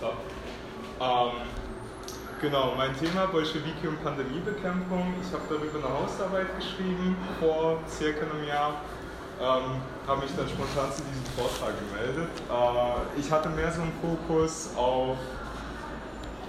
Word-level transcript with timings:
Ähm, 0.00 1.30
genau, 2.40 2.74
mein 2.76 2.96
Thema 2.98 3.26
Bolschewiki 3.26 3.88
und 3.88 4.02
Pandemiebekämpfung. 4.04 5.14
Ich 5.20 5.32
habe 5.32 5.42
darüber 5.48 5.78
eine 5.78 5.98
Hausarbeit 5.98 6.46
geschrieben 6.56 7.16
vor 7.40 7.80
circa 7.88 8.26
einem 8.30 8.46
Jahr. 8.46 8.80
Ähm, 9.40 9.82
habe 10.06 10.22
mich 10.22 10.34
dann 10.36 10.48
spontan 10.48 10.90
zu 10.92 11.02
diesem 11.02 11.26
Vortrag 11.34 11.74
gemeldet. 11.78 12.30
Äh, 12.50 13.20
ich 13.20 13.30
hatte 13.30 13.48
mehr 13.50 13.70
so 13.72 13.82
einen 13.82 13.92
Fokus 14.02 14.70
auf 14.76 15.16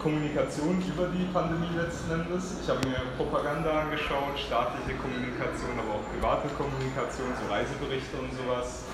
Kommunikation 0.02 0.82
über 0.88 1.08
die 1.10 1.26
Pandemie 1.34 1.74
letzten 1.76 2.22
Endes. 2.22 2.56
Ich 2.62 2.70
habe 2.70 2.80
mir 2.88 3.02
Propaganda 3.18 3.82
angeschaut, 3.82 4.38
staatliche 4.38 4.98
Kommunikation, 4.98 5.74
aber 5.78 6.02
auch 6.02 6.06
private 6.14 6.50
Kommunikation, 6.54 7.30
so 7.34 7.52
Reiseberichte 7.52 8.18
und 8.18 8.32
sowas 8.34 8.89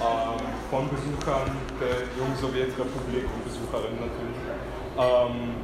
ähm, 0.00 0.40
von 0.70 0.88
Besuchern 0.88 1.50
der 1.80 2.06
jungen 2.16 2.36
Sowjetrepublik 2.36 3.24
und 3.24 3.44
Besucherinnen 3.44 4.00
natürlich. 4.00 4.40
Ähm, 4.98 5.54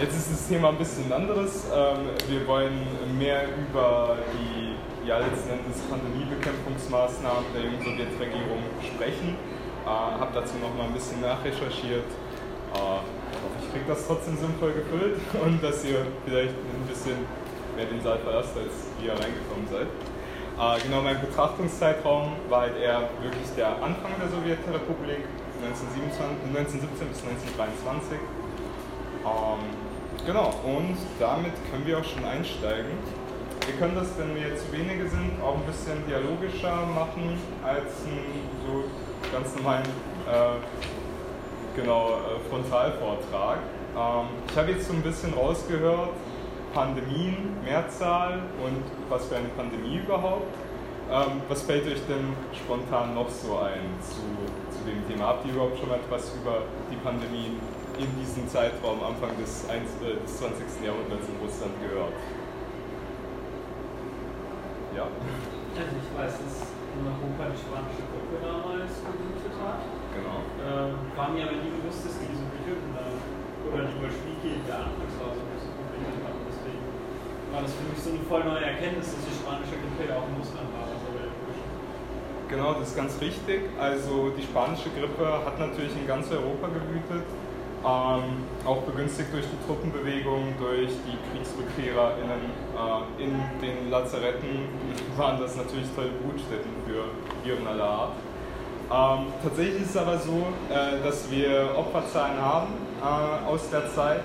jetzt 0.00 0.16
ist 0.16 0.32
das 0.32 0.48
Thema 0.48 0.68
ein 0.70 0.78
bisschen 0.78 1.12
anderes. 1.12 1.66
Ähm, 1.74 2.14
wir 2.28 2.46
wollen 2.46 2.86
mehr 3.18 3.44
über 3.48 4.18
die 4.34 4.76
ja, 5.06 5.18
letzten 5.18 5.58
Pandemiebekämpfungsmaßnahmen 5.90 7.44
der 7.54 7.62
jungen 7.64 7.82
Sowjetregierung 7.82 8.62
sprechen. 8.82 9.36
Äh, 9.84 9.88
habe 9.88 10.30
dazu 10.34 10.54
noch 10.58 10.74
mal 10.76 10.86
ein 10.86 10.94
bisschen 10.94 11.20
nachrecherchiert. 11.20 12.06
Äh, 12.06 13.02
ich 13.62 13.72
kriege 13.72 13.86
das 13.88 14.06
trotzdem 14.06 14.36
sinnvoll 14.36 14.72
gefüllt 14.72 15.18
und 15.44 15.62
dass 15.62 15.84
ihr 15.84 16.06
vielleicht 16.24 16.54
ein 16.54 16.86
bisschen 16.88 17.18
mehr 17.74 17.86
den 17.86 18.02
Saal 18.02 18.18
verlasst, 18.18 18.56
als 18.56 18.74
ihr 19.02 19.12
reingekommen 19.12 19.66
seid. 19.70 19.88
Äh, 20.62 20.80
genau, 20.80 21.02
mein 21.02 21.20
Betrachtungszeitraum 21.20 22.34
war 22.48 22.60
halt 22.60 22.78
eher 22.78 23.00
wirklich 23.20 23.50
der 23.56 23.82
Anfang 23.82 24.12
der 24.22 24.28
Sowjetrepublik, 24.30 25.26
1917 25.58 27.08
bis 27.10 27.18
1923. 27.58 28.14
Ähm, 29.26 29.62
genau, 30.24 30.54
und 30.62 30.94
damit 31.18 31.50
können 31.68 31.84
wir 31.84 31.98
auch 31.98 32.04
schon 32.04 32.24
einsteigen. 32.24 32.94
Wir 33.66 33.74
können 33.74 33.96
das, 33.96 34.14
wenn 34.16 34.36
wir 34.36 34.54
zu 34.54 34.70
wenige 34.70 35.10
sind, 35.10 35.34
auch 35.42 35.58
ein 35.58 35.66
bisschen 35.66 35.98
dialogischer 36.06 36.86
machen 36.94 37.34
als 37.66 38.06
einen 38.06 38.46
so 38.62 38.86
ganz 39.34 39.56
normalen 39.56 39.82
äh, 40.30 40.62
genau, 41.74 42.22
äh, 42.22 42.38
Frontalvortrag. 42.48 43.58
Ähm, 43.98 44.26
ich 44.48 44.56
habe 44.56 44.70
jetzt 44.70 44.86
so 44.86 44.92
ein 44.94 45.02
bisschen 45.02 45.34
rausgehört, 45.34 46.14
Pandemien, 46.72 47.56
Mehrzahl 47.64 48.40
und 48.64 48.82
was 49.08 49.26
für 49.26 49.36
eine 49.36 49.48
Pandemie 49.48 49.98
überhaupt. 49.98 50.48
Ähm, 51.10 51.44
was 51.48 51.62
fällt 51.62 51.84
euch 51.86 52.00
denn 52.08 52.32
spontan 52.56 53.14
noch 53.14 53.28
so 53.28 53.58
ein 53.60 53.92
zu, 54.00 54.24
zu 54.72 54.80
dem 54.88 55.04
Thema? 55.06 55.36
Habt 55.36 55.44
ihr 55.44 55.52
überhaupt 55.52 55.78
schon 55.78 55.88
mal 55.88 56.00
etwas 56.00 56.32
über 56.40 56.64
die 56.90 56.96
Pandemie 56.96 57.60
in 58.00 58.08
diesem 58.16 58.48
Zeitraum 58.48 59.04
Anfang 59.04 59.36
des, 59.36 59.68
1, 59.68 60.00
äh, 60.00 60.16
des 60.24 60.40
20. 60.40 60.64
Jahrhunderts 60.80 61.28
in 61.28 61.36
Russland 61.36 61.76
gehört? 61.84 62.16
Ja. 64.96 65.04
Also 65.04 65.92
ich 66.00 66.10
weiß, 66.16 66.32
dass 66.40 66.56
in 66.96 67.04
Europa 67.04 67.48
die 67.48 67.60
spanische 67.60 68.04
Gruppe 68.08 68.36
damals 68.40 68.92
gewütet 69.04 69.56
hat. 69.60 69.80
Genau. 70.16 70.38
Ähm, 70.60 70.96
war 71.16 71.28
mir 71.32 71.48
aber 71.48 71.60
nie 71.60 71.72
bewusst, 71.76 72.04
dass 72.08 72.16
diese 72.20 72.44
Behörden 72.56 72.92
da 72.96 73.04
oder 73.68 73.88
die 73.88 73.96
Bolschewiki 73.96 74.60
in 74.60 74.64
der 74.64 74.88
Anfangsphase 74.88 75.40
ein 75.40 75.48
bisschen 75.56 75.72
Probleme 75.76 76.20
hatten 76.24 76.41
war 77.52 77.62
das 77.62 77.72
für 77.76 77.84
mich 77.84 78.00
so 78.00 78.10
eine 78.10 78.24
voll 78.24 78.44
neue 78.44 78.64
Erkenntnis, 78.64 79.12
dass 79.12 79.22
die 79.28 79.36
spanische 79.36 79.76
Grippe 79.76 80.08
ja 80.08 80.16
auch 80.16 80.26
in 80.26 80.36
Russland 80.40 80.68
war. 80.72 80.82
Genau, 82.52 82.74
das 82.74 82.88
ist 82.88 82.96
ganz 82.96 83.18
richtig. 83.18 83.62
Also 83.80 84.28
die 84.36 84.42
spanische 84.42 84.90
Grippe 84.90 85.24
hat 85.24 85.58
natürlich 85.58 85.92
in 85.96 86.06
ganz 86.06 86.30
Europa 86.30 86.68
gewütet, 86.68 87.24
ähm, 87.80 88.44
auch 88.66 88.82
begünstigt 88.82 89.32
durch 89.32 89.46
die 89.46 89.66
Truppenbewegung, 89.66 90.52
durch 90.60 90.92
die 91.08 91.16
KriegsrückkehrerInnen 91.32 92.44
äh, 92.76 93.22
in 93.24 93.32
den 93.62 93.90
Lazaretten 93.90 94.68
waren 95.16 95.40
das 95.40 95.56
natürlich 95.56 95.88
tolle 95.96 96.10
Brutstätten 96.20 96.72
für 96.84 97.08
Viren 97.42 97.66
aller 97.66 97.84
Art. 97.84 98.12
Ähm, 98.92 99.32
tatsächlich 99.42 99.80
ist 99.80 99.90
es 99.90 99.96
aber 99.96 100.18
so, 100.18 100.44
äh, 100.68 101.02
dass 101.02 101.30
wir 101.30 101.70
Opferzahlen 101.74 102.38
haben 102.38 102.74
äh, 103.00 103.48
aus 103.48 103.70
der 103.70 103.90
Zeit, 103.94 104.24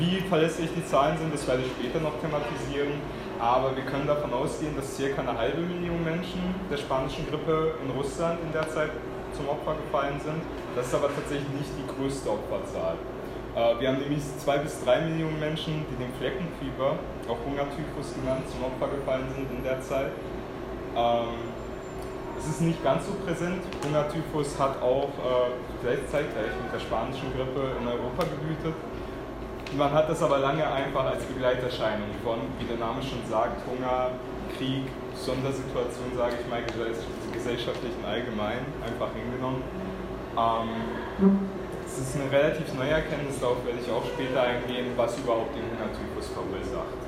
wie 0.00 0.20
verlässlich 0.28 0.70
die 0.74 0.84
Zahlen 0.84 1.18
sind, 1.18 1.32
das 1.32 1.46
werde 1.46 1.62
ich 1.62 1.70
später 1.76 2.00
noch 2.00 2.16
thematisieren. 2.20 2.98
Aber 3.38 3.76
wir 3.76 3.84
können 3.84 4.06
davon 4.06 4.32
ausgehen, 4.32 4.74
dass 4.76 4.96
circa 4.96 5.20
eine 5.20 5.36
halbe 5.36 5.60
Million 5.60 6.02
Menschen 6.04 6.40
der 6.70 6.76
spanischen 6.76 7.28
Grippe 7.28 7.74
in 7.84 7.90
Russland 7.92 8.40
in 8.44 8.52
der 8.52 8.68
Zeit 8.68 8.90
zum 9.32 9.48
Opfer 9.48 9.76
gefallen 9.76 10.20
sind. 10.20 10.40
Das 10.74 10.88
ist 10.88 10.94
aber 10.94 11.08
tatsächlich 11.08 11.48
nicht 11.52 11.72
die 11.76 11.86
größte 11.88 12.28
Opferzahl. 12.28 12.96
Äh, 13.56 13.80
wir 13.80 13.88
haben 13.88 13.98
nämlich 13.98 14.22
zwei 14.38 14.58
bis 14.58 14.82
drei 14.84 15.00
Millionen 15.00 15.40
Menschen, 15.40 15.84
die 15.88 15.96
dem 15.96 16.12
Fleckenfieber, 16.20 16.96
auch 17.28 17.40
Hungertyphus 17.44 18.14
genannt, 18.16 18.44
zum 18.50 18.64
Opfer 18.64 18.92
gefallen 18.94 19.28
sind 19.34 19.48
in 19.50 19.62
der 19.64 19.80
Zeit. 19.80 20.12
Ähm, 20.96 21.48
es 22.38 22.48
ist 22.48 22.60
nicht 22.60 22.82
ganz 22.82 23.06
so 23.06 23.12
präsent. 23.24 23.60
Hungertyphus 23.84 24.58
hat 24.58 24.80
auch 24.80 25.12
äh, 25.16 25.96
zeitgleich 26.08 26.52
mit 26.60 26.72
der 26.72 26.80
spanischen 26.80 27.28
Grippe 27.36 27.76
in 27.80 27.88
Europa 27.88 28.24
gewütet. 28.24 28.76
Man 29.76 29.92
hat 29.92 30.10
das 30.10 30.22
aber 30.22 30.38
lange 30.38 30.66
einfach 30.66 31.04
als 31.04 31.22
Begleiterscheinung 31.24 32.10
von, 32.24 32.38
wie 32.58 32.64
der 32.64 32.76
Name 32.76 33.00
schon 33.02 33.20
sagt, 33.30 33.62
Hunger, 33.70 34.10
Krieg, 34.56 34.84
Sondersituation, 35.14 36.10
sage 36.16 36.34
ich 36.40 36.50
mal, 36.50 36.62
gesellschaftlich 37.32 37.92
im 38.02 38.04
Allgemeinen 38.04 38.66
einfach 38.82 39.08
hingenommen. 39.14 39.62
Ähm, 40.36 41.38
es 41.86 41.98
ist 41.98 42.16
eine 42.16 42.30
relativ 42.30 42.74
neue 42.74 42.90
Erkenntnis, 42.90 43.38
darauf 43.38 43.64
werde 43.64 43.78
ich 43.84 43.90
auch 43.90 44.04
später 44.06 44.42
eingehen, 44.42 44.92
was 44.96 45.16
überhaupt 45.18 45.54
den 45.54 45.62
Hungertypus 45.70 46.28
verursacht. 46.34 46.98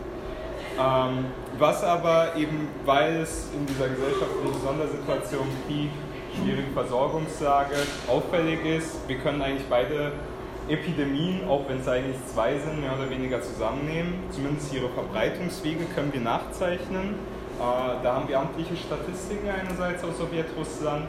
Ähm, 0.79 1.27
was 1.59 1.83
aber 1.83 2.37
eben, 2.37 2.69
weil 2.85 3.23
es 3.23 3.51
in 3.55 3.67
dieser 3.67 3.89
gesellschaftlichen 3.89 4.61
Sondersituation 4.65 5.47
Krieg, 5.67 5.91
schwierige 6.35 6.71
Versorgungslage 6.73 7.77
auffällig 8.09 8.65
ist, 8.65 9.07
wir 9.09 9.19
können 9.19 9.43
eigentlich 9.43 9.69
beide 9.69 10.13
Epidemien, 10.69 11.49
auch 11.49 11.69
wenn 11.69 11.81
es 11.81 11.89
eigentlich 11.89 12.17
zwei 12.33 12.59
sind, 12.59 12.81
mehr 12.81 12.93
oder 12.95 13.11
weniger 13.11 13.41
zusammennehmen. 13.41 14.15
Zumindest 14.31 14.73
ihre 14.75 14.89
Verbreitungswege 14.89 15.85
können 15.95 16.13
wir 16.13 16.21
nachzeichnen. 16.21 17.15
Äh, 17.59 18.03
da 18.03 18.15
haben 18.15 18.29
wir 18.29 18.39
amtliche 18.39 18.77
Statistiken 18.77 19.49
einerseits 19.49 20.03
aus 20.05 20.19
Sowjetrussland, 20.19 21.05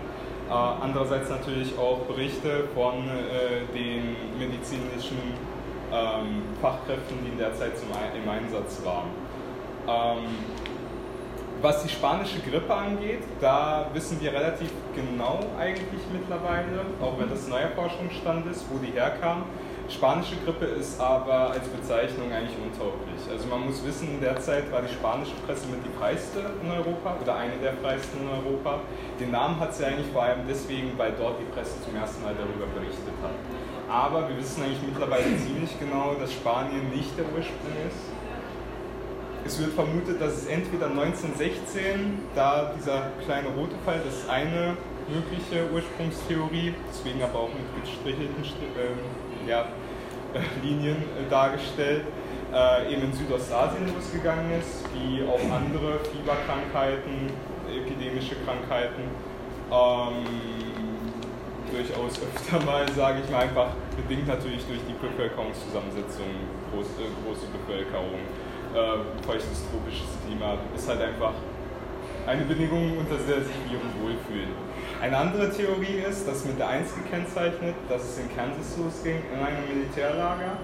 äh, 0.50 0.54
andererseits 0.54 1.30
natürlich 1.30 1.78
auch 1.78 2.00
Berichte 2.00 2.66
von 2.74 3.08
äh, 3.08 3.66
den 3.74 4.16
medizinischen 4.38 5.18
ähm, 5.92 6.42
Fachkräften, 6.62 7.18
die 7.24 7.32
in 7.32 7.38
der 7.38 7.54
Zeit 7.54 7.74
im 8.16 8.30
Einsatz 8.30 8.82
waren. 8.84 9.10
Was 11.64 11.82
die 11.82 11.88
spanische 11.88 12.42
Grippe 12.42 12.76
angeht, 12.76 13.24
da 13.40 13.88
wissen 13.94 14.20
wir 14.20 14.34
relativ 14.34 14.70
genau 14.94 15.40
eigentlich 15.58 16.04
mittlerweile, 16.12 16.84
auch 17.00 17.18
wenn 17.18 17.30
das 17.30 17.48
neuer 17.48 17.70
Forschungsstand 17.70 18.52
ist, 18.52 18.66
wo 18.70 18.80
die 18.80 18.92
herkam. 18.92 19.44
Spanische 19.88 20.36
Grippe 20.44 20.66
ist 20.66 21.00
aber 21.00 21.52
als 21.52 21.66
Bezeichnung 21.70 22.34
eigentlich 22.34 22.58
untauglich. 22.60 23.32
Also 23.32 23.48
man 23.48 23.66
muss 23.66 23.80
wissen, 23.86 24.10
in 24.10 24.20
der 24.20 24.42
Zeit 24.42 24.70
war 24.74 24.82
die 24.82 24.92
spanische 24.92 25.36
Presse 25.48 25.68
mit 25.68 25.80
die 25.88 25.98
freiste 25.98 26.52
in 26.62 26.70
Europa 26.70 27.16
oder 27.22 27.38
eine 27.38 27.56
der 27.56 27.80
freisten 27.80 28.20
in 28.20 28.28
Europa. 28.28 28.82
Den 29.22 29.32
Namen 29.32 29.58
hat 29.62 29.74
sie 29.74 29.86
eigentlich 29.86 30.12
vor 30.12 30.24
allem 30.24 30.44
deswegen, 30.46 30.92
weil 30.98 31.14
dort 31.18 31.40
die 31.40 31.48
Presse 31.56 31.80
zum 31.80 31.96
ersten 31.96 32.24
Mal 32.24 32.36
darüber 32.36 32.68
berichtet 32.76 33.16
hat. 33.24 33.40
Aber 33.88 34.28
wir 34.28 34.36
wissen 34.36 34.64
eigentlich 34.64 34.84
mittlerweile 34.84 35.32
ziemlich 35.40 35.80
genau, 35.80 36.12
dass 36.20 36.34
Spanien 36.34 36.92
nicht 36.92 37.16
der 37.18 37.24
Ursprung 37.32 37.72
ist 37.88 38.12
es 39.46 39.60
wird 39.60 39.74
vermutet, 39.74 40.22
dass 40.22 40.34
es 40.34 40.46
entweder 40.48 40.88
1916, 40.88 42.20
da 42.36 42.74
dieser 42.78 43.12
kleine 43.26 43.50
rote 43.50 43.76
Fall, 43.86 44.00
das 44.06 44.20
ist 44.20 44.30
eine 44.30 44.78
mögliche 45.10 45.70
Ursprungstheorie, 45.74 46.74
deswegen 46.90 47.22
aber 47.22 47.40
auch 47.40 47.50
mit 47.50 47.84
gestrichelten 47.84 48.44
äh, 48.44 49.50
ja, 49.50 49.66
Linien 50.64 50.96
äh, 50.96 51.30
dargestellt, 51.30 52.06
äh, 52.54 52.94
eben 52.94 53.04
in 53.04 53.14
Südostasien 53.14 53.94
losgegangen 53.94 54.60
ist, 54.60 54.86
wie 54.96 55.24
auch 55.24 55.44
andere 55.52 56.00
Fieberkrankheiten, 56.08 57.30
epidemische 57.68 58.36
Krankheiten. 58.46 59.12
Ähm, 59.72 60.24
durchaus 61.74 62.22
öfter 62.22 62.64
mal, 62.66 62.86
sage 62.94 63.22
ich 63.26 63.32
mal, 63.32 63.44
einfach 63.44 63.72
bedingt 63.98 64.28
natürlich 64.28 64.64
durch 64.66 64.80
die 64.88 64.94
Bevölkerungszusammensetzung, 64.94 66.30
groß, 66.72 66.86
äh, 67.02 67.10
große 67.26 67.48
Bevölkerung 67.50 68.22
äh, 68.74 69.26
feuchtes 69.26 69.64
tropisches 69.70 70.10
Klima 70.26 70.58
ist 70.76 70.88
halt 70.88 71.02
einfach 71.02 71.34
eine 72.26 72.44
Bedingung, 72.46 72.98
unter 72.98 73.16
der 73.16 73.44
sich 73.44 73.56
Viren 73.70 73.92
wohlfühlen. 74.02 74.50
Eine 75.02 75.18
andere 75.18 75.52
Theorie 75.52 76.02
ist, 76.10 76.28
dass 76.28 76.46
mit 76.46 76.58
der 76.58 76.70
1 76.70 76.96
gekennzeichnet, 76.96 77.76
dass 77.90 78.04
es 78.04 78.20
in 78.20 78.36
Kansas 78.36 78.78
losging, 78.78 79.22
in 79.34 79.46
einem 79.46 79.68
Militärlager. 79.68 80.58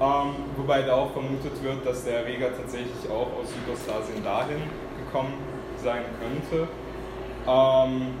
Ähm, 0.00 0.34
wobei 0.56 0.82
da 0.82 0.94
auch 0.94 1.12
vermutet 1.12 1.62
wird, 1.62 1.86
dass 1.86 2.04
der 2.04 2.20
Erreger 2.20 2.56
tatsächlich 2.56 3.08
auch 3.10 3.30
aus 3.40 3.50
Südostasien 3.50 4.22
dahin 4.22 4.62
gekommen 5.04 5.34
sein 5.82 6.02
könnte. 6.18 6.68
Ähm, 7.46 8.14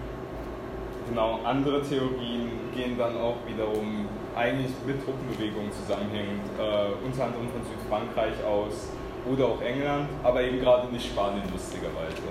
genau, 1.08 1.40
andere 1.44 1.82
Theorien 1.82 2.50
gehen 2.74 2.98
dann 2.98 3.16
auch 3.16 3.36
wiederum 3.46 4.06
eigentlich 4.36 4.72
mit 4.86 5.04
Truppenbewegungen 5.04 5.72
zusammenhängend, 5.72 6.46
äh, 6.58 7.04
unter 7.04 7.24
anderem 7.24 7.48
von 7.50 7.62
Südfrankreich 7.66 8.38
aus 8.44 8.90
oder 9.32 9.46
auch 9.46 9.60
England, 9.60 10.08
aber 10.22 10.42
eben 10.42 10.60
gerade 10.60 10.88
nicht 10.88 11.06
Spanien 11.06 11.42
lustigerweise. 11.52 12.22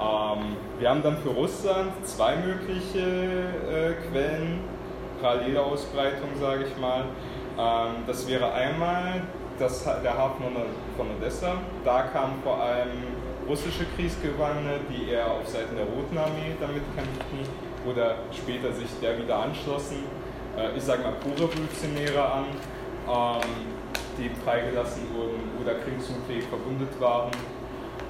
Ähm, 0.00 0.56
wir 0.78 0.90
haben 0.90 1.02
dann 1.02 1.18
für 1.18 1.30
Russland 1.30 1.92
zwei 2.04 2.36
mögliche 2.36 3.00
äh, 3.00 3.92
Quellen, 4.08 4.60
parallele 5.20 5.60
Ausbreitung, 5.60 6.30
sage 6.40 6.64
ich 6.64 6.76
mal. 6.80 7.04
Ähm, 7.58 8.04
das 8.06 8.26
wäre 8.28 8.52
einmal 8.52 9.22
das, 9.58 9.84
der 9.84 10.18
Hafen 10.18 10.44
von 10.96 11.06
Odessa. 11.16 11.54
Da 11.84 12.02
kamen 12.02 12.42
vor 12.42 12.60
allem 12.60 12.90
russische 13.48 13.84
Kriegsgefangene, 13.96 14.80
die 14.90 15.10
eher 15.10 15.30
auf 15.30 15.46
Seiten 15.46 15.76
der 15.76 15.84
Roten 15.84 16.18
Armee 16.18 16.56
damit 16.60 16.82
kämpften 16.96 17.38
oder 17.88 18.16
später 18.32 18.72
sich 18.72 18.88
der 19.00 19.18
wieder 19.18 19.36
anschlossen. 19.36 20.04
Äh, 20.56 20.76
ich 20.76 20.82
sage 20.82 21.02
mal 21.02 21.12
Pro-Revolutionäre 21.12 22.24
an, 22.24 22.44
ähm, 23.06 23.93
die 24.18 24.30
freigelassen 24.44 25.02
wurden 25.14 25.40
oder 25.60 25.74
kriegsunfähig 25.74 26.44
verwundet 26.44 27.00
waren. 27.00 27.30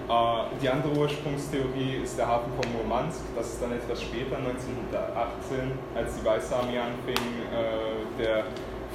Äh, 0.09 0.61
die 0.61 0.69
andere 0.69 0.93
Ursprungstheorie 0.93 2.01
ist 2.03 2.19
der 2.19 2.29
Hafen 2.29 2.53
von 2.61 2.73
Murmansk. 2.73 3.21
Das 3.35 3.55
ist 3.55 3.63
dann 3.63 3.73
etwas 3.73 4.03
später, 4.03 4.37
1918, 4.37 5.73
als 5.95 6.17
die 6.17 6.25
Weiße 6.25 6.55
Armee 6.55 6.79
anfing, 6.79 7.25
äh, 7.49 8.23
der 8.23 8.45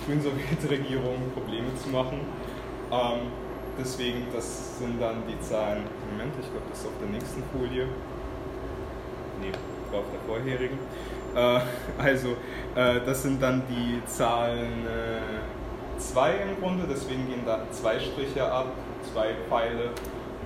frühen 0.05 0.21
Sowjetregierung 0.21 1.31
Probleme 1.33 1.73
zu 1.81 1.89
machen. 1.89 2.19
Ähm, 2.91 3.31
deswegen, 3.79 4.27
das 4.33 4.77
sind 4.77 5.01
dann 5.01 5.23
die 5.27 5.39
Zahlen. 5.41 5.83
Moment, 6.11 6.33
ich 6.39 6.49
glaube, 6.51 6.65
das 6.69 6.79
ist 6.79 6.85
auf 6.85 6.97
der 7.01 7.09
nächsten 7.09 7.43
Folie. 7.51 7.87
Nee, 9.41 9.51
war 9.91 10.01
auf 10.01 10.05
der 10.13 10.21
vorherigen. 10.27 10.77
Äh, 11.35 11.59
also, 11.97 12.35
das 12.75 13.23
sind 13.23 13.41
dann 13.41 13.63
die 13.67 14.01
Zahlen 14.05 14.85
2 15.99 16.31
äh, 16.31 16.41
im 16.43 16.59
Grunde, 16.59 16.85
deswegen 16.89 17.27
gehen 17.27 17.43
da 17.45 17.59
zwei 17.71 17.99
Striche 17.99 18.49
ab, 18.51 18.67
zwei 19.13 19.35
Pfeile. 19.47 19.91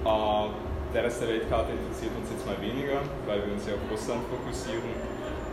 Äh, 0.03 0.49
der 0.93 1.03
Rest 1.05 1.21
der 1.21 1.29
Weltkarte 1.29 1.71
interessiert 1.71 2.11
uns 2.19 2.29
jetzt 2.29 2.45
mal 2.45 2.59
weniger, 2.61 3.01
weil 3.25 3.45
wir 3.45 3.53
uns 3.53 3.65
ja 3.65 3.73
auf 3.73 3.91
Russland 3.91 4.21
fokussieren. 4.29 4.93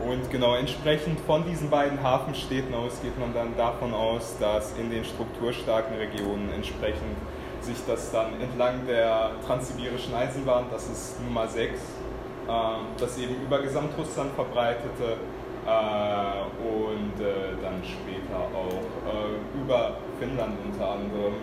Und 0.05 0.31
genau 0.31 0.55
entsprechend 0.55 1.21
von 1.21 1.45
diesen 1.45 1.69
beiden 1.71 2.03
Hafenstädten 2.03 2.75
aus 2.75 3.01
geht 3.03 3.19
man 3.19 3.35
dann 3.35 3.57
davon 3.57 3.93
aus, 3.93 4.37
dass 4.39 4.73
in 4.79 4.91
den 4.91 5.05
strukturstarken 5.05 5.97
Regionen 5.97 6.51
entsprechend 6.55 7.17
sich 7.61 7.77
das 7.87 8.11
dann 8.11 8.41
entlang 8.41 8.87
der 8.87 9.33
transsibirischen 9.47 10.15
Eisenbahn, 10.15 10.65
das 10.71 10.89
ist 10.89 11.23
Nummer 11.23 11.47
6, 11.47 11.73
äh, 11.75 12.53
das 12.99 13.19
eben 13.19 13.37
über 13.43 13.61
Gesamtrussland 13.61 14.33
verbreitete 14.35 15.19
und 15.67 17.21
äh, 17.21 17.57
dann 17.63 17.83
später 17.85 18.39
auch 18.55 18.83
äh, 19.07 19.61
über 19.61 19.97
Finnland 20.19 20.57
unter 20.65 20.93
anderem 20.93 21.35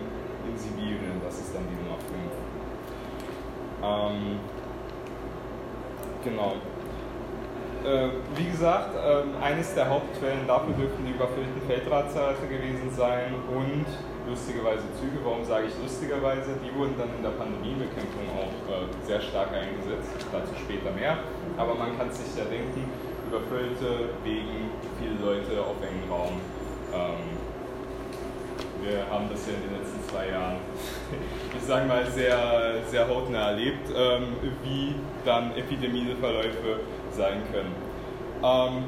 in 0.46 0.58
Sibirien, 0.58 1.20
das 1.24 1.38
ist 1.38 1.54
dann 1.54 1.64
die 1.68 1.76
Nummer 1.76 1.98
5. 1.98 2.28
Ähm, 3.82 4.40
genau. 6.24 6.54
Äh, 7.84 8.10
wie 8.34 8.50
gesagt, 8.50 8.96
äh, 8.96 9.22
eines 9.44 9.74
der 9.74 9.88
Hauptquellen 9.88 10.46
dafür 10.46 10.74
dürften 10.74 11.06
die 11.06 11.12
überfüllten 11.12 11.62
Feldradzelte 11.66 12.48
gewesen 12.48 12.90
sein 12.90 13.34
und 13.48 13.86
lustigerweise 14.28 14.82
Züge. 14.98 15.22
Warum 15.22 15.44
sage 15.44 15.68
ich 15.68 15.74
lustigerweise? 15.80 16.58
Die 16.58 16.74
wurden 16.76 16.98
dann 16.98 17.08
in 17.14 17.22
der 17.22 17.38
Pandemiebekämpfung 17.38 18.26
auch 18.34 18.54
äh, 18.66 18.90
sehr 19.06 19.20
stark 19.20 19.54
eingesetzt, 19.54 20.10
dazu 20.32 20.52
später 20.58 20.90
mehr. 20.90 21.18
Aber 21.56 21.74
man 21.74 21.96
kann 21.96 22.10
sich 22.10 22.34
ja 22.36 22.44
denken, 22.44 22.90
überfüllte 23.28 24.10
wegen 24.24 24.70
viele 24.98 25.16
Leute 25.20 25.60
auf 25.60 25.76
engen 25.82 26.10
Raum. 26.10 26.40
Ähm, 26.92 27.38
wir 28.80 29.04
haben 29.10 29.28
das 29.30 29.46
ja 29.46 29.54
in 29.54 29.68
den 29.68 29.78
letzten 29.80 30.00
zwei 30.08 30.28
Jahren, 30.28 30.56
ich 31.56 31.64
sage 31.64 31.86
mal, 31.86 32.06
sehr, 32.06 32.82
sehr 32.86 33.08
hautnah 33.08 33.50
erlebt, 33.50 33.88
ähm, 33.94 34.36
wie 34.62 34.94
dann 35.24 35.54
Epidemieverläufe 35.56 36.80
sein 37.12 37.42
können. 37.52 37.74
Ähm, 38.42 38.84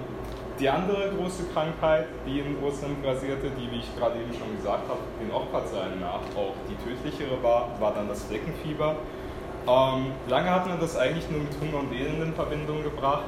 die 0.59 0.69
andere 0.69 1.11
große 1.17 1.45
Krankheit, 1.55 2.07
die 2.27 2.41
in 2.41 2.57
Russland 2.63 3.03
grasierte, 3.03 3.51
die, 3.59 3.71
wie 3.73 3.79
ich 3.79 3.97
gerade 3.99 4.21
eben 4.21 4.33
schon 4.33 4.57
gesagt 4.57 4.89
habe, 4.89 5.01
den 5.21 5.33
Opferzahlen 5.33 5.99
nach 6.01 6.21
auch 6.37 6.55
die 6.69 6.77
tödlichere 6.85 7.43
war, 7.43 7.71
war 7.81 7.95
dann 7.95 8.09
das 8.09 8.25
Fleckenfieber. 8.25 8.97
Ähm, 9.67 10.13
lange 10.29 10.51
hat 10.51 10.67
man 10.69 10.79
das 10.79 10.97
eigentlich 10.97 11.29
nur 11.31 11.41
mit 11.41 11.53
Hunger 11.61 11.81
und 11.81 11.93
Elend 11.93 12.23
in 12.23 12.35
Verbindung 12.35 12.83
gebracht, 12.83 13.25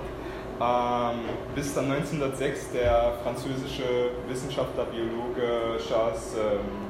bis 1.54 1.74
dann 1.74 1.90
1906 1.90 2.72
der 2.72 3.14
französische 3.22 4.10
Wissenschaftler, 4.28 4.84
Biologe 4.84 5.78
Charles 5.78 6.36
ähm, 6.36 6.82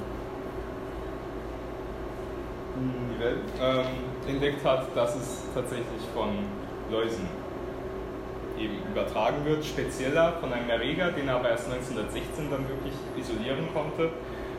ähm, 3.60 3.86
entdeckt 4.28 4.64
hat, 4.64 4.86
dass 4.94 5.14
es 5.16 5.42
tatsächlich 5.54 6.02
von 6.14 6.30
Läusen 6.90 7.28
eben 8.58 8.78
übertragen 8.90 9.44
wird, 9.44 9.64
spezieller 9.64 10.34
von 10.40 10.52
einem 10.52 10.68
Erreger, 10.68 11.10
den 11.12 11.28
er 11.28 11.36
aber 11.36 11.50
erst 11.50 11.70
1916 11.70 12.50
dann 12.50 12.68
wirklich 12.68 12.94
isolieren 13.16 13.68
konnte, 13.72 14.10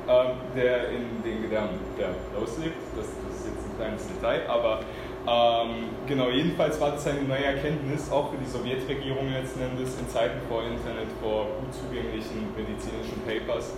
ähm, 0.08 0.38
der 0.56 0.90
in 0.90 1.24
den 1.24 1.44
Gedärmen 1.44 1.80
der 1.98 2.10
Laus 2.38 2.58
lebt. 2.58 2.76
Das, 2.98 3.06
das, 3.06 3.38
ist 3.38 3.48
jetzt 3.48 3.66
ein 3.66 3.78
kleines 3.78 4.08
Detail, 4.08 4.48
aber 4.50 4.80
ähm, 5.26 5.90
genau, 6.06 6.30
jedenfalls 6.30 6.80
war 6.82 6.92
das 6.92 7.08
eine 7.08 7.22
neue 7.24 7.46
Erkenntnis, 7.46 8.12
auch 8.12 8.32
für 8.32 8.38
die 8.38 8.50
Sowjetregierung 8.50 9.32
letzten 9.32 9.62
Endes, 9.62 9.98
in 9.98 10.10
Zeiten 10.10 10.40
vor 10.50 10.64
Internet, 10.64 11.08
vor 11.22 11.48
gut 11.60 11.74
zugänglichen 11.74 12.52
medizinischen 12.56 13.22
Papers, 13.26 13.74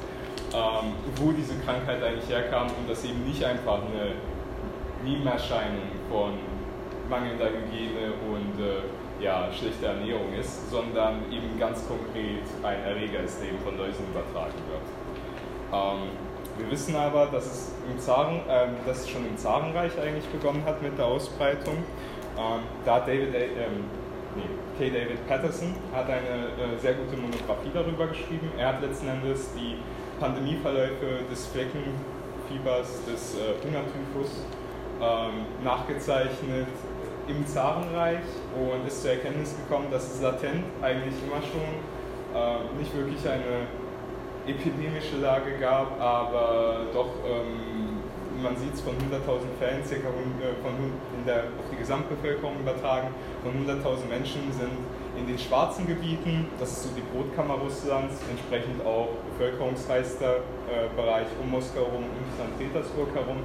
ähm, 0.54 0.94
wo 1.18 1.32
diese 1.32 1.54
Krankheit 1.62 2.02
eigentlich 2.02 2.30
herkam 2.30 2.68
und 2.68 2.90
das 2.90 3.04
eben 3.06 3.24
nicht 3.26 3.44
einfach 3.44 3.78
eine 3.78 4.18
Nebenerscheinung 5.04 5.94
von 6.10 6.34
mangelnder 7.10 7.50
Hygiene 7.54 8.14
und 8.26 8.58
äh, 8.60 9.24
ja, 9.24 9.48
schlechte 9.54 9.86
Ernährung 9.86 10.34
ist, 10.34 10.70
sondern 10.72 11.32
eben 11.32 11.60
ganz 11.60 11.88
konkret 11.88 12.44
ein 12.64 12.84
Erreger 12.84 13.22
ist, 13.22 13.40
der 13.40 13.50
eben 13.50 13.60
von 13.60 13.78
Läusen 13.78 14.04
übertragen 14.10 14.58
wird. 14.68 14.86
Ähm, 15.72 16.10
wir 16.58 16.72
wissen 16.72 16.96
aber, 16.96 17.28
dass 17.28 17.46
es, 17.46 17.72
im 17.90 18.00
Zaren, 18.00 18.40
äh, 18.48 18.68
dass 18.86 19.02
es 19.02 19.10
schon 19.10 19.26
im 19.28 19.38
Zarenreich 19.38 19.92
eigentlich 20.00 20.26
begonnen 20.28 20.64
hat 20.66 20.82
mit 20.82 20.98
der 20.98 21.06
Ausbreitung. 21.06 21.76
Ähm, 22.38 22.62
da 22.86 23.00
David, 23.00 23.34
äh, 23.36 23.48
nee, 24.36 24.44
K. 24.78 24.90
David 24.90 25.28
Patterson 25.28 25.76
hat 25.94 26.06
eine 26.10 26.20
äh, 26.20 26.80
sehr 26.80 26.94
gute 26.94 27.18
Monographie 27.18 27.72
darüber 27.74 28.08
geschrieben. 28.08 28.52
Er 28.58 28.70
hat 28.70 28.82
letzten 28.82 29.08
Endes 29.08 29.50
die 29.54 29.78
Pandemieverläufe 30.20 31.24
des 31.30 31.48
Fleckenfiebers, 31.48 33.06
des 33.06 33.36
äh, 33.36 33.56
Hungertyphus 33.64 34.46
ähm, 35.02 35.46
nachgezeichnet 35.64 36.68
im 37.28 37.46
Zarenreich 37.46 38.24
und 38.56 38.88
ist 38.88 39.02
zur 39.02 39.12
Erkenntnis 39.12 39.56
gekommen, 39.58 39.88
dass 39.92 40.14
es 40.14 40.22
latent 40.22 40.64
eigentlich 40.82 41.16
immer 41.26 41.42
schon 41.42 41.68
äh, 42.34 42.80
nicht 42.80 42.96
wirklich 42.96 43.28
eine 43.28 43.68
epidemische 44.48 45.18
Lage 45.22 45.58
gab, 45.60 46.00
aber 46.00 46.86
doch, 46.94 47.10
ähm, 47.26 48.02
man 48.42 48.56
sieht 48.58 48.74
es 48.74 48.82
von 48.82 48.94
100.000 48.94 49.58
Fällen, 49.60 49.84
circa 49.86 50.08
äh, 50.10 50.56
von, 50.62 50.74
in 51.18 51.26
der, 51.26 51.46
auf 51.58 51.68
die 51.72 51.78
Gesamtbevölkerung 51.78 52.60
übertragen, 52.60 53.10
von 53.44 53.54
100.000 53.54 54.08
Menschen 54.10 54.42
sind 54.52 54.72
in 55.18 55.28
den 55.28 55.40
schwarzen 55.40 55.88
Gebieten, 55.88 56.48
das 56.60 56.72
ist 56.72 56.84
so 56.84 56.90
die 56.96 57.04
Brotkammer 57.14 57.56
Russlands, 57.56 58.16
entsprechend 58.30 58.86
auch 58.86 59.10
bevölkerungsreichster 59.32 60.38
äh, 60.68 60.94
Bereich 60.96 61.28
um 61.42 61.52
Moskau 61.52 61.86
herum 61.88 62.04
und 62.04 62.28
St. 62.36 62.60
Petersburg 62.60 63.16
herum, 63.16 63.38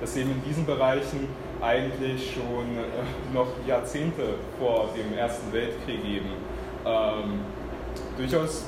dass 0.00 0.16
eben 0.16 0.30
in 0.30 0.42
diesen 0.42 0.64
Bereichen 0.64 1.28
eigentlich 1.60 2.32
schon 2.32 2.78
äh, 2.78 3.34
noch 3.34 3.48
Jahrzehnte 3.66 4.34
vor 4.58 4.88
dem 4.96 5.16
Ersten 5.16 5.52
Weltkrieg 5.52 6.04
eben 6.04 6.32
ähm, 6.86 7.40
durchaus 8.16 8.64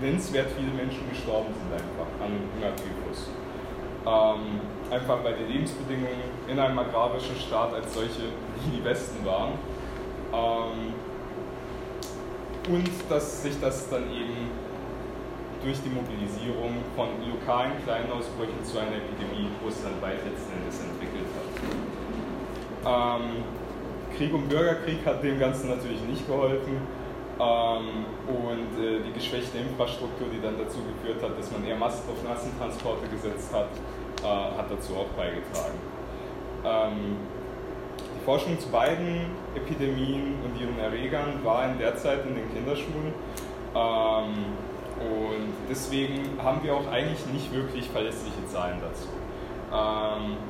nennenswert 0.00 0.48
viele 0.56 0.72
Menschen 0.72 1.08
gestorben 1.10 1.52
sind 1.54 1.72
einfach 1.72 2.08
an 2.24 2.32
Hungertyphus. 2.54 3.30
Ähm, 4.06 4.60
einfach 4.90 5.22
weil 5.24 5.34
die 5.34 5.52
Lebensbedingungen 5.52 6.30
in 6.48 6.58
einem 6.58 6.78
agrarischen 6.78 7.36
Staat 7.36 7.74
als 7.74 7.92
solche 7.92 8.32
nie 8.64 8.76
die 8.76 8.80
besten 8.80 9.24
waren. 9.24 9.52
Ähm, 10.32 10.94
und 12.68 12.90
dass 13.08 13.42
sich 13.42 13.58
das 13.60 13.88
dann 13.88 14.04
eben 14.12 14.50
durch 15.62 15.78
die 15.82 15.90
Mobilisierung 15.90 16.84
von 16.94 17.08
lokalen 17.26 17.72
Kleinausbrüchen 17.84 18.62
zu 18.62 18.78
einer 18.78 18.96
Epidemie 18.96 19.48
russlandweit 19.64 20.18
letzten 20.24 20.52
Endes 20.52 20.80
entwickelt 20.80 21.26
hat. 21.34 21.48
Ähm, 22.86 23.42
Krieg 24.16 24.32
und 24.32 24.48
Bürgerkrieg 24.48 25.04
hat 25.04 25.22
dem 25.22 25.38
Ganzen 25.38 25.68
natürlich 25.68 26.00
nicht 26.02 26.26
geholfen. 26.26 26.78
Ähm, 27.40 28.04
und 28.26 28.82
äh, 28.82 28.98
die 29.06 29.12
geschwächte 29.12 29.58
Infrastruktur, 29.58 30.26
die 30.32 30.42
dann 30.42 30.58
dazu 30.58 30.78
geführt 30.82 31.22
hat, 31.22 31.38
dass 31.38 31.52
man 31.52 31.64
eher 31.64 31.76
Mast 31.76 32.02
auf 32.10 32.28
Massentransporte 32.28 33.06
gesetzt 33.06 33.54
hat, 33.54 33.68
äh, 34.22 34.58
hat 34.58 34.68
dazu 34.68 34.96
auch 34.96 35.06
beigetragen. 35.16 35.78
Ähm, 36.64 37.16
die 38.16 38.24
Forschung 38.24 38.58
zu 38.58 38.68
beiden 38.70 39.26
Epidemien 39.54 40.34
und 40.44 40.60
ihren 40.60 40.80
Erregern 40.80 41.38
war 41.44 41.70
in 41.70 41.78
der 41.78 41.96
Zeit 41.96 42.26
in 42.26 42.34
den 42.34 42.52
Kinderschulen. 42.52 43.14
Ähm, 43.74 44.44
und 44.98 45.54
deswegen 45.70 46.42
haben 46.42 46.60
wir 46.64 46.74
auch 46.74 46.88
eigentlich 46.90 47.24
nicht 47.32 47.54
wirklich 47.54 47.88
verlässliche 47.88 48.44
Zahlen 48.48 48.80
dazu. 48.80 49.06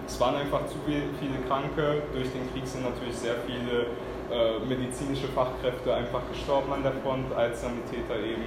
Es 0.07 0.18
waren 0.21 0.37
einfach 0.37 0.64
zu 0.68 0.76
viele 0.87 1.38
Kranke. 1.49 2.02
Durch 2.14 2.30
den 2.30 2.50
Krieg 2.52 2.66
sind 2.66 2.85
natürlich 2.85 3.16
sehr 3.16 3.35
viele 3.47 3.88
äh, 4.30 4.58
medizinische 4.66 5.28
Fachkräfte 5.28 5.94
einfach 5.94 6.20
gestorben 6.30 6.73
an 6.73 6.82
der 6.82 6.92
Front 7.04 7.32
als 7.35 7.62
Sanitäter 7.62 8.16
eben 8.20 8.44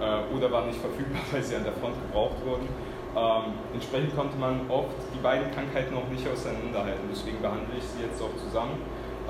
äh, 0.00 0.34
oder 0.34 0.50
waren 0.50 0.68
nicht 0.68 0.80
verfügbar, 0.80 1.22
weil 1.32 1.42
sie 1.42 1.56
an 1.56 1.64
der 1.64 1.74
Front 1.74 1.94
gebraucht 2.06 2.38
wurden. 2.44 2.68
Ähm, 3.14 3.54
entsprechend 3.72 4.16
konnte 4.16 4.36
man 4.36 4.68
oft 4.68 4.94
die 5.14 5.22
beiden 5.22 5.50
Krankheiten 5.52 5.94
auch 5.94 6.08
nicht 6.10 6.26
auseinanderhalten. 6.26 7.06
Deswegen 7.10 7.40
behandle 7.40 7.78
ich 7.78 7.84
sie 7.84 8.02
jetzt 8.02 8.20
auch 8.20 8.34
zusammen. 8.36 8.78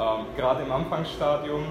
Ähm, 0.01 0.27
gerade 0.37 0.65
im 0.65 0.73
Anfangsstadium 0.73 1.65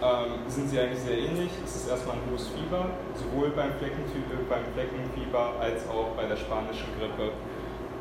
ähm, 0.00 0.48
sind 0.48 0.70
sie 0.70 0.80
eigentlich 0.80 1.00
sehr 1.00 1.18
ähnlich. 1.18 1.50
Es 1.64 1.76
ist 1.76 1.88
erstmal 1.88 2.16
ein 2.16 2.22
hohes 2.30 2.48
Fieber, 2.48 2.88
sowohl 3.14 3.50
beim, 3.50 3.72
beim 3.76 4.64
Fleckenfieber 4.72 5.52
als 5.60 5.88
auch 5.88 6.16
bei 6.16 6.24
der 6.24 6.36
spanischen 6.36 6.88
Grippe, 6.98 7.32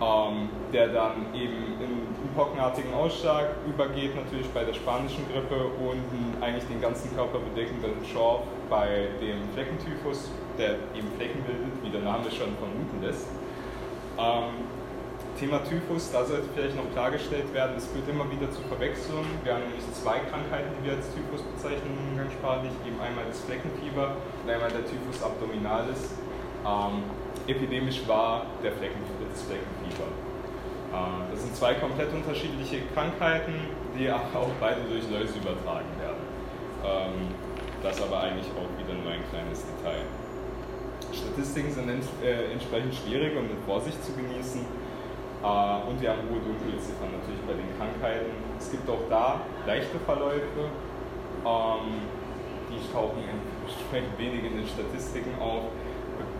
ähm, 0.01 0.49
der 0.71 0.89
dann 0.89 1.33
eben 1.33 1.79
in 1.81 2.07
pockenartigen 2.37 2.93
Ausschlag 2.93 3.49
übergeht, 3.67 4.15
natürlich 4.15 4.47
bei 4.53 4.63
der 4.63 4.73
spanischen 4.73 5.25
Grippe 5.33 5.57
und 5.57 6.05
eigentlich 6.39 6.65
den 6.69 6.79
ganzen 6.79 7.13
Körper 7.15 7.39
bedeckenden 7.39 8.05
Schorf 8.05 8.43
bei 8.69 9.09
dem 9.19 9.41
Fleckentyphus, 9.57 10.29
der 10.57 10.77
eben 10.93 11.09
Flecken 11.17 11.41
bildet, 11.43 11.73
wie 11.81 11.89
der 11.89 12.01
Name 12.01 12.29
schon 12.29 12.53
vermuten 12.61 13.01
lässt. 13.01 13.25
Ähm, 14.21 14.69
Thema 15.39 15.61
Typhus, 15.65 16.11
da 16.11 16.25
sollte 16.25 16.45
vielleicht 16.53 16.75
noch 16.75 16.89
klargestellt 16.93 17.51
werden, 17.53 17.77
es 17.77 17.85
führt 17.87 18.09
immer 18.09 18.25
wieder 18.29 18.49
zu 18.49 18.61
Verwechslungen. 18.69 19.29
Wir 19.43 19.53
haben 19.53 19.65
nämlich 19.69 19.85
zwei 19.93 20.17
Krankheiten, 20.29 20.69
die 20.77 20.89
wir 20.89 20.97
als 20.97 21.09
Typhus 21.13 21.41
bezeichnen 21.41 21.93
umgangssprachlich, 22.09 22.73
eben 22.85 23.01
einmal 23.01 23.25
das 23.29 23.41
Fleckenfieber 23.45 24.13
und 24.13 24.49
einmal 24.49 24.69
der 24.69 24.85
Typhus 24.85 25.21
abdominalis. 25.21 26.13
Ähm, 26.65 27.05
epidemisch 27.47 28.07
war 28.07 28.45
der 28.63 28.73
Flecken, 28.73 29.01
das 29.31 29.43
Fleckenfieber. 29.43 30.07
Äh, 30.93 31.31
das 31.31 31.43
sind 31.43 31.55
zwei 31.55 31.73
komplett 31.75 32.13
unterschiedliche 32.13 32.81
Krankheiten, 32.93 33.53
die 33.97 34.11
auch 34.11 34.51
beide 34.59 34.81
durch 34.81 35.09
Läuse 35.09 35.39
übertragen 35.39 35.91
werden. 35.99 36.23
Ähm, 36.83 37.27
das 37.81 38.01
aber 38.01 38.21
eigentlich 38.21 38.47
auch 38.57 38.69
wieder 38.77 38.97
nur 38.99 39.11
ein 39.11 39.23
kleines 39.29 39.63
Detail. 39.65 40.01
Statistiken 41.13 41.71
sind 41.71 41.89
äh, 42.23 42.51
entsprechend 42.51 42.93
schwierig 42.93 43.35
und 43.37 43.47
mit 43.47 43.59
Vorsicht 43.65 44.03
zu 44.03 44.13
genießen. 44.13 44.61
Äh, 44.61 45.89
und 45.89 46.01
wir 46.01 46.09
haben 46.09 46.25
hohe 46.29 46.41
Dunkelziffern 46.41 47.13
natürlich 47.13 47.41
bei 47.45 47.53
den 47.53 47.69
Krankheiten. 47.77 48.33
Es 48.57 48.71
gibt 48.71 48.89
auch 48.89 49.05
da 49.09 49.41
leichte 49.65 49.99
Verläufe, 50.05 50.73
ähm, 51.45 52.01
die 52.69 52.81
tauchen 52.91 53.23
entsprechend 53.63 54.17
wenig 54.17 54.43
in 54.43 54.57
den 54.57 54.67
Statistiken 54.67 55.39
auf. 55.39 55.71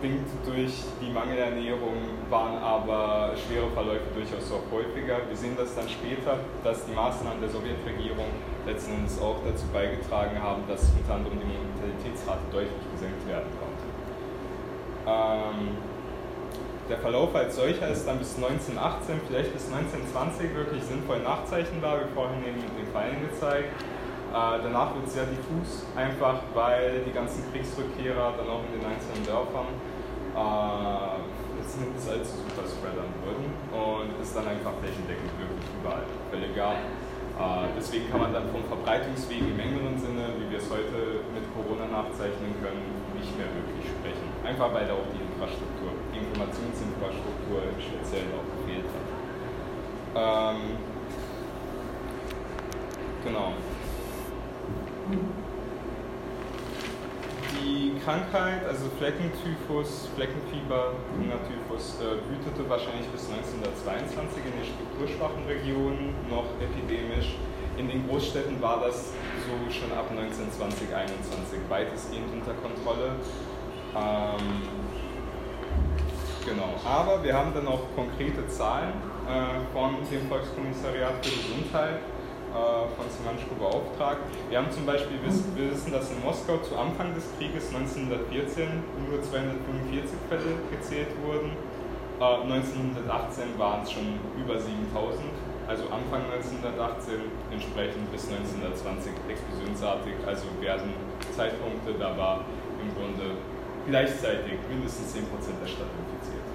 Bedingt 0.00 0.30
durch 0.46 0.84
die 1.02 1.10
Mangelernährung 1.10 1.98
waren 2.30 2.62
aber 2.62 3.34
schwere 3.34 3.66
Verläufe 3.74 4.06
durchaus 4.14 4.46
auch 4.52 4.62
häufiger. 4.70 5.26
Wir 5.26 5.36
sehen 5.36 5.56
das 5.58 5.74
dann 5.74 5.88
später, 5.88 6.38
dass 6.62 6.86
die 6.86 6.94
Maßnahmen 6.94 7.40
der 7.40 7.50
Sowjetregierung 7.50 8.30
letzten 8.64 8.94
Endes 8.94 9.20
auch 9.20 9.42
dazu 9.42 9.66
beigetragen 9.74 10.38
haben, 10.40 10.62
dass 10.68 10.86
unter 10.94 11.14
anderem 11.18 11.42
die 11.42 11.50
Mortalitätsrate 11.50 12.46
deutlich 12.52 12.86
gesenkt 12.94 13.26
werden 13.26 13.50
konnte. 13.58 13.86
Ähm, 15.02 15.82
der 16.88 16.98
Verlauf 16.98 17.34
als 17.34 17.56
solcher 17.56 17.88
ist 17.88 18.06
dann 18.06 18.18
bis 18.22 18.36
1918, 18.36 19.18
vielleicht 19.26 19.52
bis 19.52 19.66
1920 19.66 20.54
wirklich 20.54 20.82
sinnvoll 20.84 21.18
nachzeichnbar, 21.26 22.06
wie 22.06 22.14
vorhin 22.14 22.46
eben 22.46 22.62
mit 22.62 22.70
den 22.78 22.86
Pfeilen 22.94 23.18
gezeigt. 23.26 23.74
Äh, 24.30 24.62
danach 24.62 24.94
wird 24.94 25.08
es 25.08 25.14
sehr 25.14 25.26
diffus, 25.26 25.88
einfach 25.96 26.38
weil 26.54 27.00
die 27.02 27.12
ganzen 27.12 27.42
Kriegsrückkehrer 27.50 28.34
dann 28.36 28.46
auch 28.46 28.62
in 28.68 28.78
den 28.78 28.86
einzelnen 28.86 29.24
Dörfern 29.24 29.72
äh, 30.38 31.58
letzten 31.58 31.82
Endes 31.90 32.06
als 32.08 32.30
Superspreadern 32.30 33.10
wurden 33.26 33.50
und 33.74 34.14
es 34.22 34.32
dann 34.34 34.46
einfach 34.46 34.72
flächendeckend 34.78 35.34
wirklich 35.38 35.66
überall 35.82 36.06
Fälle 36.30 36.48
gab. 36.54 36.78
Äh, 37.38 37.70
deswegen 37.76 38.10
kann 38.10 38.20
man 38.20 38.32
dann 38.32 38.50
vom 38.50 38.64
Verbreitungsweg 38.64 39.42
im 39.42 39.58
engeren 39.58 39.98
Sinne, 39.98 40.34
wie 40.38 40.50
wir 40.50 40.58
es 40.58 40.70
heute 40.70 41.22
mit 41.34 41.46
Corona 41.54 41.86
nachzeichnen 41.86 42.54
können, 42.62 42.82
nicht 43.14 43.30
mehr 43.38 43.46
wirklich 43.46 43.86
sprechen. 43.90 44.26
Einfach 44.42 44.74
weil 44.74 44.86
da 44.86 44.94
auch 44.94 45.10
die 45.14 45.22
Infrastruktur, 45.22 45.90
die 46.14 46.18
Informationsinfrastruktur 46.18 47.58
im 47.62 47.78
Speziellen 47.78 48.30
auch 48.34 48.46
gefehlt 48.58 48.90
hat. 48.90 49.06
Ähm, 50.18 50.78
genau. 53.24 53.52
Die 57.54 57.97
Krankheit, 58.08 58.64
also 58.64 58.88
Fleckentyphus, 58.96 60.08
Fleckenfieber, 60.16 60.96
Hungertyphus, 61.12 62.00
äh, 62.00 62.16
wütete 62.24 62.64
wahrscheinlich 62.64 63.04
bis 63.08 63.28
1922 63.28 64.48
in 64.48 64.52
den 64.56 64.64
strukturschwachen 64.64 65.44
Regionen 65.44 66.16
noch 66.24 66.48
epidemisch. 66.56 67.36
In 67.76 67.86
den 67.86 68.08
Großstädten 68.08 68.62
war 68.62 68.80
das 68.80 69.12
so 69.44 69.52
schon 69.68 69.92
ab 69.92 70.08
1920, 70.08 70.88
21 70.88 71.60
weitestgehend 71.68 72.32
unter 72.32 72.56
Kontrolle. 72.64 73.12
Ähm, 73.92 74.64
genau, 76.48 76.80
aber 76.88 77.22
wir 77.22 77.34
haben 77.36 77.52
dann 77.52 77.68
auch 77.68 77.92
konkrete 77.94 78.48
Zahlen 78.48 78.96
äh, 79.28 79.60
von 79.76 80.00
dem 80.08 80.24
Volkskommissariat 80.32 81.12
für 81.20 81.36
Gesundheit 81.36 82.00
von 82.52 83.06
Simanschko 83.10 83.54
beauftragt. 83.58 84.22
Wir 84.48 84.58
haben 84.58 84.70
zum 84.70 84.86
Beispiel, 84.86 85.18
wir 85.20 85.70
wissen, 85.70 85.92
dass 85.92 86.10
in 86.10 86.20
Moskau 86.24 86.58
zu 86.58 86.76
Anfang 86.76 87.14
des 87.14 87.24
Krieges 87.36 87.68
1914 87.74 88.68
nur 89.08 89.22
245 89.22 90.16
Fälle 90.28 90.56
gezählt 90.70 91.12
wurden. 91.24 91.52
Äh, 92.20 92.48
1918 92.48 93.58
waren 93.58 93.82
es 93.82 93.92
schon 93.92 94.18
über 94.36 94.58
7000 94.58 95.28
also 95.68 95.84
Anfang 95.92 96.24
1918, 96.32 97.28
entsprechend 97.52 98.10
bis 98.10 98.24
1920 98.32 99.12
explosionsartig, 99.28 100.16
also 100.24 100.48
werden 100.64 100.96
Zeitpunkte, 101.36 101.92
da 101.92 102.16
war 102.16 102.40
im 102.80 102.88
Grunde 102.96 103.36
gleichzeitig 103.86 104.56
mindestens 104.64 105.12
10% 105.12 105.28
der 105.60 105.68
Stadt 105.68 105.92
infiziert. 105.92 106.48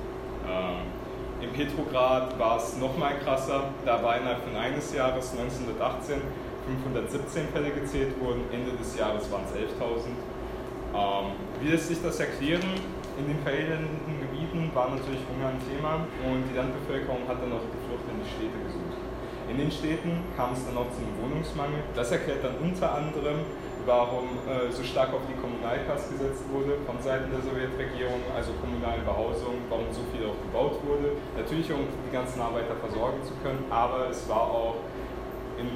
In 1.43 1.51
Petrograd 1.51 2.39
war 2.39 2.55
es 2.55 2.77
nochmal 2.77 3.19
krasser, 3.19 3.65
da 3.83 4.01
war 4.01 4.15
innerhalb 4.15 4.43
von 4.47 4.55
eines 4.55 4.95
Jahres 4.95 5.31
1918 5.35 6.21
517 6.63 7.51
Fälle 7.51 7.71
gezählt 7.71 8.15
wurden, 8.21 8.47
Ende 8.47 8.71
des 8.79 8.95
Jahres 8.97 9.29
waren 9.29 9.43
es 9.43 9.51
11.000. 9.51 10.15
Ähm, 10.95 11.35
wie 11.59 11.67
lässt 11.67 11.89
sich 11.89 12.01
das 12.01 12.17
erklären? 12.21 12.63
In 13.19 13.27
den 13.27 13.43
verelendeten 13.43 14.23
Gebieten 14.23 14.71
war 14.73 14.87
natürlich 14.95 15.19
Hunger 15.27 15.51
ein 15.51 15.59
Thema 15.67 16.07
und 16.23 16.47
die 16.47 16.55
Landbevölkerung 16.55 17.27
hat 17.27 17.43
dann 17.43 17.51
auch 17.51 17.67
die 17.67 17.81
Flucht 17.91 18.07
in 18.07 18.23
die 18.23 18.29
Städte 18.31 18.57
gesucht. 18.63 18.95
In 19.51 19.57
den 19.59 19.71
Städten 19.71 20.23
kam 20.39 20.55
es 20.55 20.63
dann 20.63 20.79
auch 20.79 20.87
zum 20.95 21.03
Wohnungsmangel. 21.19 21.83
Das 21.93 22.09
erklärt 22.15 22.39
dann 22.39 22.55
unter 22.63 22.95
anderem, 22.95 23.43
warum 23.85 24.39
äh, 24.47 24.71
so 24.71 24.83
stark 24.83 25.13
auf 25.13 25.21
die 25.27 25.35
Kommunalkasse 25.39 26.13
gesetzt 26.13 26.43
wurde 26.51 26.77
von 26.85 27.01
Seiten 27.01 27.31
der 27.31 27.41
Sowjetregierung, 27.41 28.21
also 28.35 28.53
kommunale 28.61 29.01
Behausung, 29.01 29.59
warum 29.69 29.85
so 29.91 30.01
viel 30.11 30.25
auch 30.25 30.39
gebaut 30.39 30.79
wurde. 30.85 31.17
Natürlich, 31.37 31.71
um 31.71 31.85
die 31.85 32.13
ganzen 32.13 32.41
Arbeiter 32.41 32.75
versorgen 32.79 33.23
zu 33.23 33.33
können, 33.43 33.65
aber 33.69 34.09
es 34.09 34.27
war 34.29 34.43
auch 34.43 34.75
im 35.59 35.69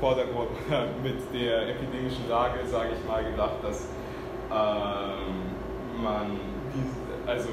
Vordergrund 0.00 0.50
mit 1.02 1.18
der 1.32 1.68
epidemischen 1.70 2.28
Lage, 2.28 2.66
sage 2.66 2.90
ich 2.98 3.08
mal, 3.08 3.24
gedacht, 3.24 3.62
dass 3.62 3.88
ähm, 4.50 6.02
man 6.02 6.38
die, 6.74 7.28
also 7.28 7.48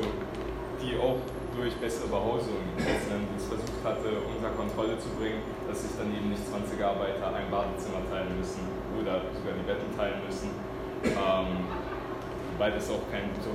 die 0.81 0.97
auch 0.97 1.17
durch 1.55 1.73
bessere 1.77 2.07
Behausung 2.07 2.61
letzten 2.77 3.29
versucht 3.37 3.81
hatte, 3.83 4.09
unter 4.25 4.49
Kontrolle 4.57 4.97
zu 4.97 5.09
bringen, 5.19 5.45
dass 5.67 5.85
sich 5.85 5.93
dann 5.97 6.09
eben 6.09 6.29
nicht 6.29 6.41
20 6.49 6.81
Arbeiter 6.81 7.29
ein 7.29 7.49
Badezimmer 7.49 8.01
teilen 8.09 8.33
müssen 8.37 8.65
oder 8.97 9.21
sogar 9.33 9.53
die 9.53 9.65
Betten 9.65 9.89
teilen 9.95 10.21
müssen. 10.25 10.49
Ähm, 11.03 11.67
weil 12.57 12.71
das 12.71 12.89
auch 12.89 13.03
kein 13.11 13.29
so 13.41 13.51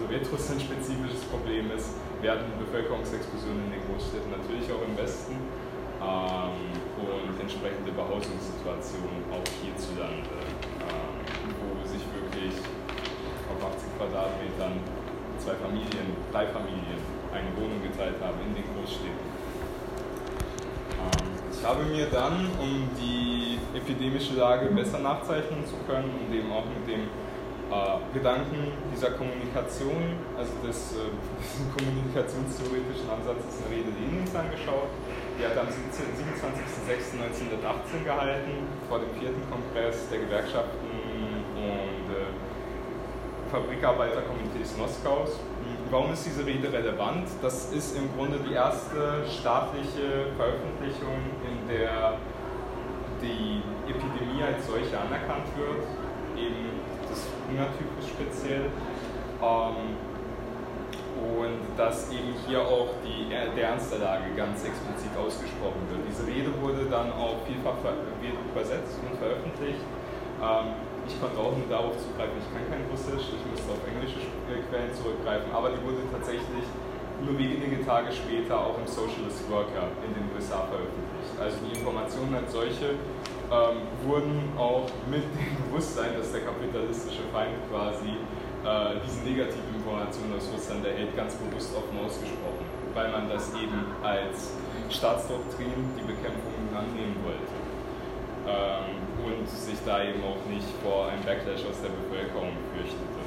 Sowjetrussland-spezifisches 0.00 1.28
Problem 1.28 1.70
ist. 1.76 1.92
Wir 2.20 2.32
hatten 2.32 2.48
Bevölkerungsexplosionen 2.58 3.68
in 3.68 3.72
den 3.78 3.84
Großstädten, 3.84 4.32
natürlich 4.32 4.66
auch 4.72 4.80
im 4.80 4.96
Westen 4.96 5.36
ähm, 6.00 6.72
und 6.96 7.36
entsprechende 7.36 7.92
Behausungssituationen 7.92 9.28
auch 9.28 9.44
hierzulande, 9.60 10.24
ähm, 10.24 11.52
wo 11.60 11.84
sich 11.84 12.04
wirklich 12.16 12.56
auf 13.52 13.60
80 13.60 13.92
Quadratmetern 13.96 14.80
zwei 15.36 15.56
Familien, 15.56 16.16
drei 16.32 16.46
Familien 16.48 17.19
eine 17.32 17.56
Wohnung 17.56 17.82
geteilt 17.82 18.20
haben 18.20 18.38
in 18.46 18.54
den 18.54 18.64
Großstädten. 18.74 19.26
Ähm, 20.98 21.28
ich 21.52 21.64
habe 21.64 21.84
mir 21.84 22.06
dann, 22.06 22.50
um 22.58 22.88
die 22.98 23.58
epidemische 23.76 24.34
Lage 24.34 24.66
besser 24.66 24.98
nachzeichnen 24.98 25.64
zu 25.66 25.76
können 25.86 26.10
und 26.10 26.34
eben 26.34 26.50
auch 26.50 26.64
mit 26.64 26.88
dem 26.88 27.06
äh, 27.70 28.02
Gedanken 28.12 28.74
dieser 28.90 29.12
Kommunikation, 29.14 30.18
also 30.36 30.50
des, 30.66 30.96
äh, 30.98 31.06
kommunikationstheoretischen 31.78 33.06
Ansatzes 33.06 33.62
eine 33.62 33.70
Rede 33.70 33.94
Lenins 33.94 34.34
angeschaut. 34.34 34.90
Die 35.38 35.46
hat 35.46 35.54
am 35.56 35.70
27.06.1918 35.70 38.02
gehalten, 38.04 38.66
vor 38.88 38.98
dem 38.98 39.14
vierten 39.14 39.46
Kongress 39.48 40.08
der 40.10 40.18
Gewerkschaften 40.26 40.90
und 41.54 42.10
äh, 42.10 42.26
Fabrikarbeiterkomitees 43.50 44.76
Moskaus. 44.76 45.38
Warum 45.90 46.12
ist 46.12 46.24
diese 46.24 46.46
Rede 46.46 46.72
relevant? 46.72 47.26
Das 47.42 47.72
ist 47.72 47.96
im 47.96 48.14
Grunde 48.14 48.38
die 48.46 48.54
erste 48.54 49.26
staatliche 49.26 50.30
Veröffentlichung, 50.36 51.18
in 51.42 51.66
der 51.66 52.14
die 53.20 53.58
Epidemie 53.90 54.40
als 54.40 54.68
solche 54.68 54.94
anerkannt 54.94 55.50
wird, 55.58 55.82
eben 56.38 56.78
des 57.10 57.26
Hungertypus 57.42 58.06
speziell. 58.06 58.70
Ähm, 59.42 59.98
und 61.18 61.58
dass 61.76 62.08
eben 62.12 62.38
hier 62.46 62.62
auch 62.62 62.94
die, 63.02 63.28
der 63.28 63.70
Ernst 63.70 63.90
der 63.90 63.98
Lage 63.98 64.30
ganz 64.36 64.62
explizit 64.62 65.10
ausgesprochen 65.18 65.82
wird. 65.90 66.06
Diese 66.06 66.24
Rede 66.24 66.54
wurde 66.62 66.86
dann 66.88 67.10
auch 67.12 67.42
vielfach 67.46 67.76
übersetzt 68.54 68.94
und 69.02 69.18
veröffentlicht. 69.18 69.82
Ähm, 70.40 70.89
ich 71.10 71.18
konnte 71.18 71.38
auch 71.42 71.50
nur 71.58 71.66
darauf 71.66 71.98
zugreifen, 71.98 72.38
ich 72.38 72.48
kann 72.54 72.62
kein 72.70 72.86
Russisch, 72.86 73.34
ich 73.34 73.44
musste 73.50 73.74
auf 73.74 73.82
englische 73.82 74.22
Quellen 74.46 74.94
zurückgreifen, 74.94 75.50
aber 75.50 75.74
die 75.74 75.82
wurde 75.82 76.06
tatsächlich 76.14 76.62
nur 77.20 77.34
wenige 77.36 77.84
Tage 77.84 78.14
später 78.14 78.54
auch 78.54 78.78
im 78.78 78.86
Socialist 78.86 79.44
Worker 79.50 79.90
in 80.06 80.14
den 80.14 80.24
USA 80.32 80.64
veröffentlicht. 80.70 81.34
Also 81.36 81.58
die 81.66 81.76
Informationen 81.76 82.32
als 82.38 82.54
solche 82.54 82.96
ähm, 83.50 83.84
wurden 84.06 84.54
auch 84.56 84.88
mit 85.10 85.26
dem 85.36 85.52
Bewusstsein, 85.68 86.16
dass 86.16 86.32
der 86.32 86.46
kapitalistische 86.46 87.26
Feind 87.34 87.58
quasi 87.68 88.16
äh, 88.64 88.96
diese 89.04 89.20
negativen 89.26 89.74
Informationen 89.74 90.38
aus 90.38 90.48
Russland 90.48 90.86
erhält, 90.86 91.12
ganz 91.12 91.34
bewusst 91.36 91.74
offen 91.76 91.98
ausgesprochen, 92.00 92.64
weil 92.94 93.10
man 93.12 93.28
das 93.28 93.52
eben 93.52 93.84
als 94.00 94.56
Staatsdoktrin 94.88 95.76
die 95.98 96.06
Bekämpfung 96.06 96.64
annehmen 96.72 97.20
wollte. 97.26 97.59
Ähm, 98.50 98.98
und 99.24 99.48
sich 99.48 99.78
da 99.86 100.02
eben 100.02 100.22
auch 100.24 100.42
nicht 100.50 100.66
vor 100.82 101.08
einem 101.08 101.22
Backlash 101.22 101.62
aus 101.68 101.78
der 101.82 101.90
Bevölkerung 101.94 102.56
fürchtete. 102.74 103.20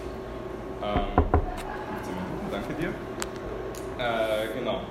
Ähm, 0.84 1.15
15 2.03 2.15
Minuten, 2.20 2.48
danke 2.51 2.74
dir. 2.75 2.92
Äh, 4.03 4.58
genau. 4.58 4.82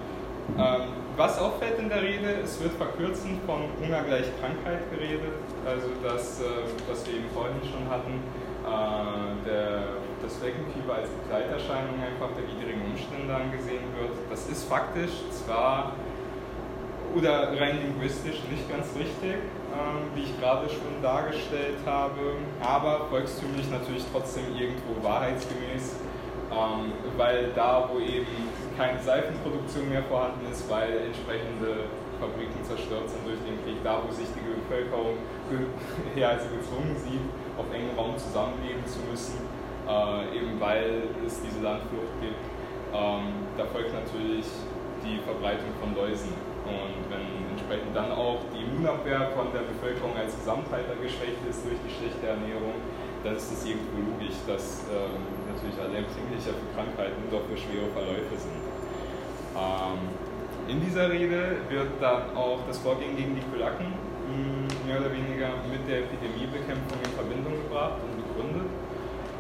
Ähm, 0.57 1.03
was 1.17 1.39
auffällt 1.39 1.79
in 1.79 1.89
der 1.89 2.03
Rede, 2.03 2.41
es 2.43 2.61
wird 2.63 2.73
verkürzend 2.75 3.45
von 3.45 3.69
Hunger 3.81 4.03
gleich 4.03 4.27
Krankheit 4.41 4.91
geredet, 4.91 5.37
also 5.67 5.89
das, 6.03 6.41
äh, 6.41 6.65
was 6.89 7.07
wir 7.07 7.15
eben 7.15 7.29
vorhin 7.35 7.61
schon 7.69 7.85
hatten, 7.91 8.25
äh, 8.65 9.49
der, 9.49 10.01
das 10.23 10.37
Fleckenfieber 10.39 10.95
als 10.95 11.11
Begleiterscheinung 11.11 12.01
einfach 12.01 12.33
der 12.33 12.49
widrigen 12.49 12.83
Umstände 12.89 13.35
angesehen 13.35 13.85
wird. 14.01 14.17
Das 14.31 14.49
ist 14.49 14.65
faktisch 14.65 15.13
zwar 15.31 15.93
oder 17.15 17.53
rein 17.61 17.79
linguistisch 17.83 18.41
nicht 18.51 18.69
ganz 18.71 18.89
richtig, 18.97 19.37
ähm, 19.73 20.13
wie 20.15 20.23
ich 20.23 20.41
gerade 20.41 20.69
schon 20.69 21.01
dargestellt 21.03 21.79
habe, 21.87 22.37
aber 22.61 23.07
volkstümlich 23.09 23.69
natürlich 23.71 24.05
trotzdem 24.13 24.45
irgendwo 24.55 25.03
wahrheitsgemäß, 25.03 25.97
ähm, 26.53 26.93
weil 27.17 27.53
da, 27.55 27.89
wo 27.91 27.99
eben 27.99 28.53
keine 28.77 29.01
Seifenproduktion 29.01 29.89
mehr 29.89 30.03
vorhanden 30.05 30.45
ist, 30.51 30.69
weil 30.69 31.09
entsprechende 31.09 31.89
Fabriken 32.21 32.63
zerstört 32.63 33.09
sind 33.09 33.27
durch 33.27 33.41
den 33.43 33.57
Krieg, 33.65 33.83
da, 33.83 34.01
wo 34.05 34.13
sich 34.13 34.29
die 34.31 34.45
Bevölkerung 34.45 35.17
ja, 36.17 36.37
also 36.37 36.47
gezwungen 36.55 36.95
sieht, 36.97 37.25
auf 37.59 37.67
engem 37.73 37.97
Raum 37.99 38.17
zusammenleben 38.17 38.85
zu 38.87 39.01
müssen, 39.11 39.41
äh, 39.89 40.37
eben 40.37 40.61
weil 40.61 41.09
es 41.27 41.41
diese 41.43 41.61
Landflucht 41.61 42.15
gibt, 42.21 42.45
ähm, 42.95 43.49
da 43.57 43.65
folgt 43.73 43.93
natürlich 43.93 44.47
die 45.03 45.19
Verbreitung 45.25 45.73
von 45.81 45.97
Läusen. 45.97 46.52
Und 46.63 47.11
wenn 47.11 47.51
entsprechend 47.51 47.91
dann 47.95 48.13
auch 48.13 48.39
die 48.55 48.63
Immunabwehr 48.63 49.35
von 49.35 49.51
der 49.51 49.67
Bevölkerung 49.67 50.15
als 50.15 50.39
Gesamtheit 50.39 50.87
geschwächt 51.03 51.43
ist 51.49 51.67
durch 51.67 51.79
die 51.83 51.91
schlechte 51.91 52.27
Ernährung, 52.27 52.79
dann 53.23 53.37
ist 53.37 53.51
es 53.51 53.63
irgendwo 53.67 54.03
logisch, 54.03 54.39
dass 54.47 54.87
ähm, 54.91 55.23
natürlich 55.51 55.79
alle 55.79 56.03
empfänglicher 56.03 56.55
für 56.55 56.69
Krankheiten 56.75 57.23
auch 57.31 57.47
für 57.47 57.59
schwere 57.59 57.87
Verläufe 57.95 58.35
sind. 58.35 58.63
Ähm, 59.55 60.01
in 60.69 60.79
dieser 60.83 61.11
Rede 61.11 61.63
wird 61.69 61.99
dann 62.01 62.35
auch 62.37 62.63
das 62.67 62.79
Vorgehen 62.79 63.17
gegen 63.17 63.35
die 63.35 63.43
Kulaken 63.51 63.87
hm, 64.27 64.71
mehr 64.87 65.03
oder 65.03 65.11
weniger 65.11 65.59
mit 65.67 65.83
der 65.87 66.07
Epidemiebekämpfung 66.07 66.99
in 67.03 67.13
Verbindung 67.15 67.55
gebracht 67.67 67.99
und 68.03 68.23
begründet. 68.23 68.71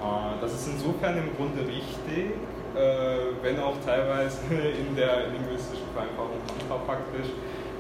Äh, 0.03 0.35
das 0.42 0.55
ist 0.55 0.66
insofern 0.79 1.18
im 1.18 1.31
Grunde 1.35 1.62
richtig, 1.66 2.38
äh, 2.77 3.33
wenn 3.43 3.61
auch 3.61 3.77
teilweise 3.85 4.41
in 4.51 4.97
der 4.97 5.29
linguistischen 5.29 5.89
Vereinfachung 5.93 6.41
kontrafaktisch, 6.47 7.31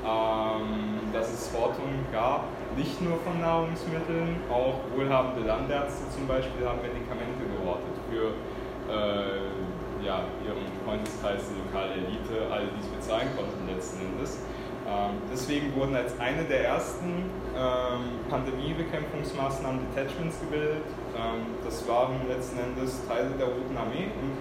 ähm, 0.02 1.12
dass 1.12 1.32
es 1.32 1.48
Fortungen 1.48 2.04
gab, 2.12 2.44
nicht 2.76 3.00
nur 3.00 3.18
von 3.20 3.40
Nahrungsmitteln, 3.40 4.36
auch 4.50 4.80
wohlhabende 4.96 5.46
Landärzte 5.46 6.08
zum 6.10 6.26
Beispiel 6.26 6.66
haben 6.66 6.80
Medikamente 6.82 7.44
gehortet 7.44 7.94
für 8.10 8.34
äh, 8.90 10.04
ja, 10.04 10.24
ihren 10.44 10.66
Freundeskreis, 10.84 11.46
die 11.46 11.62
lokale 11.62 11.94
Elite, 11.94 12.50
alle, 12.50 12.66
die 12.74 12.80
es 12.80 12.88
bezahlen 12.88 13.28
konnten 13.36 13.68
letzten 13.68 14.02
Endes. 14.02 14.40
Ähm, 14.82 15.22
deswegen 15.30 15.74
wurden 15.76 15.94
als 15.94 16.18
eine 16.18 16.42
der 16.44 16.64
ersten 16.64 17.30
ähm, 17.54 18.18
Pandemiebekämpfungsmaßnahmen 18.28 19.80
Detachments 19.94 20.40
gebildet. 20.40 20.82
Ähm, 21.14 21.54
das 21.64 21.86
waren 21.86 22.18
letzten 22.28 22.58
Endes 22.58 23.06
Teile 23.06 23.30
der 23.38 23.46
Roten 23.46 23.76
Armee 23.76 24.10
im 24.10 24.34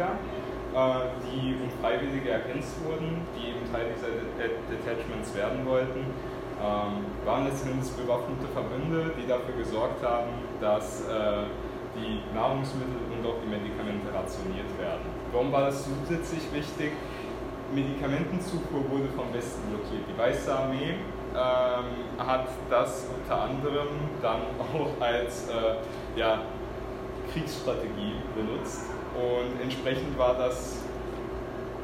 die 0.72 1.56
um 1.60 1.70
Freiwillige 1.82 2.30
ergänzt 2.30 2.80
wurden, 2.86 3.28
die 3.36 3.52
eben 3.52 3.68
Teil 3.72 3.92
dieser 3.92 4.24
Detachments 4.72 5.36
werden 5.36 5.66
wollten, 5.66 6.00
ähm, 6.62 7.06
waren 7.26 7.46
letztendlich 7.46 7.92
bewaffnete 7.92 8.48
Verbünde, 8.54 9.12
die 9.18 9.28
dafür 9.28 9.56
gesorgt 9.58 10.04
haben, 10.04 10.32
dass 10.62 11.02
äh, 11.02 11.50
die 11.96 12.22
Nahrungsmittel 12.34 13.04
und 13.12 13.26
auch 13.28 13.42
die 13.44 13.50
Medikamente 13.50 14.08
rationiert 14.14 14.72
werden. 14.80 15.04
Warum 15.32 15.52
war 15.52 15.68
das 15.68 15.84
zusätzlich 15.84 16.44
wichtig? 16.54 16.94
Medikamentenzufuhr 17.74 18.90
wurde 18.90 19.10
vom 19.16 19.34
Westen 19.34 19.62
blockiert. 19.70 20.04
Die 20.08 20.18
Weiße 20.18 20.54
Armee 20.54 20.96
ähm, 21.34 22.18
hat 22.18 22.48
das 22.70 23.08
unter 23.16 23.42
anderem 23.42 23.88
dann 24.22 24.42
auch 24.60 25.02
als 25.02 25.50
äh, 25.50 26.20
ja, 26.20 26.42
Kriegsstrategie 27.34 28.16
benutzt 28.36 28.88
und 29.22 29.62
entsprechend 29.62 30.18
war 30.18 30.36
das 30.36 30.82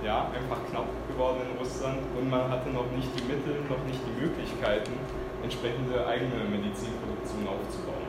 ja, 0.04 0.30
einfach 0.34 0.58
knapp 0.70 0.88
geworden 1.08 1.42
in 1.50 1.58
Russland 1.58 2.00
und 2.18 2.30
man 2.30 2.50
hatte 2.50 2.70
noch 2.70 2.90
nicht 2.96 3.10
die 3.18 3.24
Mittel, 3.24 3.62
noch 3.70 3.84
nicht 3.86 4.00
die 4.06 4.22
Möglichkeiten, 4.22 4.94
entsprechende 5.44 6.06
eigene 6.06 6.44
Medizinproduktion 6.50 7.48
aufzubauen. 7.48 8.08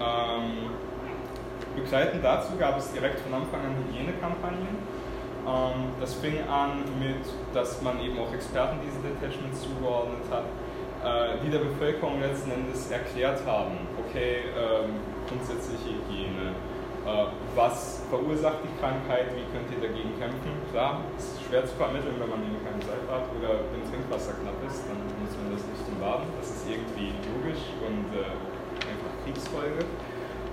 Ähm, 0.00 0.70
begleitend 1.74 2.24
dazu 2.24 2.56
gab 2.58 2.78
es 2.78 2.92
direkt 2.92 3.20
von 3.20 3.34
Anfang 3.34 3.60
an 3.60 3.74
Hygienekampagnen. 3.84 4.78
Ähm, 5.46 5.92
das 6.00 6.14
fing 6.14 6.38
an 6.48 6.84
mit, 6.98 7.24
dass 7.54 7.82
man 7.82 8.00
eben 8.00 8.18
auch 8.18 8.32
Experten 8.32 8.78
diese 8.84 9.00
Detachments 9.00 9.62
zugeordnet 9.62 10.24
hat, 10.30 10.44
äh, 11.04 11.38
die 11.44 11.50
der 11.50 11.60
Bevölkerung 11.60 12.20
letzten 12.20 12.50
Endes 12.50 12.90
erklärt 12.90 13.40
haben, 13.46 13.78
okay, 13.98 14.50
ähm, 14.56 15.00
grundsätzliche 15.28 15.94
Hygiene, 15.94 16.54
was 17.54 18.02
verursacht 18.10 18.60
die 18.64 18.74
Krankheit, 18.80 19.32
wie 19.34 19.46
könnt 19.50 19.68
ihr 19.72 19.80
dagegen 19.82 20.12
kämpfen? 20.18 20.52
Klar, 20.72 21.00
ist 21.16 21.40
schwer 21.42 21.64
zu 21.64 21.74
vermitteln, 21.74 22.16
wenn 22.20 22.30
man 22.30 22.40
eben 22.44 22.60
keine 22.62 22.80
Seife 22.84 23.08
hat 23.08 23.26
oder 23.34 23.64
wenn 23.72 23.82
Trinkwasser 23.88 24.36
knapp 24.40 24.58
ist, 24.68 24.84
dann 24.86 25.00
muss 25.20 25.32
man 25.36 25.52
das 25.52 25.64
nicht 25.64 25.82
zum 25.84 25.96
Baden. 25.98 26.28
Das 26.38 26.48
ist 26.52 26.64
irgendwie 26.68 27.16
logisch 27.32 27.64
und 27.82 28.12
äh, 28.12 28.28
einfach 28.84 29.12
Kriegsfolge. 29.24 29.82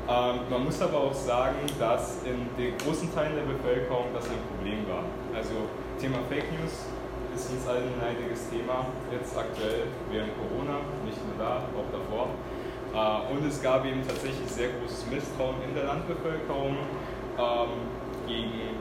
Ähm, 0.06 0.36
man 0.50 0.62
muss 0.66 0.82
aber 0.82 1.10
auch 1.10 1.18
sagen, 1.18 1.60
dass 1.80 2.22
in 2.24 2.46
den 2.58 2.78
großen 2.78 3.14
Teilen 3.14 3.36
der 3.36 3.48
Bevölkerung 3.50 4.14
das 4.14 4.30
ein 4.30 4.42
Problem 4.54 4.86
war. 4.86 5.04
Also 5.34 5.66
Thema 6.00 6.20
Fake 6.30 6.52
News 6.54 6.88
ist 7.36 7.52
uns 7.52 7.68
allen 7.68 7.90
ein 7.90 8.00
leidiges 8.00 8.48
Thema, 8.50 8.88
jetzt 9.12 9.36
aktuell 9.36 9.92
während 10.12 10.32
Corona, 10.40 10.80
nicht 11.04 11.20
nur 11.26 11.36
da, 11.38 11.68
auch 11.74 11.90
davor. 11.92 12.30
Äh, 12.96 13.34
und 13.34 13.46
es 13.46 13.62
gab 13.62 13.86
eben 13.86 14.02
tatsächlich 14.08 14.48
sehr 14.48 14.70
großes 14.80 15.08
Misstrauen 15.12 15.62
in 15.68 15.76
der 15.76 15.84
Landbevölkerung 15.84 16.78
ähm, 17.36 17.92
gegen 18.26 18.80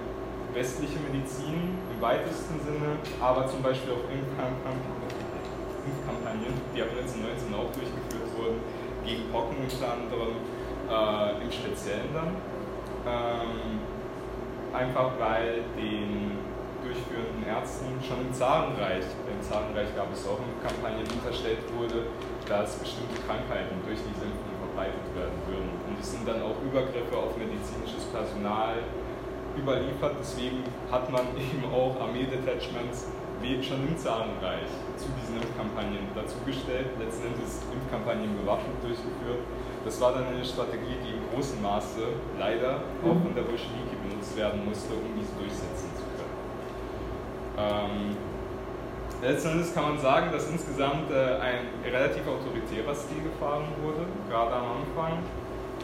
westliche 0.55 1.03
Medizin 1.11 1.74
im 1.90 1.98
weitesten 2.00 2.62
Sinne, 2.62 3.03
aber 3.20 3.48
zum 3.48 3.61
Beispiel 3.61 3.90
auch 3.90 4.07
Impfkampagnen, 4.07 6.55
die 6.74 6.83
ab 6.83 6.88
1919 6.94 7.55
auch 7.59 7.72
durchgeführt 7.74 8.31
wurden, 8.38 8.62
gegen 9.05 9.29
Pocken 9.33 9.57
unter 9.59 9.94
anderem, 9.98 10.38
äh, 10.87 11.42
im 11.42 11.50
Speziellen 11.50 12.14
dann. 12.14 12.38
Ähm, 13.05 13.83
einfach 14.72 15.11
weil 15.18 15.64
den 15.77 16.38
durchführenden 16.85 17.42
Ärzten 17.49 17.97
schon 18.05 18.20
im 18.20 18.33
Zarenreich, 18.33 19.09
im 19.25 19.40
Zarenreich 19.40 19.88
gab 19.97 20.12
es 20.12 20.29
auch 20.29 20.38
Impfkampagnen 20.38 21.09
unterstellt 21.09 21.64
wurde, 21.73 22.12
dass 22.44 22.77
bestimmte 22.77 23.16
Krankheiten 23.25 23.81
durch 23.88 23.99
diese 24.05 24.29
Impfung 24.29 24.57
verbreitet 24.61 25.09
werden 25.16 25.38
würden. 25.49 25.73
Und 25.88 25.97
es 25.97 26.12
sind 26.12 26.29
dann 26.29 26.44
auch 26.44 26.61
Übergriffe 26.61 27.16
auf 27.16 27.33
medizinisches 27.40 28.05
Personal 28.12 28.85
überliefert. 29.57 30.20
Deswegen 30.20 30.61
hat 30.92 31.09
man 31.09 31.25
eben 31.40 31.64
auch 31.73 31.97
Armee-Detachments 31.97 33.09
wie 33.40 33.61
schon 33.61 33.85
im 33.85 33.97
Zarenreich 33.97 34.68
zu 34.97 35.09
diesen 35.20 35.37
Impfkampagnen 35.37 36.09
dazugestellt, 36.16 36.97
letzten 36.97 37.29
Endes 37.29 37.61
Impfkampagnen 37.68 38.33
bewaffnet 38.40 38.81
durchgeführt. 38.81 39.44
Das 39.85 40.01
war 40.01 40.16
dann 40.16 40.33
eine 40.33 40.44
Strategie, 40.44 40.97
die 41.05 41.12
im 41.12 41.29
großen 41.29 41.61
Maße 41.61 42.09
leider 42.40 42.81
auch 43.05 43.20
von 43.20 43.35
der 43.37 43.44
Bolschewiki 43.44 44.01
benutzt 44.01 44.33
werden 44.37 44.64
musste, 44.64 44.97
um 44.97 45.12
diese 45.12 45.37
können. 45.37 45.94
Ähm, 47.57 48.17
letzten 49.23 49.49
Endes 49.51 49.75
kann 49.75 49.85
man 49.85 49.99
sagen, 49.99 50.33
dass 50.33 50.51
insgesamt 50.51 51.11
äh, 51.11 51.38
ein 51.38 51.69
relativ 51.85 52.27
autoritärer 52.27 52.95
Stil 52.95 53.23
gefahren 53.23 53.67
wurde, 53.83 54.07
gerade 54.29 54.55
am 54.55 54.83
Anfang. 54.83 55.19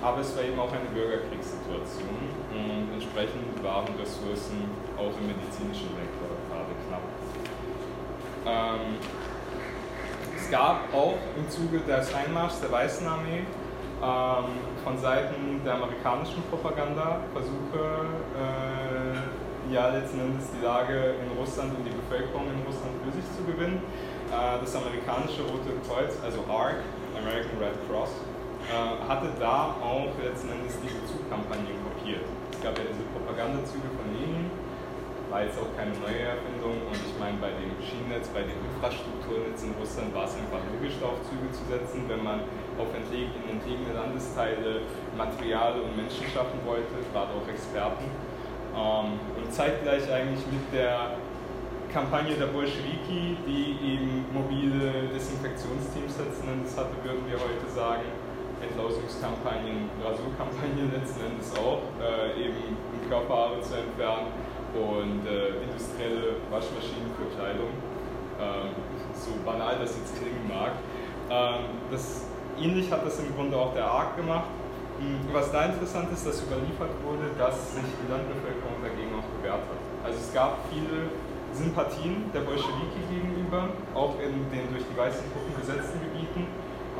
Aber 0.03 0.21
es 0.21 0.35
war 0.35 0.43
eben 0.43 0.59
auch 0.59 0.73
eine 0.73 0.89
Bürgerkriegssituation 0.95 2.17
und 2.51 2.93
entsprechend 2.95 3.63
waren 3.63 3.89
Ressourcen 4.01 4.65
auch 4.97 5.13
im 5.21 5.27
medizinischen 5.27 5.93
Sektor 5.93 6.31
gerade 6.49 6.73
knapp. 6.89 7.05
Ähm, 8.47 8.97
es 10.37 10.51
gab 10.51 10.93
auch 10.95 11.19
im 11.37 11.49
Zuge 11.51 11.81
des 11.81 12.15
Einmarschs 12.15 12.61
der 12.61 12.73
Weißen 12.73 13.07
Armee 13.07 13.45
ähm, 14.03 14.45
von 14.83 14.99
Seiten 14.99 15.61
der 15.65 15.75
amerikanischen 15.75 16.43
Propaganda 16.49 17.21
Versuche, 17.35 18.07
äh, 18.35 18.90
ja 19.71 19.89
letzten 19.89 20.19
Endes 20.19 20.51
die 20.51 20.65
Lage 20.65 21.15
in 21.23 21.31
Russland 21.39 21.71
und 21.79 21.87
die 21.87 21.95
Bevölkerung 21.95 22.51
in 22.51 22.59
Russland 22.67 22.91
für 23.07 23.15
sich 23.15 23.27
zu 23.39 23.47
gewinnen. 23.47 23.79
Äh, 24.35 24.59
das 24.59 24.75
amerikanische 24.75 25.47
Rote 25.47 25.71
Kreuz, 25.87 26.19
also 26.23 26.43
ARC, 26.51 26.83
American 27.15 27.55
Red 27.63 27.79
Cross, 27.87 28.11
äh, 28.67 28.75
hatte 29.07 29.31
da 29.39 29.79
auch 29.79 30.11
letzten 30.19 30.51
Endes 30.51 30.75
diese 30.83 30.99
Zugkampagnen 31.07 31.79
kopiert. 31.87 32.27
Es 32.51 32.59
gab 32.59 32.75
ja 32.79 32.85
diese 32.91 33.07
Propagandazüge 33.15 33.87
von 33.95 34.07
Lenin, 34.11 34.51
war 35.31 35.47
jetzt 35.47 35.55
auch 35.63 35.71
keine 35.79 35.95
neue 36.03 36.27
Erfindung 36.27 36.83
und 36.91 36.99
ich 36.99 37.15
meine, 37.23 37.39
bei 37.39 37.55
dem 37.55 37.71
Schienennetz, 37.79 38.27
bei 38.35 38.43
dem 38.43 38.59
Infrastrukturnetz 38.75 39.63
in 39.63 39.79
Russland 39.79 40.11
war 40.11 40.27
es 40.27 40.35
einfach 40.35 40.59
logisch, 40.75 40.99
da 40.99 41.15
auf 41.15 41.23
Züge 41.31 41.47
zu 41.55 41.63
setzen, 41.71 42.11
wenn 42.11 42.27
man 42.27 42.43
auf 42.75 42.91
in 42.91 43.47
entlegene 43.47 43.95
Landesteile 43.95 44.83
Material 45.15 45.79
und 45.79 45.95
Menschen 45.95 46.27
schaffen 46.27 46.59
wollte, 46.67 46.91
gerade 47.15 47.31
auch 47.31 47.47
Experten. 47.47 48.11
Ähm, 48.81 49.21
und 49.37 49.53
zeitgleich 49.53 50.11
eigentlich 50.11 50.41
mit 50.49 50.73
der 50.73 51.21
Kampagne 51.93 52.35
der 52.37 52.47
Bolschewiki, 52.47 53.37
die 53.47 53.77
eben 53.83 54.25
mobile 54.33 55.11
Desinfektionsteams 55.13 56.17
setzen 56.17 56.49
Endes 56.49 56.77
hatte, 56.79 56.95
würden 57.03 57.27
wir 57.29 57.37
heute 57.37 57.69
sagen, 57.75 58.09
Entlausungskampagnen, 58.63 59.91
Rasurkampagnen 60.01 60.93
letzten 60.93 61.21
Endes 61.29 61.53
auch, 61.57 61.83
äh, 62.01 62.41
eben 62.41 62.77
um 62.93 63.09
Körperhaare 63.09 63.61
zu 63.61 63.75
entfernen 63.75 64.33
und 64.73 65.27
äh, 65.27 65.61
industrielle 65.65 66.41
Waschmaschinen 66.49 67.11
für 67.17 67.29
Kleidung. 67.37 67.73
Ähm, 68.41 68.73
so 69.13 69.33
banal 69.45 69.77
das 69.81 69.97
jetzt 69.99 70.17
klingen 70.17 70.47
mag. 70.49 70.73
Ähm, 71.29 71.65
das, 71.91 72.25
ähnlich 72.59 72.91
hat 72.91 73.05
das 73.05 73.19
im 73.19 73.35
Grunde 73.35 73.57
auch 73.57 73.75
der 73.75 73.85
ARC 73.85 74.17
gemacht. 74.17 74.49
Hm, 75.01 75.33
was 75.33 75.51
da 75.51 75.65
interessant 75.65 76.13
ist, 76.13 76.27
dass 76.29 76.45
überliefert 76.45 76.93
wurde, 77.01 77.33
dass 77.41 77.73
sich 77.73 77.89
die 78.05 78.09
Landbevölkerung 78.13 78.85
dagegen 78.85 79.17
auch 79.17 79.25
gewehrt 79.41 79.65
hat. 79.65 79.81
Also 80.05 80.21
es 80.21 80.29
gab 80.37 80.61
viele 80.69 81.09
Sympathien 81.57 82.29
der 82.37 82.45
Bolschewiki 82.45 83.01
gegenüber, 83.09 83.73
auch 83.97 84.21
in 84.21 84.45
den 84.53 84.69
durch 84.69 84.85
die 84.85 84.97
weißen 84.97 85.25
Truppen 85.33 85.57
besetzten 85.57 86.05
Gebieten. 86.05 86.45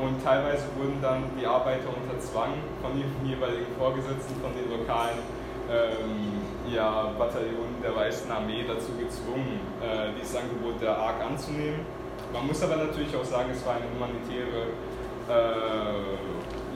Und 0.01 0.17
teilweise 0.25 0.65
wurden 0.81 0.97
dann 0.97 1.29
die 1.37 1.45
Arbeiter 1.45 1.93
unter 1.93 2.17
Zwang 2.17 2.57
von 2.81 2.97
den 2.97 3.05
jeweiligen 3.21 3.69
Vorgesetzten, 3.77 4.33
von 4.41 4.49
den 4.57 4.65
lokalen 4.65 5.21
ähm, 5.69 6.41
ja, 6.73 7.13
Bataillon 7.17 7.77
der 7.85 7.95
Weißen 7.95 8.25
Armee 8.31 8.65
dazu 8.65 8.97
gezwungen, 8.97 9.61
äh, 9.77 10.09
dieses 10.17 10.35
Angebot 10.35 10.81
der 10.81 10.97
ARK 10.97 11.21
anzunehmen. 11.21 11.85
Man 12.33 12.47
muss 12.47 12.63
aber 12.63 12.77
natürlich 12.77 13.13
auch 13.15 13.25
sagen, 13.25 13.53
es 13.53 13.61
war 13.65 13.77
eine 13.77 13.85
humanitäre, 13.93 14.73
äh, 15.29 16.17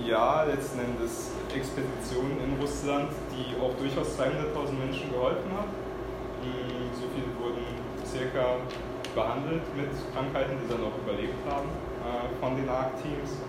ja, 0.03 0.43
letzten 0.43 0.79
Endes 0.79 1.31
Expedition 1.55 2.37
in 2.43 2.59
Russland, 2.59 3.09
die 3.31 3.55
auch 3.61 3.73
durchaus 3.79 4.19
200.000 4.19 4.75
Menschen 4.75 5.11
geholfen 5.11 5.51
hat. 5.55 5.69
So 6.99 7.07
viele 7.13 7.31
wurden 7.39 7.65
circa 8.05 8.59
behandelt 9.15 9.63
mit 9.75 9.89
Krankheiten, 10.13 10.59
die 10.59 10.67
dann 10.67 10.83
auch 10.83 10.95
überlebt 10.99 11.39
haben 11.47 11.71
äh, 12.03 12.27
von 12.39 12.55
den 12.59 12.67
ARK-Teams. 12.67 13.39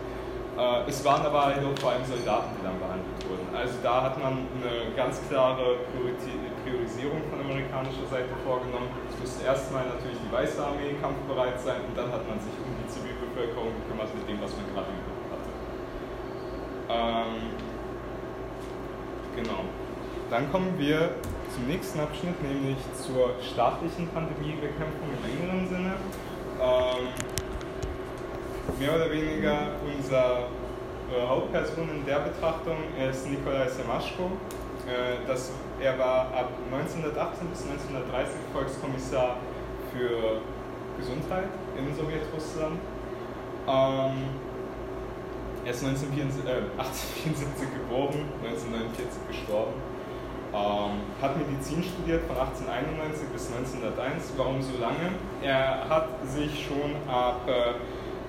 Äh, 0.56 0.88
es 0.88 1.04
waren 1.04 1.26
aber 1.26 1.52
halt 1.52 1.60
auch 1.60 1.76
vor 1.76 1.92
allem 1.92 2.06
Soldaten, 2.06 2.54
die 2.56 2.62
dann 2.64 2.78
behandelt 2.78 3.20
wurden. 3.26 3.46
Also 3.52 3.76
da 3.82 4.08
hat 4.08 4.16
man 4.16 4.46
eine 4.56 4.94
ganz 4.94 5.20
klare 5.28 5.84
Priorisierung 5.92 7.20
von 7.28 7.38
amerikanischer 7.42 8.06
Seite 8.08 8.32
vorgenommen. 8.46 8.88
Es 9.10 9.18
musste 9.18 9.44
erstmal 9.44 9.84
natürlich 9.90 10.22
die 10.22 10.32
Weiße 10.32 10.62
Armee 10.62 10.96
kampfbereit 11.02 11.60
sein 11.60 11.82
und 11.84 11.98
dann 11.98 12.08
hat 12.08 12.24
man 12.24 12.38
sich 12.40 12.54
um 12.62 12.72
die 12.78 12.88
Zivilbevölkerung 12.88 13.74
gekümmert 13.84 14.14
mit 14.14 14.24
dem, 14.24 14.38
was 14.40 14.54
man 14.56 14.64
gerade 14.72 14.88
hatte. 14.88 15.15
Ähm, 16.88 17.50
genau. 19.34 19.64
Dann 20.30 20.50
kommen 20.50 20.74
wir 20.78 21.10
zum 21.54 21.66
nächsten 21.66 22.00
Abschnitt, 22.00 22.40
nämlich 22.42 22.76
zur 22.94 23.30
staatlichen 23.42 24.08
Pandemiebekämpfung 24.08 25.08
im 25.16 25.24
engeren 25.30 25.68
Sinne. 25.68 25.92
Ähm, 26.60 27.08
mehr 28.78 28.94
oder 28.94 29.10
weniger 29.10 29.72
unser 29.84 30.48
äh, 31.10 31.26
Hauptperson 31.26 31.88
in 31.90 32.04
der 32.04 32.20
Betrachtung 32.20 32.76
ist 33.10 33.28
Nikolai 33.28 33.68
Semaschko. 33.68 34.32
Äh, 34.86 35.26
das, 35.26 35.52
er 35.80 35.98
war 35.98 36.32
ab 36.34 36.50
1918 36.72 37.48
bis 37.48 37.62
1930 37.62 38.34
Volkskommissar 38.52 39.36
für 39.92 40.40
Gesundheit 40.98 41.48
in 41.78 41.94
Sowjetrussland. 41.94 42.78
Ähm, 43.68 44.45
er 45.66 45.72
ist 45.74 45.82
1974, 45.82 46.46
äh, 46.46 46.70
1874 46.78 47.74
geboren, 47.74 48.22
1949 48.38 49.18
gestorben. 49.26 49.74
Ähm, 50.54 51.02
hat 51.18 51.34
Medizin 51.34 51.82
studiert 51.82 52.22
von 52.30 52.38
1891 52.38 53.26
bis 53.34 53.50
1901. 53.50 54.30
Warum 54.38 54.62
so 54.62 54.78
lange? 54.78 55.18
Er 55.42 55.82
hat 55.90 56.22
sich 56.22 56.70
schon 56.70 56.94
ab 57.10 57.42
äh, 57.50 57.74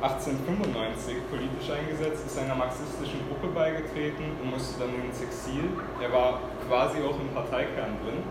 1895 0.01 1.29
politisch 1.29 1.69
eingesetzt, 1.69 2.25
ist 2.25 2.37
einer 2.41 2.57
marxistischen 2.57 3.21
Gruppe 3.29 3.53
beigetreten 3.53 4.33
und 4.41 4.57
musste 4.57 4.81
dann 4.81 4.97
ins 5.05 5.21
Exil. 5.21 5.69
Er 6.01 6.09
war 6.09 6.41
quasi 6.65 6.97
auch 7.05 7.21
im 7.21 7.29
Parteikern 7.37 8.01
drin, 8.01 8.25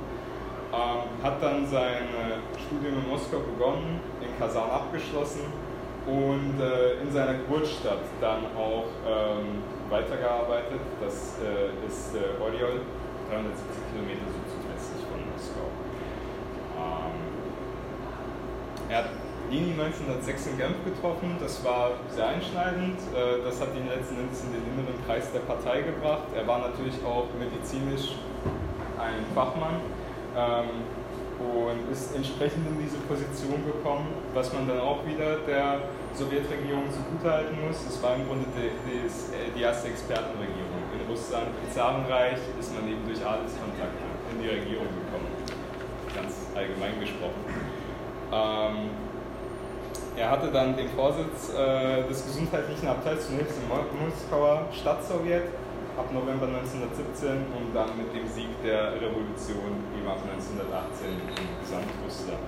ähm, 0.74 1.06
hat 1.22 1.38
dann 1.38 1.62
sein 1.66 2.10
äh, 2.10 2.42
Studium 2.58 2.98
in 2.98 3.06
Moskau 3.06 3.38
begonnen, 3.38 4.02
in 4.18 4.34
Kasan 4.34 4.66
abgeschlossen 4.66 5.46
und 6.06 6.60
äh, 6.60 7.02
in 7.02 7.10
seiner 7.10 7.34
Geburtsstadt 7.34 8.04
dann 8.20 8.46
auch 8.56 8.86
ähm, 9.06 9.62
weitergearbeitet. 9.90 10.80
Das 11.02 11.38
äh, 11.42 11.74
ist 11.86 12.14
äh, 12.14 12.40
Oriol, 12.40 12.82
370 13.28 13.90
Kilometer 13.90 14.26
südwestlich 14.46 15.02
von 15.10 15.18
Moskau. 15.34 15.66
Ähm, 16.78 17.18
er 18.88 18.98
hat 18.98 19.10
Lini 19.50 19.72
1906 19.72 20.46
in 20.46 20.58
Genf 20.58 20.76
getroffen. 20.84 21.36
Das 21.40 21.64
war 21.64 21.90
sehr 22.10 22.28
einschneidend. 22.28 22.98
Äh, 23.10 23.42
das 23.44 23.60
hat 23.60 23.74
ihn 23.74 23.88
letzten 23.88 24.18
Endes 24.18 24.42
in 24.44 24.54
den 24.54 24.62
inneren 24.62 24.94
Kreis 25.06 25.32
der 25.32 25.40
Partei 25.40 25.82
gebracht. 25.82 26.30
Er 26.36 26.46
war 26.46 26.58
natürlich 26.58 27.02
auch 27.04 27.26
medizinisch 27.38 28.14
ein 28.98 29.26
Fachmann 29.34 29.82
ähm, 30.36 30.86
und 31.38 31.92
ist 31.92 32.14
entsprechend 32.14 32.66
in 32.66 32.78
diese 32.80 32.96
Position 33.04 33.60
gekommen, 33.66 34.08
was 34.32 34.52
man 34.52 34.66
dann 34.68 34.80
auch 34.80 35.04
wieder 35.04 35.44
der 35.46 35.80
Sowjetregierung 36.14 36.88
zugutehalten 36.88 37.60
muss. 37.60 37.84
Es 37.88 38.02
war 38.02 38.16
im 38.16 38.26
Grunde 38.26 38.46
die, 38.56 39.04
die 39.54 39.62
erste 39.62 39.88
Expertenregierung. 39.88 40.88
In 40.96 41.04
Russland, 41.10 41.52
im 41.60 41.68
Zarenreich, 41.72 42.40
ist 42.58 42.72
man 42.72 42.88
eben 42.88 43.04
durch 43.04 43.20
Adelskontakte 43.20 44.04
in 44.32 44.42
die 44.42 44.48
Regierung 44.48 44.88
gekommen. 44.88 45.28
Ganz 46.14 46.48
allgemein 46.56 46.98
gesprochen. 47.00 47.44
Ähm, 48.32 48.90
er 50.16 50.30
hatte 50.30 50.50
dann 50.50 50.74
den 50.74 50.88
Vorsitz 50.88 51.52
äh, 51.52 52.08
des 52.08 52.24
gesundheitlichen 52.24 52.88
Abteils 52.88 53.28
zunächst 53.28 53.56
im 53.60 53.68
Moskauer 53.68 54.64
Stadtsowjet 54.72 55.44
ab 55.96 56.12
November 56.12 56.46
1917 56.46 57.48
und 57.56 57.72
dann 57.72 57.96
mit 57.96 58.12
dem 58.12 58.28
Sieg 58.28 58.52
der 58.62 59.00
Revolution 59.00 59.80
eben 59.96 60.04
ab 60.04 60.20
1918 60.28 61.08
in 61.08 61.48
Gesamtrussland. 61.64 62.44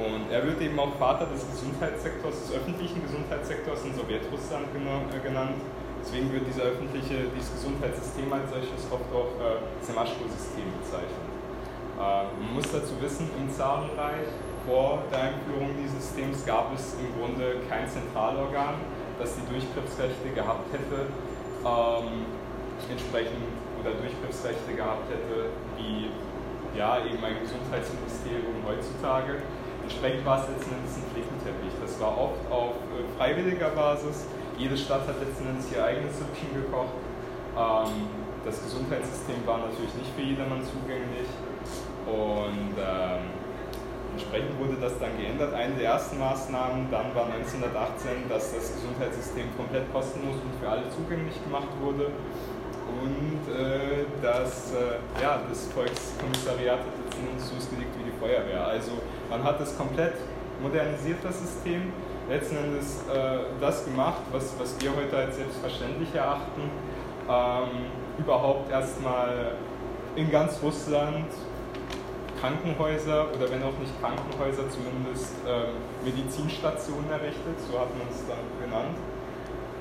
Und 0.00 0.32
er 0.32 0.40
wird 0.48 0.60
eben 0.64 0.80
auch 0.80 0.96
Vater 0.96 1.28
des 1.28 1.44
Gesundheitssektors, 1.44 2.48
des 2.48 2.56
öffentlichen 2.56 3.04
Gesundheitssektors 3.04 3.84
in 3.84 3.92
Sowjetrussland 3.92 4.72
äh, 4.72 5.20
genannt. 5.20 5.60
Deswegen 6.00 6.32
wird 6.32 6.48
dieser 6.48 6.72
öffentliche, 6.72 7.28
dieses 7.36 7.52
Gesundheitssystem 7.60 8.32
als 8.32 8.48
solches 8.48 8.88
oft 8.88 9.04
auch 9.12 9.36
äh, 9.36 9.60
Semaschko-System 9.84 10.64
bezeichnet. 10.80 11.28
Äh, 12.00 12.32
man 12.32 12.56
muss 12.56 12.72
dazu 12.72 12.96
wissen, 13.04 13.28
im 13.36 13.52
Zarenreich 13.52 14.32
vor 14.64 15.04
der 15.12 15.36
Einführung 15.36 15.76
dieses 15.76 16.00
Systems 16.00 16.46
gab 16.48 16.72
es 16.72 16.96
im 16.96 17.12
Grunde 17.20 17.60
kein 17.68 17.84
Zentralorgan, 17.84 18.80
das 19.20 19.36
die 19.36 19.44
Durchgriffsrechte 19.52 20.32
gehabt 20.32 20.72
hätte 20.72 21.12
ähm, 21.60 22.24
entsprechend 22.88 23.44
oder 23.80 23.92
Durchgriffsrechte 23.96 24.72
gehabt 24.72 25.10
hätte, 25.10 25.50
wie 25.76 26.08
ja, 26.76 26.98
eben 27.04 27.22
ein 27.24 27.36
Gesundheitsministerium 27.42 28.62
heutzutage. 28.64 29.42
Entsprechend 29.82 30.24
war 30.24 30.38
es 30.38 30.48
letzten 30.54 30.70
Endes 30.70 30.96
ein 30.96 31.06
Flickenteppich. 31.10 31.74
Das 31.82 31.98
war 31.98 32.14
oft 32.16 32.40
auf 32.48 32.78
äh, 32.94 33.02
freiwilliger 33.18 33.70
Basis. 33.70 34.26
Jede 34.56 34.76
Stadt 34.76 35.08
hat 35.08 35.18
letzten 35.18 35.48
Endes 35.48 35.66
ihr 35.72 35.82
eigenes 35.82 36.18
Süppchen 36.18 36.54
gekocht. 36.54 36.94
Ähm, 37.58 38.06
das 38.44 38.62
Gesundheitssystem 38.62 39.44
war 39.44 39.58
natürlich 39.58 39.92
nicht 39.98 40.14
für 40.14 40.22
jedermann 40.22 40.62
zugänglich. 40.62 41.28
Und 42.06 42.78
ähm, 42.78 43.40
Entsprechend 44.12 44.58
wurde 44.58 44.76
das 44.80 44.98
dann 44.98 45.16
geändert. 45.16 45.54
Eine 45.54 45.74
der 45.74 45.96
ersten 45.96 46.18
Maßnahmen 46.18 46.90
dann 46.90 47.14
war 47.14 47.26
1918, 47.26 48.28
dass 48.28 48.52
das 48.52 48.74
Gesundheitssystem 48.74 49.46
komplett 49.56 49.90
kostenlos 49.92 50.34
und 50.34 50.52
für 50.60 50.68
alle 50.68 50.90
zugänglich 50.90 51.38
gemacht 51.44 51.70
wurde. 51.80 52.10
Und 53.02 53.52
äh, 53.52 54.04
das, 54.22 54.72
äh, 54.72 55.22
ja, 55.22 55.40
das 55.48 55.66
Volkskommissariat 55.72 56.78
hat 56.78 56.86
jetzt 57.04 57.18
nun 57.20 57.38
so 57.38 57.70
gelegt 57.70 57.90
wie 57.98 58.10
die 58.10 58.18
Feuerwehr. 58.18 58.66
Also 58.66 58.92
man 59.28 59.44
hat 59.44 59.60
es 59.60 59.76
komplett 59.76 60.14
modernisiert, 60.60 61.18
das 61.22 61.40
System. 61.40 61.92
Letzten 62.28 62.56
Endes 62.56 63.02
äh, 63.08 63.38
das 63.60 63.84
gemacht, 63.84 64.22
was, 64.32 64.54
was 64.58 64.80
wir 64.80 64.90
heute 64.94 65.16
als 65.16 65.36
selbstverständlich 65.36 66.14
erachten. 66.14 66.62
Ähm, 67.28 67.86
überhaupt 68.18 68.70
erstmal 68.70 69.52
in 70.16 70.30
ganz 70.30 70.58
Russland 70.62 71.26
Krankenhäuser 72.40 73.28
oder 73.34 73.50
wenn 73.50 73.62
auch 73.62 73.76
nicht 73.78 73.92
Krankenhäuser, 74.00 74.64
zumindest 74.70 75.34
ähm, 75.46 75.76
Medizinstationen 76.04 77.10
errichtet, 77.10 77.60
so 77.70 77.78
hat 77.78 77.92
man 77.96 78.08
es 78.10 78.24
dann 78.26 78.46
genannt. 78.58 78.96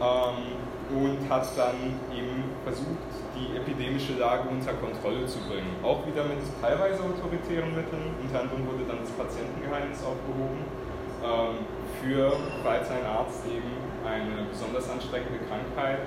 Ähm, 0.02 0.60
und 0.89 1.30
hat 1.30 1.45
dann 1.56 1.76
eben 2.12 2.43
versucht, 2.69 3.10
die 3.34 3.58
epidemische 3.58 4.13
Lage 4.21 4.49
unter 4.49 4.73
Kontrolle 4.77 5.25
zu 5.25 5.39
bringen. 5.49 5.82
Auch 5.82 6.05
wieder 6.05 6.23
mit 6.29 6.38
teilweise 6.62 7.01
autoritären 7.01 7.73
Mitteln. 7.73 8.13
Unter 8.21 8.45
anderem 8.45 8.62
wurde 8.69 8.86
dann 8.86 9.01
das 9.01 9.10
Patientengeheimnis 9.17 10.05
aufgehoben, 10.05 10.62
ähm, 11.25 11.65
für, 11.97 12.38
falls 12.62 12.86
ein 12.93 13.05
Arzt 13.05 13.41
eben 13.49 13.73
eine 14.05 14.45
besonders 14.45 14.86
anstrengende 14.89 15.41
Krankheit 15.49 16.05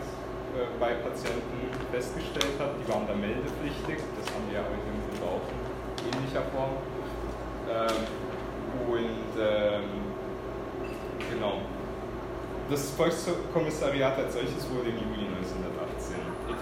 äh, 0.54 0.70
bei 0.78 0.94
Patienten 1.02 1.66
festgestellt 1.90 2.56
hat. 2.62 2.78
Die 2.78 2.86
waren 2.86 3.06
da 3.10 3.14
meldepflichtig, 3.14 3.98
das 3.98 4.26
haben 4.30 4.46
wir 4.48 4.62
ja 4.62 4.64
heute 4.64 4.86
im 4.86 4.98
Grunde 5.02 5.24
auch 5.26 5.46
ähnlicher 6.06 6.46
Form. 6.54 6.78
Ähm, 7.66 8.06
und 8.88 9.30
ähm, 9.38 9.88
genau. 11.30 11.66
Das 12.70 12.90
Volkskommissariat 12.92 14.16
als 14.16 14.32
solches 14.32 14.64
wurde 14.70 14.88
im 14.88 14.96
Juli 14.96 15.28
1918 15.28 15.71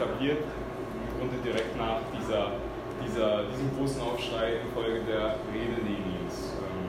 etabliert, 0.01 0.41
im 0.41 1.19
Grunde 1.19 1.37
direkt 1.45 1.77
nach 1.77 2.01
dieser, 2.17 2.57
dieser, 3.05 3.45
diesem 3.53 3.69
großen 3.77 4.01
Aufschrei 4.01 4.65
infolge 4.65 5.05
der 5.05 5.37
Rede 5.53 5.77
Lenins. 5.85 6.57
Ähm, 6.57 6.89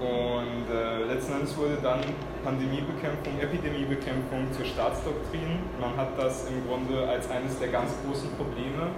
und 0.00 0.64
äh, 0.72 1.04
letzten 1.04 1.32
Endes 1.34 1.56
wurde 1.56 1.76
dann 1.82 2.00
Pandemiebekämpfung, 2.44 3.38
Epidemiebekämpfung 3.40 4.48
zur 4.56 4.64
Staatsdoktrin. 4.64 5.60
Man 5.80 5.96
hat 5.96 6.16
das 6.16 6.48
im 6.48 6.64
Grunde 6.66 7.06
als 7.06 7.28
eines 7.30 7.58
der 7.58 7.68
ganz 7.68 7.92
großen 8.06 8.30
Probleme 8.36 8.88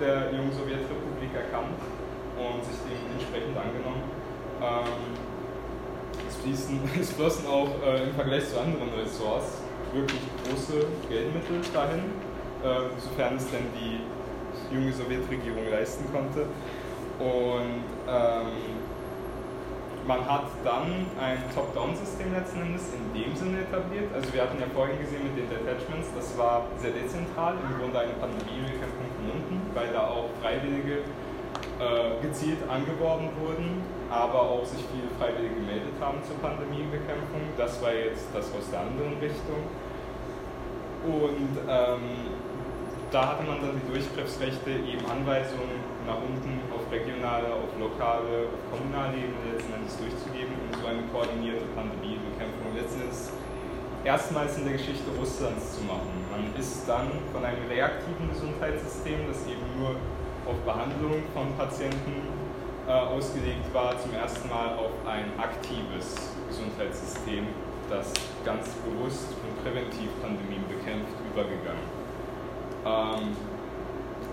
der 0.00 0.32
jungen 0.32 0.52
Sowjetrepublik 0.52 1.34
erkannt 1.34 1.76
und 2.38 2.64
sich 2.64 2.80
dem 2.88 3.02
entsprechend 3.12 3.56
angenommen. 3.58 4.08
Ähm, 4.62 5.12
es, 6.28 6.36
fließen, 6.36 6.80
es 7.00 7.12
flossen 7.12 7.46
auch 7.46 7.68
äh, 7.84 8.04
im 8.08 8.14
Vergleich 8.14 8.48
zu 8.48 8.58
anderen 8.58 8.88
Ressorts 8.94 9.60
wirklich 9.92 10.20
große 10.42 10.86
Geldmittel 11.08 11.60
dahin, 11.72 12.02
sofern 12.98 13.36
es 13.36 13.50
denn 13.50 13.66
die 13.74 14.00
junge 14.74 14.92
Sowjetregierung 14.92 15.70
leisten 15.70 16.04
konnte. 16.12 16.46
Und 17.18 17.84
ähm, 18.08 18.84
man 20.06 20.20
hat 20.28 20.44
dann 20.64 21.06
ein 21.16 21.38
Top-Down-System 21.54 22.32
letzten 22.34 22.60
Endes 22.60 22.92
in 22.92 23.04
dem 23.16 23.32
Sinne 23.36 23.64
etabliert. 23.64 24.12
Also 24.12 24.32
wir 24.32 24.42
hatten 24.42 24.60
ja 24.60 24.66
vorhin 24.74 24.98
gesehen 25.00 25.24
mit 25.24 25.36
den 25.38 25.48
Detachments, 25.48 26.12
das 26.14 26.36
war 26.36 26.68
sehr 26.76 26.92
dezentral, 26.92 27.56
im 27.56 27.80
Grunde 27.80 27.98
eine 28.00 28.12
Pandemiebekämpfung 28.20 29.08
von 29.16 29.24
unten, 29.32 29.56
weil 29.72 29.88
da 29.92 30.04
auch 30.08 30.28
Freiwillige 30.42 31.08
äh, 31.80 32.20
gezielt 32.20 32.60
angeworben 32.68 33.32
wurden, 33.40 33.80
aber 34.10 34.42
auch 34.42 34.64
sich 34.64 34.84
viele 34.92 35.08
Freiwillige 35.16 35.56
gemeldet 35.56 35.96
haben 36.00 36.20
zur 36.20 36.36
Pandemiebekämpfung. 36.44 37.40
Das 37.56 37.80
war 37.80 37.94
jetzt 37.94 38.28
das 38.34 38.52
aus 38.52 38.68
der 38.70 38.80
anderen 38.84 39.16
Richtung. 39.24 39.64
Und 41.04 41.52
ähm, 41.64 42.43
da 43.14 43.30
hatte 43.30 43.46
man 43.46 43.62
dann 43.62 43.78
die 43.78 43.86
Durchgriffsrechte, 43.86 44.74
eben 44.74 45.06
Anweisungen 45.06 45.78
nach 46.02 46.18
unten 46.18 46.58
auf 46.74 46.82
regionale, 46.90 47.46
auf 47.46 47.70
lokale, 47.78 48.50
auf 48.50 48.62
kommunale 48.74 49.14
Ebene 49.14 49.54
letzten 49.54 49.70
Endes 49.70 49.94
durchzugeben, 50.02 50.50
um 50.58 50.74
so 50.74 50.82
eine 50.90 51.06
koordinierte 51.14 51.62
Pandemiebekämpfung 51.78 52.74
letzten 52.74 53.06
Endes 53.06 53.30
erstmals 54.02 54.58
in 54.58 54.66
der 54.66 54.74
Geschichte 54.74 55.06
Russlands 55.14 55.78
zu 55.78 55.86
machen. 55.86 56.10
Man 56.34 56.58
ist 56.58 56.82
dann 56.90 57.06
von 57.30 57.46
einem 57.46 57.62
reaktiven 57.70 58.26
Gesundheitssystem, 58.34 59.30
das 59.30 59.46
eben 59.46 59.62
nur 59.78 59.94
auf 60.50 60.58
Behandlung 60.66 61.22
von 61.30 61.54
Patienten 61.54 62.18
äh, 62.90 62.90
ausgelegt 62.90 63.70
war, 63.70 63.94
zum 63.94 64.10
ersten 64.10 64.50
Mal 64.50 64.74
auf 64.74 64.90
ein 65.06 65.30
aktives 65.38 66.34
Gesundheitssystem, 66.50 67.46
das 67.86 68.10
ganz 68.42 68.74
bewusst 68.82 69.30
und 69.38 69.54
präventiv 69.62 70.10
Pandemien 70.18 70.66
bekämpft, 70.66 71.14
übergegangen. 71.30 72.03
Ähm, 72.84 73.36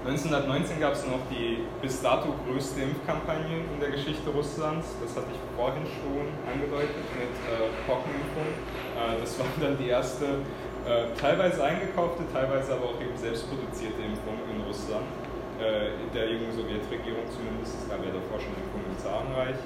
1919 0.05 0.79
gab 0.79 0.93
es 0.93 1.05
noch 1.05 1.21
die 1.29 1.63
bis 1.81 2.01
dato 2.01 2.33
größte 2.45 2.81
Impfkampagne 2.81 3.69
in 3.71 3.79
der 3.79 3.91
Geschichte 3.91 4.29
Russlands. 4.31 4.95
Das 5.01 5.15
hatte 5.15 5.29
ich 5.31 5.39
vorhin 5.55 5.85
schon 5.85 6.25
angedeutet 6.49 7.05
mit 7.13 7.33
äh, 7.45 7.69
Pockenimpfung. 7.85 8.49
Äh, 8.97 9.21
das 9.21 9.37
war 9.37 9.45
dann 9.61 9.77
die 9.77 9.89
erste 9.89 10.41
äh, 10.89 11.13
teilweise 11.13 11.63
eingekaufte, 11.63 12.23
teilweise 12.33 12.73
aber 12.73 12.97
auch 12.97 12.99
eben 12.99 13.15
selbstproduzierte 13.15 14.01
Impfung 14.01 14.41
in 14.49 14.65
Russland. 14.65 15.05
Äh, 15.61 15.93
in 16.01 16.09
der 16.09 16.25
jungen 16.25 16.49
Sowjetregierung 16.49 17.29
zumindest. 17.29 17.77
Es 17.77 17.85
gab 17.85 18.01
ja 18.01 18.09
davor 18.09 18.41
schon 18.41 18.57
Impfungen 18.57 18.89
im 18.89 18.97
Zarenreich. 18.97 19.61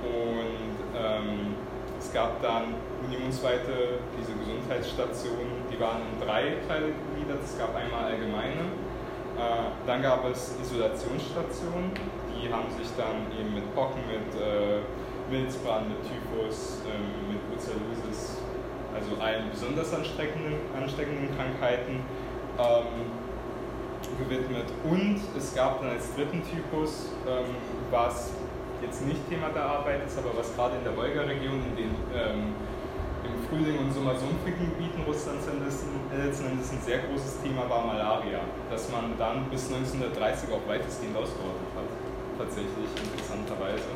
Und 0.00 0.72
ähm, 0.96 1.52
es 2.00 2.08
gab 2.08 2.40
dann 2.40 2.72
unionsweite 3.04 4.00
diese 4.16 4.32
Gesundheitsstationen, 4.32 5.61
die 5.72 5.80
waren 5.80 6.02
in 6.12 6.20
drei 6.20 6.56
Teile 6.68 6.92
gegliedert. 6.92 7.42
Es 7.42 7.58
gab 7.58 7.74
einmal 7.74 8.12
allgemeine, 8.12 8.68
äh, 9.38 9.72
dann 9.86 10.02
gab 10.02 10.24
es 10.28 10.54
Isolationsstationen, 10.60 11.90
die 12.28 12.52
haben 12.52 12.68
sich 12.76 12.88
dann 12.96 13.32
eben 13.38 13.54
mit 13.54 13.74
Pocken, 13.74 14.02
mit 14.06 14.28
äh, 14.36 14.84
Milzbrand, 15.30 15.88
mit 15.88 15.98
Typhus, 16.02 16.82
ähm, 16.84 17.32
mit 17.32 17.40
Brucellosis, 17.48 18.42
also 18.94 19.20
allen 19.22 19.48
besonders 19.50 19.94
ansteckenden, 19.94 20.54
ansteckenden 20.76 21.28
Krankheiten 21.36 22.04
ähm, 22.58 23.08
gewidmet. 24.18 24.66
Und 24.84 25.20
es 25.36 25.54
gab 25.54 25.80
dann 25.80 25.90
als 25.90 26.14
dritten 26.14 26.42
Typus, 26.44 27.08
ähm, 27.26 27.56
was 27.90 28.32
jetzt 28.82 29.06
nicht 29.06 29.26
Thema 29.30 29.48
der 29.54 29.64
Arbeit 29.64 30.04
ist, 30.04 30.18
aber 30.18 30.36
was 30.36 30.54
gerade 30.54 30.76
in 30.76 30.84
der 30.84 30.96
Wolga-Region, 30.96 31.62
in 31.70 31.76
den 31.76 31.94
ähm, 32.12 32.52
im 33.24 33.48
Frühling 33.48 33.78
und 33.78 33.92
Sommer 33.92 34.14
sumpfigen 34.16 34.72
Russlands 35.06 35.46
letzten 35.46 36.46
Endes 36.46 36.70
ein 36.70 36.82
sehr 36.84 37.00
großes 37.06 37.42
Thema 37.42 37.68
war 37.68 37.86
Malaria, 37.86 38.40
das 38.70 38.90
man 38.90 39.16
dann 39.18 39.48
bis 39.50 39.72
1930 39.72 40.50
auch 40.52 40.64
weitestgehend 40.68 41.16
ausgerottet 41.16 41.70
hat. 41.74 41.88
Tatsächlich, 42.38 42.90
interessanterweise. 42.90 43.90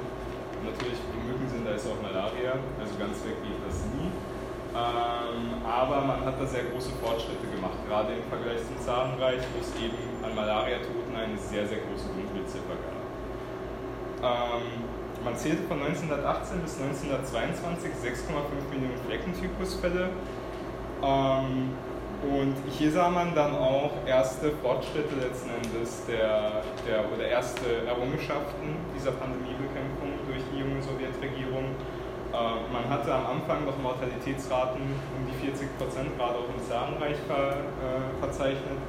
Und 0.58 0.64
natürlich, 0.72 0.98
die 1.00 1.22
Mücken 1.26 1.48
sind, 1.48 1.66
da 1.66 1.74
ist 1.74 1.86
auch 1.86 2.00
Malaria, 2.00 2.58
also 2.78 2.92
ganz 2.98 3.20
weg 3.24 3.38
geht 3.42 3.60
das 3.64 3.84
nie. 3.94 4.10
Ähm, 4.76 5.64
aber 5.64 6.04
man 6.04 6.20
hat 6.24 6.36
da 6.36 6.44
sehr 6.44 6.68
große 6.68 6.92
Fortschritte 7.00 7.48
gemacht, 7.48 7.80
gerade 7.88 8.12
im 8.12 8.26
Vergleich 8.28 8.60
zum 8.60 8.76
Zarenreich, 8.76 9.40
wo 9.56 9.64
es 9.64 9.72
eben 9.80 9.96
an 10.20 10.36
Malariatoten 10.36 11.16
eine 11.16 11.38
sehr, 11.40 11.64
sehr 11.64 11.80
große 11.80 12.12
Dunkelziffer 12.12 12.76
gab. 12.76 13.00
Ähm, 14.20 14.84
man 15.24 15.34
zählte 15.34 15.64
von 15.64 15.80
1918 15.80 16.60
bis 16.60 16.76
1922 16.76 18.28
6,5 18.28 18.68
Millionen 18.68 19.00
Fleckentypusfälle. 19.08 20.10
Ähm, 21.06 21.70
und 22.26 22.56
hier 22.74 22.90
sah 22.90 23.08
man 23.08 23.34
dann 23.34 23.54
auch 23.54 23.92
erste 24.06 24.50
Fortschritte 24.58 25.14
letzten 25.14 25.50
Endes 25.50 26.02
der, 26.08 26.64
der, 26.82 27.06
oder 27.12 27.22
erste 27.22 27.86
Errungenschaften 27.86 28.74
dieser 28.96 29.12
Pandemiebekämpfung 29.12 30.18
durch 30.26 30.42
die 30.50 30.58
junge 30.58 30.82
Sowjetregierung. 30.82 31.76
Äh, 32.34 32.66
man 32.72 32.90
hatte 32.90 33.14
am 33.14 33.38
Anfang 33.38 33.62
noch 33.64 33.78
Mortalitätsraten 33.78 34.82
um 34.82 35.22
die 35.30 35.38
40 35.46 35.78
Prozent, 35.78 36.18
gerade 36.18 36.42
auch 36.42 36.50
im 36.50 36.58
Zarenreich 36.66 37.20
ver, 37.30 37.62
äh, 37.62 38.10
verzeichnet. 38.18 38.80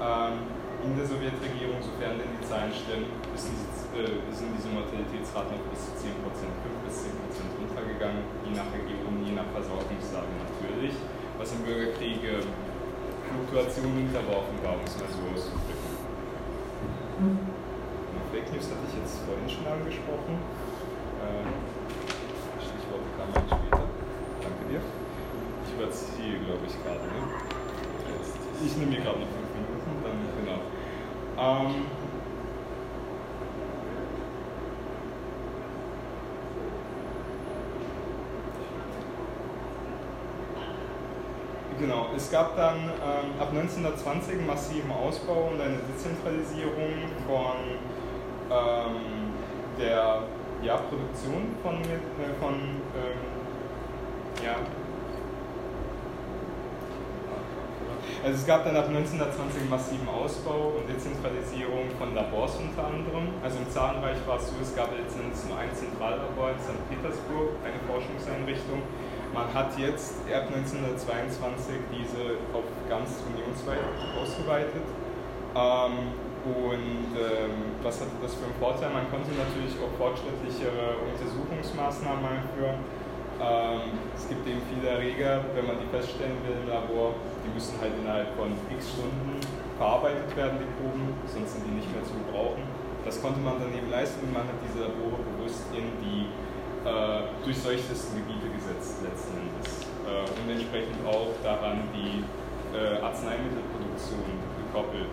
Ähm, 0.00 0.48
in 0.80 0.96
der 0.96 1.04
Sowjetregierung, 1.04 1.76
sofern 1.84 2.16
denn 2.16 2.32
die 2.40 2.44
Zahlen 2.48 2.72
stimmen, 2.72 3.12
ist 3.36 3.52
äh, 3.92 4.16
sind 4.32 4.56
diese 4.56 4.72
Mortalitätsraten 4.72 5.52
auf 5.60 5.66
bis 5.68 5.92
zu 5.92 6.08
10%, 6.08 6.08
5 6.24 6.88
bis 6.88 7.04
10% 7.04 7.52
runtergegangen, 7.60 8.24
je 8.48 8.56
nach 8.56 8.70
Region, 8.72 9.20
je 9.20 9.36
nach 9.36 9.50
Versorgungslage 9.52 10.32
natürlich, 10.40 10.96
was 11.40 11.52
im 11.52 11.64
Bürgerkrieg 11.64 12.20
Fluktuationen 12.20 14.12
unterworfen 14.12 14.60
war, 14.60 14.76
um 14.76 14.84
es 14.84 14.92
mal 15.00 15.08
so 15.08 15.24
auszudrücken. 15.32 15.96
Fake 18.28 18.52
News 18.52 18.68
hatte 18.68 18.84
ich 18.84 19.00
jetzt 19.00 19.24
vorhin 19.24 19.48
schon 19.48 19.64
angesprochen. 19.64 20.36
Äh, 20.36 21.48
Stichwort 22.60 23.04
kam 23.16 23.32
dann 23.32 23.48
später. 23.48 23.88
Danke 24.44 24.62
dir. 24.68 24.84
Ich 25.64 25.72
überziehe, 25.80 26.44
glaube 26.44 26.64
ich, 26.68 26.76
gerade. 26.84 27.08
Ne? 27.08 27.24
Ich 28.60 28.76
nehme 28.76 28.92
mir 28.92 29.00
gerade 29.00 29.24
noch 29.24 29.32
fünf 29.32 29.48
Minuten, 29.56 29.96
dann 30.04 30.20
genau. 30.36 30.60
Ähm, 31.40 31.88
Genau, 41.80 42.08
es 42.14 42.30
gab 42.30 42.56
dann 42.56 42.76
ähm, 42.76 43.40
ab 43.40 43.48
1920 43.56 44.34
einen 44.34 44.46
massiven 44.46 44.92
Ausbau 44.92 45.48
und 45.50 45.60
eine 45.62 45.78
Dezentralisierung 45.88 47.08
von 47.26 47.56
ähm, 48.52 49.32
der 49.80 50.24
ja, 50.62 50.76
Produktion 50.76 51.56
von, 51.62 51.80
äh, 51.80 52.36
von 52.38 52.52
ähm, 52.52 53.24
ja, 54.44 54.56
Also 58.22 58.36
es 58.36 58.46
gab 58.46 58.64
dann 58.64 58.76
ab 58.76 58.88
1920 58.88 59.62
einen 59.62 59.70
massiven 59.70 60.08
Ausbau 60.08 60.76
und 60.76 60.84
Dezentralisierung 60.84 61.88
von 61.96 62.14
Labors 62.14 62.60
unter 62.60 62.84
anderem. 62.84 63.32
Also 63.42 63.56
im 63.56 63.70
Zarenreich 63.70 64.20
war 64.26 64.36
es 64.36 64.48
so, 64.48 64.60
es 64.60 64.76
gab 64.76 64.92
letztendlich 64.92 65.40
nur 65.48 65.56
ein 65.56 65.72
Zentrallabor 65.72 66.52
in 66.52 66.60
St. 66.60 66.76
Petersburg, 66.92 67.56
eine 67.64 67.80
Forschungseinrichtung. 67.88 68.84
Man 69.32 69.46
hat 69.54 69.78
jetzt 69.78 70.26
ab 70.26 70.50
1922 70.50 71.86
diese 71.94 72.34
auf 72.50 72.66
ganz 72.90 73.22
unionsweit 73.30 73.78
ausgeweitet. 74.18 74.82
Ähm, 75.54 76.18
und 76.40 77.12
ähm, 77.14 77.78
was 77.82 78.00
hatte 78.00 78.16
das 78.22 78.34
für 78.34 78.48
einen 78.48 78.58
Vorteil? 78.58 78.90
Man 78.90 79.06
konnte 79.12 79.30
natürlich 79.36 79.76
auch 79.76 79.92
fortschrittlichere 80.00 80.98
Untersuchungsmaßnahmen 81.04 82.24
einführen. 82.24 82.80
Ähm, 83.38 84.02
es 84.16 84.26
gibt 84.26 84.48
eben 84.48 84.60
viele 84.66 84.88
Erreger, 84.88 85.44
wenn 85.54 85.66
man 85.68 85.76
die 85.78 85.88
feststellen 85.92 86.40
will 86.44 86.56
im 86.60 86.68
Labor, 86.68 87.14
die 87.44 87.52
müssen 87.52 87.76
halt 87.80 87.92
innerhalb 87.96 88.34
von 88.36 88.52
x 88.72 88.96
Stunden 88.96 89.40
verarbeitet 89.80 90.28
werden, 90.36 90.60
die 90.60 90.70
Proben, 90.76 91.08
sonst 91.24 91.56
sind 91.56 91.64
die 91.64 91.76
nicht 91.76 91.88
mehr 91.88 92.04
zu 92.04 92.12
gebrauchen. 92.12 92.64
Das 93.04 93.16
konnte 93.20 93.40
man 93.40 93.56
dann 93.56 93.72
eben 93.72 93.88
leisten 93.88 94.20
und 94.28 94.32
man 94.36 94.44
hat 94.44 94.60
diese 94.60 94.84
Labore 94.84 95.24
bewusst 95.24 95.64
in 95.72 95.88
die 96.04 96.28
äh, 96.84 97.44
durchseuchtesten 97.44 98.16
Gebiete 98.20 98.48
gesetzt 98.54 99.02
letzten 99.02 99.36
Endes. 99.36 99.86
Äh, 100.04 100.24
und 100.24 100.46
entsprechend 100.50 101.00
auch 101.06 101.32
daran 101.42 101.88
die 101.92 102.24
äh, 102.76 103.02
Arzneimittelproduktion 103.02 104.24
gekoppelt 104.58 105.12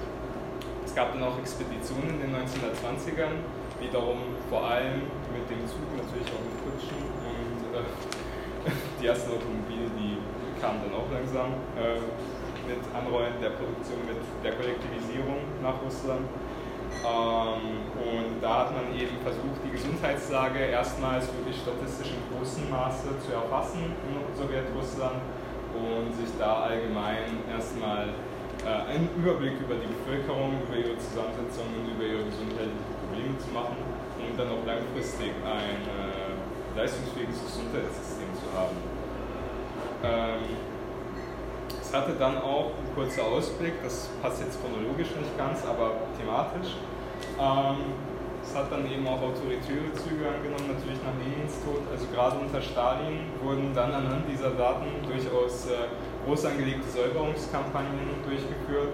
gab 0.97 1.13
dann 1.13 1.21
auch 1.29 1.37
Expeditionen 1.37 2.17
in 2.17 2.33
den 2.33 2.33
1920ern, 2.33 3.45
wiederum 3.77 4.33
vor 4.49 4.65
allem 4.65 5.05
mit 5.29 5.45
dem 5.45 5.61
Zug, 5.69 5.85
natürlich 5.93 6.25
auch 6.33 6.41
mit 6.41 6.57
Kutschen 6.65 6.97
und 7.21 7.61
äh, 7.69 7.85
die 8.97 9.05
ersten 9.05 9.29
Automobile, 9.29 9.93
die 9.93 10.17
kamen 10.57 10.81
dann 10.81 10.97
auch 10.97 11.05
langsam 11.13 11.53
äh, 11.77 12.01
mit 12.65 12.81
Anrollen 12.97 13.37
der 13.37 13.53
Produktion, 13.61 14.09
mit 14.09 14.17
der 14.41 14.57
Kollektivisierung 14.57 15.45
nach 15.61 15.77
Russland. 15.85 16.25
Ähm, 17.03 17.85
und 17.97 18.41
da 18.41 18.65
hat 18.65 18.71
man 18.73 18.93
eben 18.93 19.17
versucht, 19.21 19.59
die 19.65 19.71
Gesundheitslage 19.71 20.59
erstmals 20.59 21.27
wirklich 21.33 21.57
statistisch 21.61 22.13
in 22.13 22.21
großem 22.31 22.69
Maße 22.69 23.09
zu 23.25 23.33
erfassen 23.33 23.93
in 24.07 24.13
Sowjetrussland 24.35 25.21
und 25.73 26.13
sich 26.15 26.31
da 26.39 26.69
allgemein 26.69 27.43
erstmal 27.49 28.09
äh, 28.65 28.89
einen 28.89 29.09
Überblick 29.17 29.59
über 29.61 29.75
die 29.75 29.87
Bevölkerung, 29.87 30.61
über 30.65 30.77
ihre 30.77 30.97
Zusammensetzung 30.97 31.69
und 31.77 31.93
über 31.93 32.05
ihre 32.05 32.25
gesundheitlichen 32.25 32.93
Probleme 33.01 33.37
zu 33.37 33.49
machen 33.53 33.77
und 34.17 34.33
dann 34.37 34.49
auch 34.49 34.65
langfristig 34.65 35.31
ein 35.45 35.81
äh, 35.85 36.33
leistungsfähiges 36.77 37.41
Gesundheitssystem 37.45 38.29
zu 38.37 38.47
haben. 38.57 38.77
Es 41.87 41.93
hatte 41.95 42.19
dann 42.19 42.35
auch 42.43 42.75
ein 42.75 42.91
kurzer 42.93 43.23
Ausblick, 43.23 43.79
das 43.81 44.09
passt 44.21 44.43
jetzt 44.43 44.59
chronologisch 44.59 45.07
nicht 45.15 45.31
ganz, 45.39 45.63
aber 45.63 46.03
thematisch. 46.19 46.75
Ähm, 47.39 47.95
es 48.43 48.51
hat 48.51 48.67
dann 48.67 48.83
eben 48.91 49.07
auch 49.07 49.23
autoritäre 49.23 49.95
Züge 49.95 50.27
angenommen, 50.27 50.75
natürlich 50.75 50.99
nach 50.99 51.15
Lenins 51.15 51.55
Tod. 51.63 51.87
Also 51.87 52.11
gerade 52.11 52.43
unter 52.43 52.59
Stalin 52.59 53.31
wurden 53.39 53.71
dann 53.71 53.95
anhand 53.95 54.27
dieser 54.27 54.51
Daten 54.59 54.99
durchaus 55.07 55.71
äh, 55.71 55.87
groß 56.27 56.51
angelegte 56.51 56.91
Säuberungskampagnen 56.91 58.19
durchgeführt. 58.19 58.91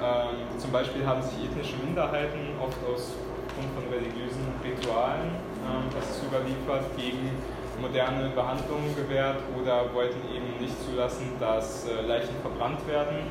Ähm, 0.00 0.48
zum 0.56 0.72
Beispiel 0.72 1.04
haben 1.04 1.20
sich 1.20 1.44
ethnische 1.44 1.76
Minderheiten 1.84 2.56
oft 2.56 2.80
aus 2.88 3.20
Grund 3.52 3.68
von 3.76 3.84
religiösen 3.92 4.48
Ritualen, 4.64 5.28
ähm, 5.68 5.92
das 5.92 6.08
ist 6.08 6.24
überliefert, 6.24 6.88
gegen 6.96 7.36
moderne 7.80 8.28
Behandlungen 8.30 8.94
gewährt 8.94 9.38
oder 9.60 9.92
wollten 9.94 10.20
eben 10.34 10.60
nicht 10.60 10.74
zulassen, 10.84 11.32
dass 11.40 11.88
äh, 11.88 12.02
Leichen 12.06 12.34
verbrannt 12.42 12.86
werden, 12.86 13.26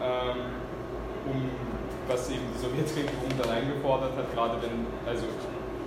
ähm, 0.00 0.38
um 1.26 1.50
was 2.08 2.30
eben 2.30 2.46
die 2.54 2.58
Sowjetregierung 2.58 3.30
dann 3.40 3.50
eingefordert 3.50 4.16
hat, 4.16 4.34
gerade 4.34 4.54
wenn, 4.62 4.86
also 5.06 5.26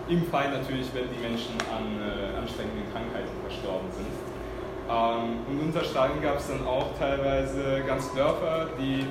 im 0.08 0.24
Fall 0.28 0.52
natürlich, 0.52 0.94
wenn 0.94 1.10
die 1.10 1.20
Menschen 1.20 1.56
an 1.72 2.00
äh, 2.00 2.38
ansteckenden 2.38 2.84
Krankheiten 2.92 3.34
verstorben 3.48 3.90
sind. 3.92 4.14
Ähm, 4.90 5.44
und 5.48 5.68
unter 5.68 5.84
Stalin 5.84 6.22
gab 6.22 6.38
es 6.38 6.48
dann 6.48 6.68
auch 6.68 6.92
teilweise 7.00 7.84
ganz 7.88 8.14
Dörfer, 8.14 8.68
die 8.80 9.08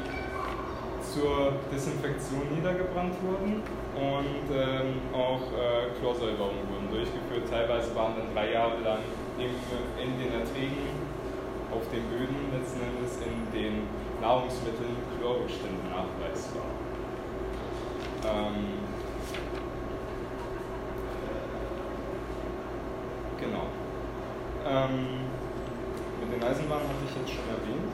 zur 1.02 1.52
Desinfektion 1.72 2.48
niedergebrannt 2.55 3.14
wurden 3.22 3.62
und 3.94 4.48
ähm, 4.55 5.00
auch 5.12 5.42
äh, 5.52 5.92
Chlorsäuberungen 6.00 6.64
wurden 6.68 6.88
durchgeführt. 6.90 7.48
Teilweise 7.50 7.94
waren 7.94 8.14
dann 8.16 8.35
drei 8.35 8.52
Jahre 8.52 8.81
lang 8.81 9.00
im, 9.38 9.52
in 10.00 10.18
den 10.18 10.33
Erträgen 10.40 10.88
auf 11.72 11.88
den 11.90 12.05
Böden 12.09 12.52
letzten 12.52 12.81
Endes 12.81 13.18
in 13.20 13.52
den 13.52 13.88
Nahrungsmitteln 14.20 14.96
Chlorrückstände 15.18 15.83
nachweisbar. 15.88 16.68
Ähm, 18.24 18.81
genau. 23.40 23.66
Ähm, 24.64 25.26
mit 26.20 26.33
den 26.33 26.42
Eisenbahnen 26.42 26.87
hatte 26.87 27.05
ich 27.09 27.16
jetzt 27.16 27.31
schon 27.31 27.48
erwähnt. 27.50 27.92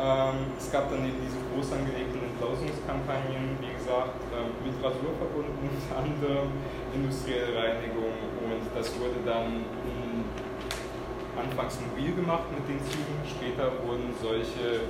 Ähm, 0.00 0.56
es 0.56 0.72
gab 0.72 0.88
dann 0.88 1.04
eben 1.04 1.20
diese 1.20 1.36
groß 1.52 1.76
angelegten 1.76 2.24
Entlausungskampagnen, 2.24 3.60
wie 3.60 3.76
gesagt, 3.76 4.16
ähm, 4.32 4.56
mit 4.64 4.72
Rasur 4.80 5.12
verbunden, 5.20 5.60
unter 5.60 5.92
anderem 6.00 6.48
industrielle 6.96 7.52
Reinigung 7.52 8.16
und 8.40 8.64
das 8.72 8.88
wurde 8.96 9.20
dann 9.28 9.60
anfangs 11.36 11.78
mobil 11.80 12.12
gemacht 12.14 12.48
mit 12.52 12.64
den 12.68 12.80
Zügen. 12.84 13.16
Später 13.24 13.72
wurden 13.84 14.12
solche 14.20 14.88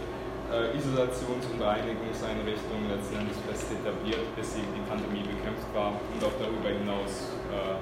äh, 0.50 0.74
Isolations- 0.74 1.46
und 1.46 1.62
Reinigungseinrichtungen 1.62 2.90
letzten 2.90 3.22
Endes 3.22 3.38
fest 3.46 3.70
etabliert, 3.70 4.24
bis 4.34 4.56
eben 4.58 4.70
die 4.74 4.86
Pandemie 4.86 5.22
bekämpft 5.22 5.70
war. 5.74 5.94
Und 5.94 6.20
auch 6.22 6.34
darüber 6.38 6.70
hinaus 6.70 7.34
äh, 7.50 7.78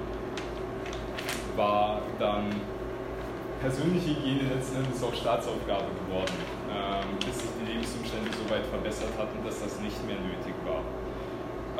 war 1.57 2.01
dann 2.19 2.53
persönliche 3.61 4.15
Hygiene 4.15 4.55
letzten 4.55 4.83
Endes 4.83 5.03
auch 5.03 5.13
Staatsaufgabe 5.13 5.91
geworden, 6.05 6.37
ähm, 6.71 7.19
bis 7.19 7.43
sich 7.43 7.51
die 7.59 7.71
Lebensumstände 7.71 8.31
so 8.31 8.47
weit 8.47 8.65
verbessert 8.67 9.11
hatten, 9.19 9.43
dass 9.43 9.59
das 9.59 9.79
nicht 9.79 9.99
mehr 10.07 10.19
nötig 10.19 10.55
war. 10.63 10.83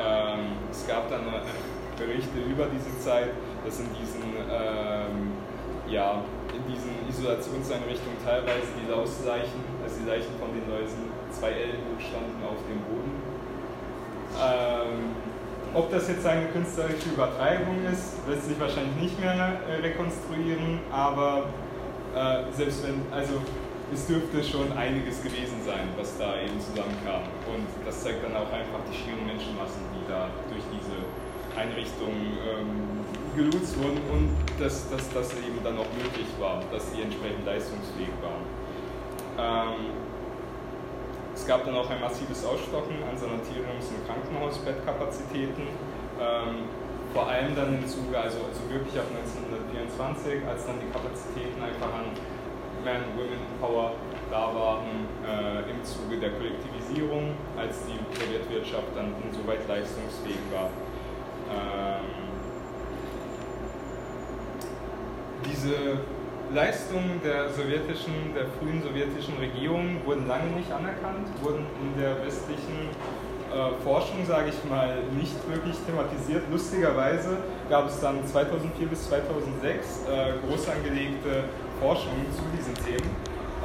Ähm, 0.00 0.60
es 0.70 0.86
gab 0.86 1.08
dann 1.08 1.26
äh, 1.28 1.40
Berichte 2.00 2.40
über 2.40 2.66
diese 2.72 2.92
Zeit, 3.00 3.32
dass 3.64 3.80
in 3.80 3.88
diesen 3.92 4.24
ähm, 4.48 5.32
ja, 5.90 6.22
in 6.54 6.62
diesen 6.72 6.94
Isolationseinrichtungen 7.08 8.16
teilweise 8.24 8.70
die 8.78 8.88
Lausleichen, 8.90 9.60
also 9.82 10.00
die 10.00 10.08
Leichen 10.08 10.32
von 10.38 10.54
den 10.54 10.70
Läusen, 10.70 11.10
zwei 11.30 11.50
Ellen 11.50 11.82
hoch 11.90 12.00
standen 12.00 12.38
auf 12.46 12.62
dem 12.70 12.78
Boden. 12.86 13.12
Ähm, 14.38 15.16
ob 15.74 15.90
das 15.90 16.08
jetzt 16.08 16.26
eine 16.26 16.46
künstlerische 16.46 17.10
Übertreibung 17.10 17.84
ist, 17.92 18.18
lässt 18.28 18.46
sich 18.46 18.58
wahrscheinlich 18.58 18.96
nicht 18.96 19.20
mehr 19.20 19.34
äh, 19.34 19.80
rekonstruieren, 19.82 20.80
aber 20.90 21.44
äh, 22.14 22.52
selbst 22.52 22.82
wenn, 22.86 23.00
also 23.10 23.34
es 23.92 24.06
dürfte 24.06 24.42
schon 24.42 24.70
einiges 24.72 25.22
gewesen 25.22 25.58
sein, 25.66 25.88
was 25.98 26.16
da 26.16 26.38
eben 26.38 26.60
zusammenkam. 26.60 27.26
Und 27.50 27.66
das 27.84 28.02
zeigt 28.02 28.22
dann 28.22 28.34
auch 28.36 28.50
einfach 28.52 28.78
die 28.86 28.94
schieren 28.94 29.26
Menschenmassen, 29.26 29.82
die 29.94 30.06
da 30.06 30.30
durch 30.48 30.62
diese 30.70 30.94
Einrichtung 31.58 32.14
ähm, 32.46 33.02
gelutzt 33.34 33.76
wurden 33.78 33.98
und 34.10 34.30
dass, 34.58 34.88
dass 34.90 35.10
das 35.12 35.34
eben 35.34 35.58
dann 35.62 35.78
auch 35.78 35.90
möglich 35.98 36.30
war, 36.38 36.62
dass 36.72 36.90
sie 36.92 37.02
entsprechend 37.02 37.44
leistungsfähig 37.46 38.14
waren. 38.22 38.46
Ähm, 39.38 39.90
es 41.34 41.46
gab 41.46 41.64
dann 41.64 41.74
auch 41.74 41.88
ein 41.90 42.00
massives 42.00 42.44
Ausstocken 42.44 42.96
an 43.02 43.16
Sanatoriums- 43.16 43.90
und 43.90 44.06
Krankenhausbettkapazitäten, 44.06 45.66
ähm, 46.20 46.68
vor 47.12 47.28
allem 47.28 47.54
dann 47.56 47.74
im 47.78 47.86
Zuge, 47.86 48.16
also, 48.16 48.38
also 48.46 48.62
wirklich 48.70 48.94
ab 48.98 49.06
1924, 49.10 50.46
als 50.46 50.66
dann 50.66 50.78
die 50.78 50.90
Kapazitäten 50.90 51.58
einfach 51.62 51.90
an 51.90 52.14
Man, 52.84 53.02
Women 53.18 53.44
Power 53.60 53.92
da 54.30 54.54
waren 54.54 55.10
äh, 55.26 55.70
im 55.70 55.82
Zuge 55.82 56.16
der 56.18 56.30
Kollektivisierung, 56.30 57.34
als 57.58 57.82
die 57.84 57.98
Sowjetwirtschaft 58.14 58.94
dann 58.94 59.12
insoweit 59.26 59.66
leistungsfähig 59.66 60.38
war. 60.54 60.70
Ähm, 61.50 62.30
diese 65.44 65.98
Leistungen 66.54 67.20
der 67.24 67.50
sowjetischen, 67.50 68.34
der 68.34 68.46
frühen 68.58 68.82
sowjetischen 68.82 69.36
Regierung 69.38 69.98
wurden 70.04 70.28
lange 70.28 70.50
nicht 70.50 70.70
anerkannt, 70.70 71.26
wurden 71.42 71.66
in 71.82 72.00
der 72.00 72.24
westlichen 72.24 72.90
äh, 73.50 73.82
Forschung, 73.82 74.24
sage 74.26 74.50
ich 74.50 74.70
mal, 74.70 75.02
nicht 75.18 75.36
wirklich 75.48 75.76
thematisiert. 75.86 76.44
Lustigerweise 76.50 77.38
gab 77.68 77.88
es 77.88 78.00
dann 78.00 78.24
2004 78.24 78.86
bis 78.86 79.08
2006 79.08 80.06
äh, 80.06 80.46
groß 80.46 80.68
angelegte 80.68 81.44
Forschungen 81.80 82.26
zu 82.32 82.42
diesen 82.56 82.74
Themen. 82.74 83.10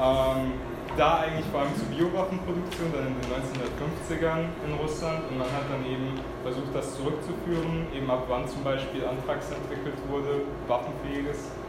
Ähm, 0.02 0.54
da 0.98 1.20
eigentlich 1.20 1.46
vor 1.52 1.62
allem 1.62 1.76
zur 1.76 1.88
Biowaffenproduktion, 1.92 2.88
dann 2.94 3.08
in 3.08 3.16
den 3.20 3.28
1950ern 3.28 4.48
in 4.64 4.74
Russland 4.80 5.28
und 5.30 5.38
man 5.38 5.48
hat 5.52 5.68
dann 5.68 5.84
eben 5.84 6.16
versucht, 6.42 6.72
das 6.74 6.96
zurückzuführen, 6.96 7.88
eben 7.94 8.10
ab 8.10 8.24
wann 8.30 8.48
zum 8.48 8.64
Beispiel 8.64 9.04
Anthrax 9.04 9.52
entwickelt 9.52 10.00
wurde, 10.08 10.48
waffenfähiges 10.68 11.52
äh, 11.52 11.65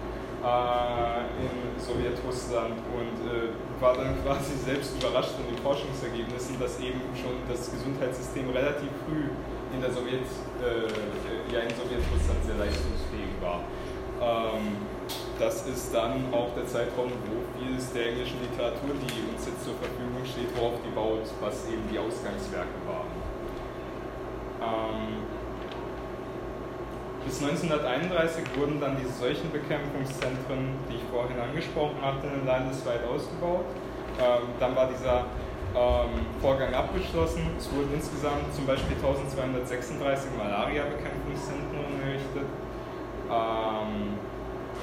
in 0.46 1.74
Sowjetrussland 1.74 2.78
und 2.94 3.18
äh, 3.26 3.50
war 3.82 3.94
dann 3.94 4.14
quasi 4.22 4.54
selbst 4.54 4.94
überrascht 4.94 5.34
von 5.34 5.46
den 5.46 5.58
Forschungsergebnissen, 5.58 6.58
dass 6.60 6.78
eben 6.78 7.02
schon 7.18 7.34
das 7.50 7.70
Gesundheitssystem 7.70 8.50
relativ 8.50 8.90
früh 9.04 9.26
in 9.74 9.80
der 9.82 9.90
Sowjet, 9.90 10.22
äh, 10.62 10.86
ja 11.52 11.60
in 11.66 11.74
Sowjetrussland 11.74 12.40
sehr 12.46 12.58
leistungsfähig 12.62 13.34
war. 13.42 13.66
Ähm, 14.22 14.78
das 15.38 15.66
ist 15.66 15.92
dann 15.92 16.32
auch 16.32 16.54
der 16.54 16.66
Zeitraum, 16.66 17.10
wo 17.26 17.42
vieles 17.58 17.92
der 17.92 18.14
englischen 18.14 18.40
Literatur, 18.40 18.94
die 19.02 19.26
uns 19.34 19.44
jetzt 19.44 19.64
zur 19.66 19.74
Verfügung 19.82 20.24
steht, 20.24 20.48
worauf 20.56 20.80
die 20.80 20.94
baut, 20.94 21.26
was 21.42 21.68
eben 21.68 21.82
die 21.90 21.98
Ausgangswerke 21.98 22.80
waren. 22.86 23.10
Bis 27.26 27.42
1931 27.42 28.44
wurden 28.56 28.80
dann 28.80 28.96
diese 29.02 29.10
Seuchenbekämpfungszentren, 29.18 30.78
die 30.88 30.94
ich 30.94 31.02
vorhin 31.10 31.34
angesprochen 31.40 31.98
hatte, 32.00 32.30
landesweit 32.46 33.02
ausgebaut. 33.02 33.66
Ähm, 34.22 34.54
dann 34.60 34.76
war 34.76 34.86
dieser 34.86 35.26
ähm, 35.74 36.22
Vorgang 36.40 36.72
abgeschlossen. 36.72 37.42
Es 37.58 37.66
wurden 37.74 37.92
insgesamt 37.92 38.54
zum 38.54 38.64
Beispiel 38.64 38.94
1236 38.94 40.38
Malaria-Bekämpfungszentren 40.38 41.98
errichtet, 41.98 42.46
ähm, 43.26 44.14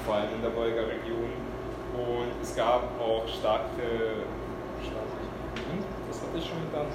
vor 0.03 0.15
allem 0.15 0.35
in 0.35 0.41
der 0.43 0.53
Wolga-Region. 0.53 1.31
Und 1.95 2.35
es 2.41 2.53
gab 2.57 2.83
auch 2.99 3.23
starke, 3.25 4.27
das 6.11 6.21
hatte 6.21 6.37
ich 6.37 6.43
schon 6.43 6.59
mit 6.59 6.73
der. 6.75 6.91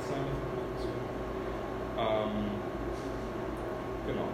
Ähm, 1.97 2.53
genau. 4.07 4.29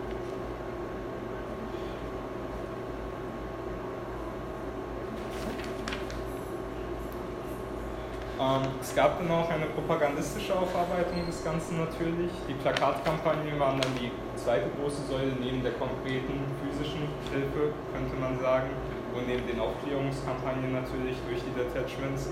Ähm, 8.34 8.34
es 8.81 8.95
gab 8.95 9.19
dann 9.19 9.31
auch 9.31 9.49
eine 9.51 9.67
propagandistische 9.67 10.55
Aufarbeitung 10.55 11.25
des 11.27 11.45
Ganzen 11.45 11.79
natürlich. 11.79 12.31
Die 12.49 12.55
Plakatkampagnen 12.55 13.59
waren 13.61 13.81
dann 13.81 13.93
die 14.01 14.11
zweite 14.37 14.71
große 14.79 15.07
Säule 15.09 15.33
neben 15.41 15.63
der 15.63 15.73
konkreten 15.73 16.43
physischen 16.61 17.09
Hilfe, 17.31 17.73
könnte 17.93 18.17
man 18.21 18.39
sagen, 18.41 18.71
und 19.15 19.29
neben 19.29 19.47
den 19.47 19.61
Aufklärungskampagnen 19.61 20.73
natürlich 20.73 21.17
durch 21.29 21.41
die 21.41 21.55
Detachments. 21.55 22.31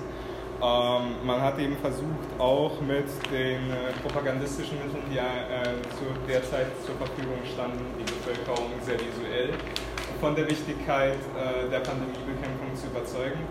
Ähm, 0.62 1.26
man 1.26 1.40
hat 1.40 1.58
eben 1.58 1.76
versucht, 1.78 2.30
auch 2.38 2.80
mit 2.80 3.06
den 3.30 3.70
äh, 3.70 3.90
propagandistischen 4.02 4.78
Mitteln, 4.78 5.02
die 5.10 5.18
äh, 5.18 5.74
zu 5.98 6.06
der 6.28 6.42
Zeit 6.44 6.70
zur 6.86 6.94
Verfügung 6.96 7.42
standen, 7.42 7.82
die 7.98 8.06
Bevölkerung 8.06 8.70
sehr 8.82 8.94
visuell 8.94 9.54
von 10.20 10.36
der 10.36 10.48
Wichtigkeit 10.48 11.18
äh, 11.34 11.68
der 11.68 11.80
Pandemiebekämpfung 11.80 12.70
zu 12.78 12.86
überzeugen. 12.86 13.42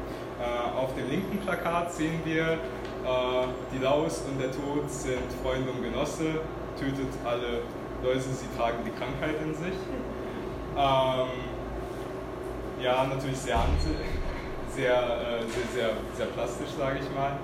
Äh, 0.41 0.79
auf 0.79 0.95
dem 0.95 1.07
linken 1.07 1.37
Plakat 1.37 1.93
sehen 1.93 2.19
wir, 2.25 2.53
äh, 2.53 2.57
die 3.71 3.83
Laus 3.83 4.23
und 4.27 4.41
der 4.41 4.51
Tod 4.51 4.89
sind 4.89 5.29
Freunde 5.43 5.69
und 5.69 5.83
Genosse, 5.83 6.41
tötet 6.79 7.13
alle 7.23 7.61
Läuse, 8.01 8.33
sie 8.33 8.47
tragen 8.57 8.79
die 8.83 8.91
Krankheit 8.91 9.35
in 9.43 9.53
sich. 9.53 9.77
Ähm, 10.75 11.29
ja, 12.81 13.05
natürlich 13.05 13.37
sehr, 13.37 13.59
sehr, 14.75 14.95
äh, 14.97 15.45
sehr, 15.45 15.67
sehr, 15.73 15.89
sehr 16.17 16.25
plastisch, 16.27 16.71
sage 16.75 16.99
ich 17.03 17.15
mal. 17.15 17.37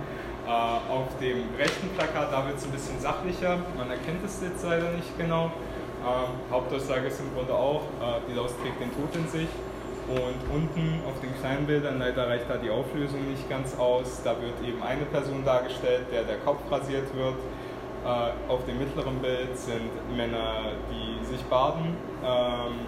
Äh, 0.47 0.91
auf 0.91 1.07
dem 1.21 1.43
rechten 1.55 1.89
Plakat, 1.89 2.33
da 2.33 2.47
wird 2.47 2.57
es 2.57 2.65
ein 2.65 2.71
bisschen 2.71 2.99
sachlicher, 2.99 3.59
man 3.77 3.91
erkennt 3.91 4.25
es 4.25 4.41
jetzt 4.41 4.63
leider 4.63 4.89
nicht 4.93 5.15
genau. 5.19 5.51
Ähm, 6.01 6.33
Hauptaussage 6.49 7.07
ist 7.07 7.19
im 7.19 7.31
Grunde 7.35 7.53
auch, 7.53 7.83
äh, 8.01 8.21
die 8.27 8.33
Laus 8.33 8.53
trägt 8.63 8.81
den 8.81 8.89
Tod 8.95 9.13
in 9.13 9.27
sich. 9.27 9.49
Und 10.07 10.39
unten 10.55 11.01
auf 11.05 11.19
den 11.19 11.35
kleinen 11.37 11.67
Bildern, 11.67 11.99
leider 11.99 12.29
reicht 12.29 12.49
da 12.49 12.55
die 12.55 12.69
Auflösung 12.69 13.29
nicht 13.29 13.49
ganz 13.49 13.77
aus, 13.77 14.21
da 14.23 14.35
wird 14.41 14.55
eben 14.65 14.81
eine 14.81 15.03
Person 15.03 15.43
dargestellt, 15.43 16.05
der 16.13 16.23
der 16.23 16.37
Kopf 16.37 16.61
rasiert 16.71 17.13
wird. 17.13 17.35
Äh, 18.05 18.49
auf 18.49 18.63
dem 18.65 18.79
mittleren 18.79 19.19
Bild 19.19 19.57
sind 19.57 19.91
Männer, 20.15 20.71
die 20.89 21.25
sich 21.25 21.43
baden, 21.45 21.97
ähm, 22.23 22.87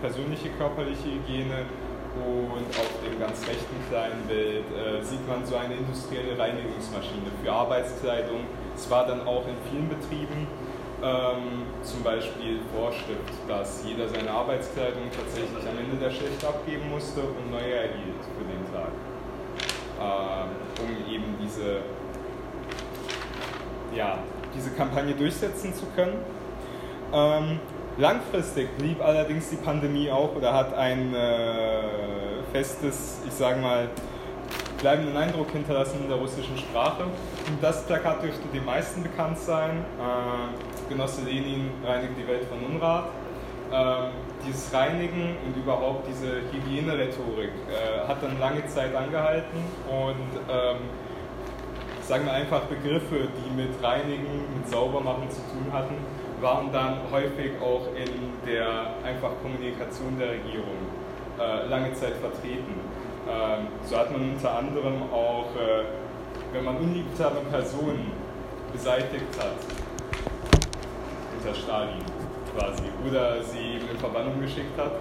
persönliche 0.00 0.50
körperliche 0.50 1.18
Hygiene 1.18 1.66
und 2.14 2.68
auf 2.78 2.92
dem 3.02 3.18
ganz 3.18 3.40
rechten 3.48 3.76
kleinen 3.88 4.22
Bild 4.28 4.68
äh, 4.70 5.02
sieht 5.02 5.26
man 5.26 5.44
so 5.46 5.56
eine 5.56 5.74
industrielle 5.74 6.38
Reinigungsmaschine 6.38 7.32
für 7.42 7.50
Arbeitskleidung. 7.50 8.46
Es 8.76 8.88
war 8.90 9.06
dann 9.06 9.26
auch 9.26 9.44
in 9.48 9.56
vielen 9.70 9.88
Betrieben 9.88 10.46
ähm, 11.02 11.66
zum 11.82 12.02
Beispiel 12.02 12.60
vorschreibt, 12.74 13.30
dass 13.48 13.82
jeder 13.84 14.08
seine 14.08 14.30
Arbeitskleidung 14.30 15.10
tatsächlich 15.10 15.68
am 15.68 15.78
Ende 15.78 15.96
der 15.96 16.10
Schicht 16.10 16.44
abgeben 16.44 16.90
musste 16.90 17.20
und 17.20 17.50
neue 17.50 17.74
erhielt 17.74 18.22
für 18.38 18.44
den 18.44 18.72
Tag. 18.72 18.92
Ähm, 20.00 20.48
um 20.82 21.12
eben 21.12 21.36
diese, 21.42 21.78
ja, 23.94 24.18
diese 24.56 24.70
Kampagne 24.70 25.14
durchsetzen 25.14 25.74
zu 25.74 25.86
können. 25.94 26.18
Ähm, 27.12 27.60
langfristig 27.98 28.76
blieb 28.78 29.02
allerdings 29.04 29.50
die 29.50 29.56
Pandemie 29.56 30.10
auch 30.10 30.34
oder 30.34 30.54
hat 30.54 30.74
ein 30.74 31.14
äh, 31.14 31.82
festes, 32.52 33.18
ich 33.26 33.32
sage 33.32 33.60
mal, 33.60 33.88
bleibenden 34.82 35.16
Eindruck 35.16 35.50
hinterlassen 35.52 36.00
in 36.02 36.08
der 36.08 36.18
russischen 36.18 36.58
Sprache. 36.58 37.04
Und 37.04 37.62
das 37.62 37.86
Plakat 37.86 38.22
dürfte 38.22 38.46
den 38.52 38.64
meisten 38.64 39.02
bekannt 39.02 39.38
sein. 39.38 39.84
Äh, 39.98 40.90
Genosse 40.90 41.22
Lenin 41.22 41.70
reinigt 41.86 42.14
die 42.18 42.26
Welt 42.26 42.44
von 42.44 42.58
Unrat. 42.74 43.06
Ähm, 43.72 44.10
dieses 44.46 44.74
Reinigen 44.74 45.36
und 45.46 45.56
überhaupt 45.56 46.06
diese 46.08 46.42
Hygienerhetorik 46.50 47.52
äh, 47.70 48.06
hat 48.06 48.22
dann 48.22 48.38
lange 48.38 48.66
Zeit 48.66 48.94
angehalten 48.94 49.56
und 49.88 50.40
ähm, 50.50 50.76
sagen 52.02 52.26
wir 52.26 52.32
einfach 52.32 52.62
Begriffe, 52.62 53.28
die 53.38 53.62
mit 53.62 53.70
Reinigen, 53.82 54.44
mit 54.58 54.68
Saubermachen 54.68 55.30
zu 55.30 55.40
tun 55.52 55.72
hatten, 55.72 55.94
waren 56.40 56.72
dann 56.72 56.98
häufig 57.10 57.52
auch 57.62 57.86
in 57.94 58.10
der 58.44 58.94
einfach 59.04 59.30
Kommunikation 59.40 60.18
der 60.18 60.30
Regierung 60.32 60.76
äh, 61.38 61.66
lange 61.68 61.94
Zeit 61.94 62.14
vertreten. 62.20 62.74
So 63.84 63.98
hat 63.98 64.10
man 64.10 64.30
unter 64.30 64.58
anderem 64.58 65.02
auch, 65.12 65.54
äh, 65.56 65.84
wenn 66.52 66.64
man 66.64 66.76
unliebsame 66.76 67.40
Personen 67.50 68.12
beseitigt 68.72 69.38
hat, 69.38 69.56
unter 71.36 71.54
Stalin 71.54 72.02
quasi. 72.56 72.84
Oder 73.06 73.42
sie 73.42 73.80
in 73.90 73.98
Verbannung 73.98 74.40
geschickt 74.40 74.78
hat. 74.78 74.92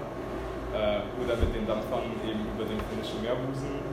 Äh, 0.74 1.04
oder 1.22 1.36
mit 1.36 1.54
den 1.54 1.68
Dampfern 1.68 2.16
eben 2.24 2.48
über 2.56 2.64
den 2.64 2.80
finnischen 2.90 3.22
Meerbusen. 3.22 3.84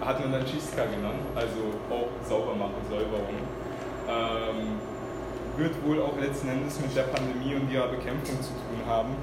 Hat 0.00 0.20
man 0.20 0.30
dann 0.30 0.46
Czistka 0.46 0.84
genannt, 0.84 1.26
also 1.34 1.74
auch 1.90 2.08
Saubermachen, 2.22 2.86
Säuberung. 2.88 3.42
Ähm, 4.06 4.78
wird 5.56 5.74
wohl 5.84 6.00
auch 6.00 6.16
letzten 6.20 6.48
Endes 6.48 6.80
mit 6.80 6.94
der 6.96 7.02
Pandemie 7.02 7.56
und 7.56 7.68
ihrer 7.70 7.88
Bekämpfung 7.88 8.40
zu 8.40 8.54
tun 8.54 8.80
haben, 8.86 9.16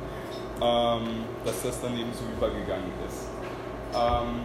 ähm, 0.62 1.24
dass 1.46 1.64
das 1.64 1.82
dann 1.82 1.98
eben 1.98 2.12
so 2.12 2.26
übergegangen 2.28 2.92
ist. 3.08 3.30
Ähm, 3.96 4.44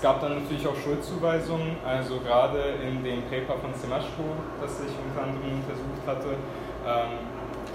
es 0.00 0.04
gab 0.04 0.18
dann 0.22 0.40
natürlich 0.40 0.66
auch 0.66 0.76
Schuldzuweisungen, 0.80 1.76
also 1.84 2.20
gerade 2.20 2.80
in 2.80 3.04
dem 3.04 3.20
Paper 3.28 3.60
von 3.60 3.68
Semashko, 3.76 4.32
das 4.56 4.80
ich 4.80 4.96
unter 4.96 5.28
anderem 5.28 5.60
untersucht 5.60 6.00
hatte, 6.08 6.40
ähm, 6.88 7.20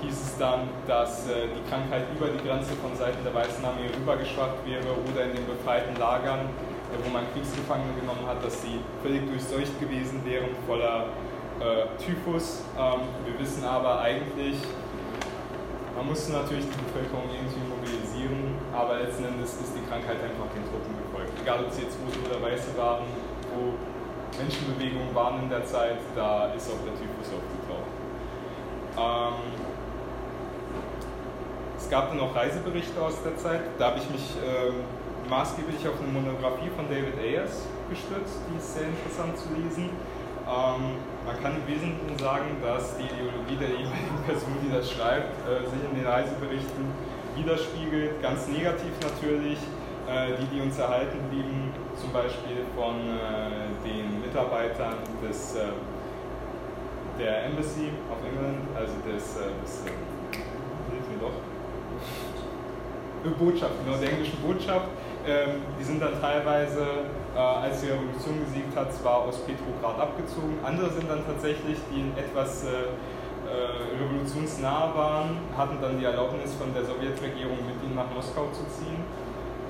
hieß 0.02 0.34
es 0.34 0.38
dann, 0.40 0.66
dass 0.88 1.30
äh, 1.30 1.54
die 1.54 1.62
Krankheit 1.70 2.10
über 2.18 2.34
die 2.34 2.42
Grenze 2.42 2.74
von 2.82 2.98
Seiten 2.98 3.24
der 3.24 3.32
Weißen 3.32 3.64
Armee 3.64 3.94
rübergeschwappt 3.94 4.66
wäre 4.66 4.90
oder 5.06 5.30
in 5.30 5.38
den 5.38 5.46
befreiten 5.46 5.94
Lagern, 6.02 6.50
äh, 6.50 6.98
wo 7.06 7.14
man 7.14 7.30
Kriegsgefangene 7.32 7.94
genommen 7.94 8.26
hat, 8.26 8.44
dass 8.44 8.60
sie 8.60 8.82
völlig 9.04 9.22
durchseucht 9.30 9.80
gewesen 9.80 10.26
wären, 10.26 10.50
voller 10.66 11.14
äh, 11.62 11.86
Typhus. 12.02 12.66
Ähm, 12.74 13.06
wir 13.22 13.38
wissen 13.38 13.64
aber 13.66 14.02
eigentlich 14.02 14.58
man 15.96 16.08
musste 16.08 16.34
natürlich 16.34 16.66
die 16.66 16.76
Bevölkerung 16.92 17.24
irgendwie 17.32 17.64
mobilisieren, 17.72 18.55
aber 18.76 19.00
letzten 19.00 19.26
Endes 19.26 19.54
ist 19.56 19.72
die 19.72 19.86
Krankheit 19.88 20.20
einfach 20.20 20.52
den 20.52 20.68
Truppen 20.68 20.94
gefolgt. 21.00 21.32
Egal 21.42 21.64
ob 21.64 21.72
sie 21.72 21.84
jetzt 21.84 21.98
Rote 22.04 22.20
oder 22.28 22.44
Weiße 22.44 22.76
waren, 22.76 23.08
wo 23.56 23.80
Menschenbewegungen 24.36 25.16
waren 25.16 25.44
in 25.44 25.50
der 25.50 25.66
Zeit, 25.66 25.98
da 26.16 26.52
ist 26.54 26.68
auch 26.68 26.84
der 26.84 26.94
Typhus 27.00 27.32
aufgetaucht. 27.32 27.92
Ähm, 29.00 29.56
es 31.78 31.90
gab 31.90 32.10
dann 32.10 32.20
auch 32.20 32.36
Reiseberichte 32.36 33.00
aus 33.00 33.24
der 33.24 33.38
Zeit, 33.38 33.62
da 33.80 33.92
habe 33.92 34.00
ich 34.00 34.10
mich 34.10 34.36
ähm, 34.44 34.84
maßgeblich 35.30 35.88
auf 35.88 35.96
eine 36.02 36.12
Monographie 36.12 36.70
von 36.76 36.90
David 36.90 37.18
Ayers 37.20 37.64
gestützt, 37.90 38.44
die 38.50 38.58
ist 38.58 38.76
sehr 38.76 38.88
interessant 38.88 39.38
zu 39.38 39.48
lesen. 39.56 39.90
Ähm, 40.46 41.00
man 41.26 41.36
kann 41.42 41.56
im 41.56 41.66
Wesentlichen 41.66 42.18
sagen, 42.20 42.58
dass 42.62 42.98
die 42.98 43.08
Ideologie 43.08 43.58
der 43.58 43.70
jeweiligen 43.70 44.20
Person, 44.28 44.54
die 44.62 44.72
das 44.72 44.92
schreibt, 44.92 45.34
äh, 45.48 45.64
sich 45.64 45.82
in 45.82 45.96
den 45.96 46.06
Reiseberichten 46.06 46.86
widerspiegelt. 47.36 48.22
Ganz 48.22 48.48
negativ 48.48 48.92
natürlich, 49.02 49.60
äh, 50.08 50.38
die, 50.40 50.48
die 50.56 50.62
uns 50.62 50.78
erhalten 50.78 51.20
blieben, 51.30 51.74
zum 51.96 52.12
Beispiel 52.12 52.66
von 52.76 52.96
äh, 52.96 53.72
den 53.84 54.22
Mitarbeitern 54.22 54.98
des, 55.22 55.56
äh, 55.56 55.68
der 57.20 57.46
Embassy 57.46 57.90
of 58.12 58.20
England, 58.26 58.60
also 58.76 58.94
des, 59.08 59.34
des 59.34 59.84
hilf 59.86 61.08
mir 61.10 61.20
doch, 61.20 61.34
Botschaft, 63.40 63.74
genau, 63.84 63.98
der 63.98 64.12
englischen 64.12 64.38
Botschaft. 64.38 64.88
Ähm, 65.26 65.62
die 65.80 65.84
sind 65.84 66.00
dann 66.00 66.22
teilweise 66.22 66.86
äh, 67.36 67.40
als 67.40 67.82
die 67.82 67.88
Revolution 67.88 68.46
gesiegt 68.46 68.78
hat, 68.78 68.94
zwar 68.94 69.26
aus 69.26 69.40
Petrograd 69.40 70.00
abgezogen, 70.00 70.60
andere 70.64 70.92
sind 70.92 71.10
dann 71.10 71.26
tatsächlich, 71.26 71.78
die 71.90 72.14
etwas 72.20 72.64
äh, 72.66 72.94
äh, 73.46 74.02
revolutionsnah 74.02 74.94
waren, 74.96 75.38
hatten 75.58 75.78
dann 75.82 76.00
die 76.00 76.06
Erlaubnis 76.06 76.54
von 76.56 76.74
der 76.74 76.84
Sowjetregierung, 76.84 77.58
mit 77.66 77.78
ihnen 77.84 77.96
nach 77.96 78.10
Moskau 78.14 78.50
zu 78.52 78.66
ziehen. 78.68 79.00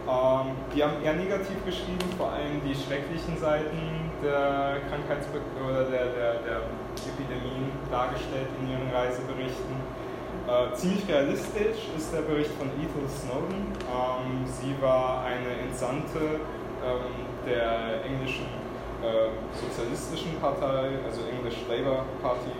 Ähm, 0.06 0.56
die 0.74 0.84
haben 0.84 1.02
eher 1.04 1.14
negativ 1.14 1.58
geschrieben, 1.66 2.08
vor 2.18 2.32
allem 2.32 2.62
die 2.64 2.76
schrecklichen 2.76 3.38
Seiten 3.38 4.12
der 4.24 4.82
Krankheits- 4.90 5.28
oder 5.30 5.84
der, 5.86 6.06
der, 6.14 6.32
der 6.46 6.60
Epidemien 7.04 7.72
dargestellt 7.92 8.50
in 8.62 8.70
ihren 8.70 8.90
Reiseberichten. 8.94 9.76
Äh, 10.46 10.76
ziemlich 10.76 11.08
realistisch 11.10 11.90
ist 11.98 12.14
der 12.14 12.22
Bericht 12.22 12.52
von 12.54 12.70
Ethel 12.78 13.10
Snowden. 13.10 13.74
Ähm, 13.90 14.46
sie 14.46 14.76
war 14.80 15.26
eine 15.26 15.66
Entsandte 15.66 16.38
ähm, 16.86 17.26
der 17.46 18.06
englischen 18.06 18.46
äh, 19.02 19.34
sozialistischen 19.58 20.40
Partei, 20.40 21.02
also 21.06 21.22
English 21.34 21.66
Labour 21.68 22.06
Party, 22.22 22.54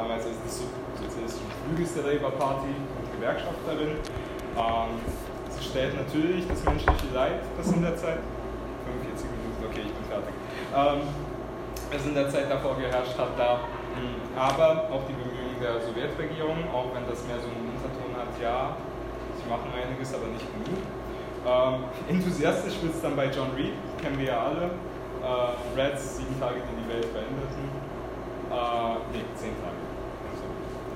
damals 0.00 0.24
als 0.24 0.40
das 0.44 0.64
sozialistische 0.96 1.52
Flügels 1.60 1.92
der 1.92 2.04
Labour 2.08 2.32
Party 2.40 2.72
und 2.72 3.06
Gewerkschafterin. 3.20 4.00
Ähm, 4.56 4.90
sie 5.52 5.64
stellt 5.64 5.94
natürlich 5.94 6.48
das 6.48 6.64
menschliche 6.64 7.08
Leid, 7.12 7.44
das 7.56 7.68
in 7.68 7.82
der 7.82 7.96
Zeit, 7.96 8.24
45 8.88 9.28
Minuten, 9.28 9.60
okay, 9.68 9.84
ich 9.84 9.92
bin 9.92 10.06
fertig, 10.08 10.34
ähm, 10.72 11.04
das 11.92 12.02
in 12.06 12.14
der 12.14 12.28
Zeit 12.32 12.48
davor 12.48 12.76
geherrscht 12.76 13.18
hat, 13.18 13.36
da. 13.36 13.60
Aber 14.38 14.88
auch 14.88 15.04
die 15.04 15.12
Bemühungen 15.12 15.58
der 15.60 15.82
Sowjetregierung, 15.82 16.64
auch 16.72 16.94
wenn 16.94 17.04
das 17.04 17.20
mehr 17.26 17.36
so 17.36 17.50
einen 17.50 17.68
Unterton 17.68 18.14
hat, 18.16 18.32
ja, 18.40 18.78
sie 19.36 19.44
machen 19.50 19.68
einiges, 19.74 20.14
aber 20.14 20.30
nicht 20.32 20.46
genug. 20.46 20.80
Ähm, 21.44 21.90
enthusiastisch 22.08 22.80
wird 22.80 22.94
es 22.94 23.02
dann 23.02 23.16
bei 23.16 23.26
John 23.28 23.50
Reed, 23.52 23.74
kennen 24.00 24.16
wir 24.16 24.32
ja 24.32 24.38
alle. 24.46 24.70
Äh, 25.20 25.76
Reds, 25.76 26.16
sieben 26.16 26.38
Tage, 26.40 26.62
die 26.64 26.74
die 26.80 26.88
Welt 26.88 27.06
veränderten. 27.12 27.64
Äh, 28.48 29.16
ne, 29.18 29.24
zehn 29.36 29.52
Tage. 29.60 29.89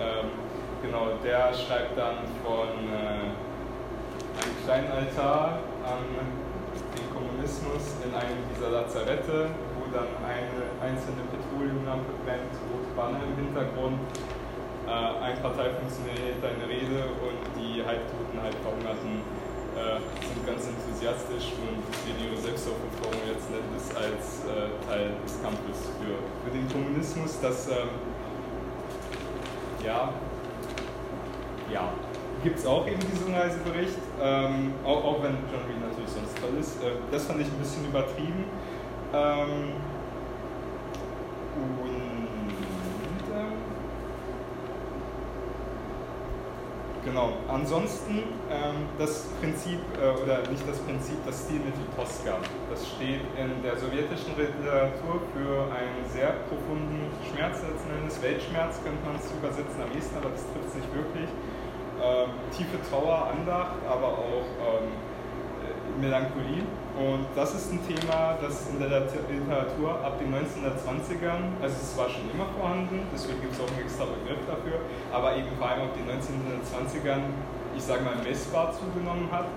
Ähm, 0.00 0.30
genau, 0.82 1.14
der 1.22 1.54
schreibt 1.54 1.96
dann 1.96 2.26
von 2.42 2.74
äh, 2.90 3.30
einem 4.42 4.56
kleinen 4.64 4.90
Altar 4.90 5.62
an 5.86 6.02
den 6.98 7.06
Kommunismus 7.14 7.94
in 8.02 8.10
einem 8.10 8.42
dieser 8.50 8.70
Lazarette, 8.70 9.54
wo 9.78 9.86
dann 9.94 10.10
eine 10.26 10.66
einzelne 10.82 11.22
Petroleumlampe 11.30 12.10
brennt, 12.26 12.50
rote 12.66 12.90
Banner 12.98 13.22
im 13.22 13.34
Hintergrund. 13.38 14.02
Äh, 14.86 14.90
ein 14.90 15.38
Parteifunktionär 15.38 16.18
hält 16.18 16.42
eine 16.42 16.66
Rede 16.66 17.06
und 17.22 17.40
die 17.54 17.78
halbtoten, 17.86 18.42
halb 18.42 18.58
verhungerten 18.58 19.22
äh, 19.74 19.98
sind 20.22 20.42
ganz 20.46 20.66
enthusiastisch 20.70 21.54
und 21.58 21.82
sehen 22.02 22.18
ihre 22.18 22.38
Selbstaufopferung 22.38 23.18
letzten 23.26 23.58
Endes 23.58 23.90
als 23.94 24.46
äh, 24.46 24.70
Teil 24.86 25.14
des 25.22 25.38
Kampfes 25.42 25.90
für, 25.98 26.18
für 26.18 26.50
den 26.50 26.66
Kommunismus. 26.70 27.38
Das, 27.42 27.66
ähm, 27.70 28.13
ja, 29.84 30.12
ja, 31.72 31.92
gibt 32.42 32.58
es 32.58 32.66
auch 32.66 32.86
eben 32.86 33.00
diesen 33.00 33.34
Reisebericht, 33.34 33.98
ähm, 34.22 34.72
auch, 34.84 35.04
auch, 35.04 35.22
wenn 35.22 35.36
John 35.50 35.64
Reed 35.68 35.80
natürlich 35.80 36.10
sonst 36.10 36.36
toll 36.40 36.58
ist. 36.58 36.82
Äh, 36.82 36.92
das 37.10 37.24
fand 37.24 37.40
ich 37.40 37.46
ein 37.46 37.58
bisschen 37.58 37.84
übertrieben. 37.86 38.44
Ähm, 39.12 39.72
und 41.56 42.13
Genau. 47.04 47.34
Ansonsten 47.48 48.24
ähm, 48.48 48.88
das 48.98 49.28
Prinzip, 49.38 49.78
äh, 50.00 50.22
oder 50.22 50.40
nicht 50.48 50.64
das 50.66 50.78
Prinzip, 50.80 51.20
das 51.26 51.44
Stilmittel 51.44 51.84
Tosca. 51.94 52.40
Das 52.70 52.80
steht 52.96 53.20
in 53.36 53.60
der 53.62 53.76
sowjetischen 53.76 54.32
Literatur 54.40 55.20
für 55.36 55.68
einen 55.68 56.00
sehr 56.08 56.32
profunden 56.48 57.12
Schmerz 57.28 57.60
letzten 57.60 57.92
Endes. 57.92 58.16
Weltschmerz 58.22 58.80
könnte 58.80 59.04
man 59.04 59.20
es 59.20 59.28
übersetzen 59.28 59.84
am 59.84 59.92
ehesten, 59.92 60.16
aber 60.16 60.32
das 60.32 60.48
trifft 60.48 60.72
es 60.72 60.74
nicht 60.80 60.90
wirklich. 60.96 61.28
Ähm, 62.00 62.32
tiefe 62.56 62.80
Trauer, 62.88 63.28
Andacht, 63.36 63.76
aber 63.84 64.08
auch 64.24 64.48
ähm, 64.64 64.88
Melancholie. 66.00 66.64
Und 66.94 67.26
das 67.34 67.54
ist 67.54 67.72
ein 67.72 67.80
Thema, 67.82 68.38
das 68.40 68.70
in 68.70 68.78
der 68.78 69.06
Literatur 69.06 69.98
ab 69.98 70.18
den 70.18 70.30
1920ern, 70.30 71.58
also 71.58 71.74
es 71.74 71.98
war 71.98 72.08
schon 72.08 72.30
immer 72.30 72.46
vorhanden, 72.54 73.02
deswegen 73.12 73.42
gibt 73.42 73.54
es 73.54 73.58
auch 73.58 73.66
einen 73.66 73.82
extra 73.82 74.06
Begriff 74.06 74.38
dafür, 74.46 74.78
aber 75.10 75.34
eben 75.34 75.50
vor 75.58 75.66
allem 75.66 75.90
ab 75.90 75.94
den 75.98 76.06
1920ern, 76.06 77.34
ich 77.74 77.82
sage 77.82 78.06
mal, 78.06 78.14
messbar 78.22 78.70
zugenommen 78.70 79.26
hat. 79.30 79.50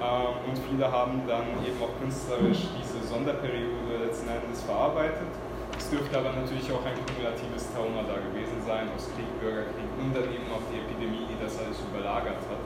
Ähm, 0.00 0.48
und 0.48 0.56
viele 0.56 0.88
haben 0.88 1.20
dann 1.28 1.60
eben 1.60 1.76
auch 1.84 1.92
künstlerisch 2.00 2.72
diese 2.80 3.04
Sonderperiode 3.04 4.00
letzten 4.00 4.32
Endes 4.32 4.64
verarbeitet. 4.64 5.28
Es 5.76 5.88
dürfte 5.92 6.16
aber 6.16 6.32
natürlich 6.32 6.64
auch 6.72 6.84
ein 6.84 6.96
kumulatives 6.96 7.68
Trauma 7.76 8.08
da 8.08 8.16
gewesen 8.20 8.56
sein 8.64 8.88
aus 8.96 9.08
Krieg, 9.12 9.28
Bürgerkrieg 9.36 9.88
und 10.00 10.16
dann 10.16 10.32
eben 10.32 10.48
auch 10.48 10.64
die 10.72 10.80
Epidemie, 10.80 11.28
die 11.28 11.36
das 11.36 11.60
alles 11.60 11.76
überlagert 11.84 12.40
hat. 12.48 12.62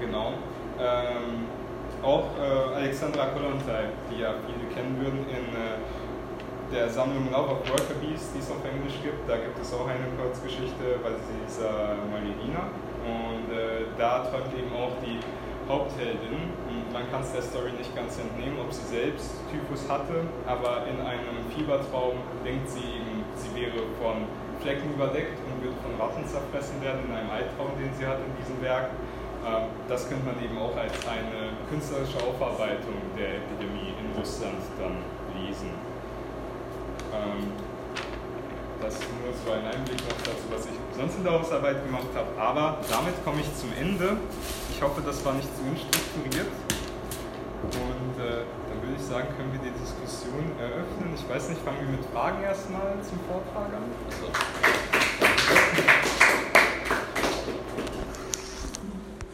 Genau. 0.00 0.32
Ähm, 0.78 1.46
auch 2.02 2.30
äh, 2.38 2.76
Alexandra 2.76 3.26
Kollontai, 3.34 3.90
die 4.10 4.22
ja 4.22 4.34
viele 4.46 4.70
kennen 4.72 4.94
würden, 5.00 5.26
in 5.26 5.50
äh, 5.50 5.82
der 6.70 6.88
Sammlung 6.88 7.32
Love 7.32 7.58
of 7.58 7.70
Worker 7.70 7.98
Bees, 7.98 8.30
die 8.34 8.38
es 8.38 8.50
auf 8.50 8.62
Englisch 8.62 9.00
gibt, 9.02 9.28
da 9.28 9.36
gibt 9.36 9.58
es 9.58 9.72
auch 9.74 9.88
eine 9.88 10.06
Kurzgeschichte, 10.14 11.00
weil 11.02 11.16
sie 11.18 11.40
ist 11.42 11.58
äh, 11.58 11.98
Malivina 12.12 12.70
und 13.02 13.50
äh, 13.50 13.88
da 13.96 14.28
träumt 14.28 14.52
eben 14.54 14.70
auch 14.76 14.94
die 15.02 15.18
Hauptheldin, 15.66 16.48
und 16.68 16.92
man 16.92 17.04
kann 17.10 17.20
es 17.20 17.32
der 17.32 17.42
Story 17.42 17.72
nicht 17.76 17.92
ganz 17.96 18.16
entnehmen, 18.16 18.56
ob 18.60 18.72
sie 18.72 18.86
selbst 18.88 19.36
Typhus 19.50 19.84
hatte, 19.88 20.24
aber 20.46 20.88
in 20.88 20.96
einem 21.04 21.44
Fiebertraum 21.52 22.20
denkt 22.44 22.70
sie 22.70 22.84
eben, 22.84 23.24
sie 23.36 23.52
wäre 23.52 23.84
von 24.00 24.24
Flecken 24.60 24.92
überdeckt 24.94 25.36
und 25.44 25.60
wird 25.62 25.76
von 25.84 25.92
Ratten 26.00 26.24
zerfressen 26.24 26.80
werden 26.80 27.04
in 27.04 27.12
einem 27.12 27.30
Albtraum, 27.30 27.76
den 27.76 27.92
sie 27.92 28.06
hat 28.06 28.18
in 28.22 28.32
diesem 28.40 28.60
Werk. 28.62 28.90
Ähm, 29.48 29.68
das 29.88 30.08
könnte 30.08 30.26
man 30.26 30.36
eben 30.44 30.58
auch 30.58 30.76
als 30.76 30.92
eine 31.08 31.56
künstlerische 31.70 32.18
Aufarbeitung 32.20 33.00
der 33.16 33.40
Epidemie 33.40 33.94
in 33.96 34.12
Russland 34.18 34.60
dann 34.78 35.00
lesen. 35.40 35.72
Ähm, 37.12 37.52
das 38.80 38.94
nur 39.00 39.32
so 39.34 39.50
ein 39.52 39.64
Einblick 39.64 39.98
noch 40.06 40.20
dazu, 40.22 40.46
was 40.52 40.66
ich 40.66 40.76
sonst 40.94 41.16
in 41.16 41.24
der 41.24 41.32
Hausarbeit 41.32 41.82
gemacht 41.84 42.12
habe. 42.14 42.28
Aber 42.38 42.78
damit 42.88 43.16
komme 43.24 43.40
ich 43.40 43.50
zum 43.56 43.72
Ende. 43.74 44.18
Ich 44.70 44.80
hoffe, 44.82 45.02
das 45.04 45.24
war 45.24 45.34
nicht 45.34 45.48
zu 45.56 45.62
unstrukturiert. 45.64 46.52
Und 47.64 48.14
äh, 48.22 48.46
dann 48.46 48.78
würde 48.82 48.94
ich 48.96 49.02
sagen, 49.02 49.26
können 49.36 49.50
wir 49.50 49.58
die 49.58 49.74
Diskussion 49.74 50.46
eröffnen. 50.60 51.10
Ich 51.16 51.28
weiß 51.28 51.48
nicht, 51.50 51.60
fangen 51.62 51.78
wir 51.80 51.98
mit 51.98 52.04
Fragen 52.14 52.42
erstmal 52.42 52.94
zum 53.02 53.18
Vortrag 53.26 53.74
an? 53.74 54.87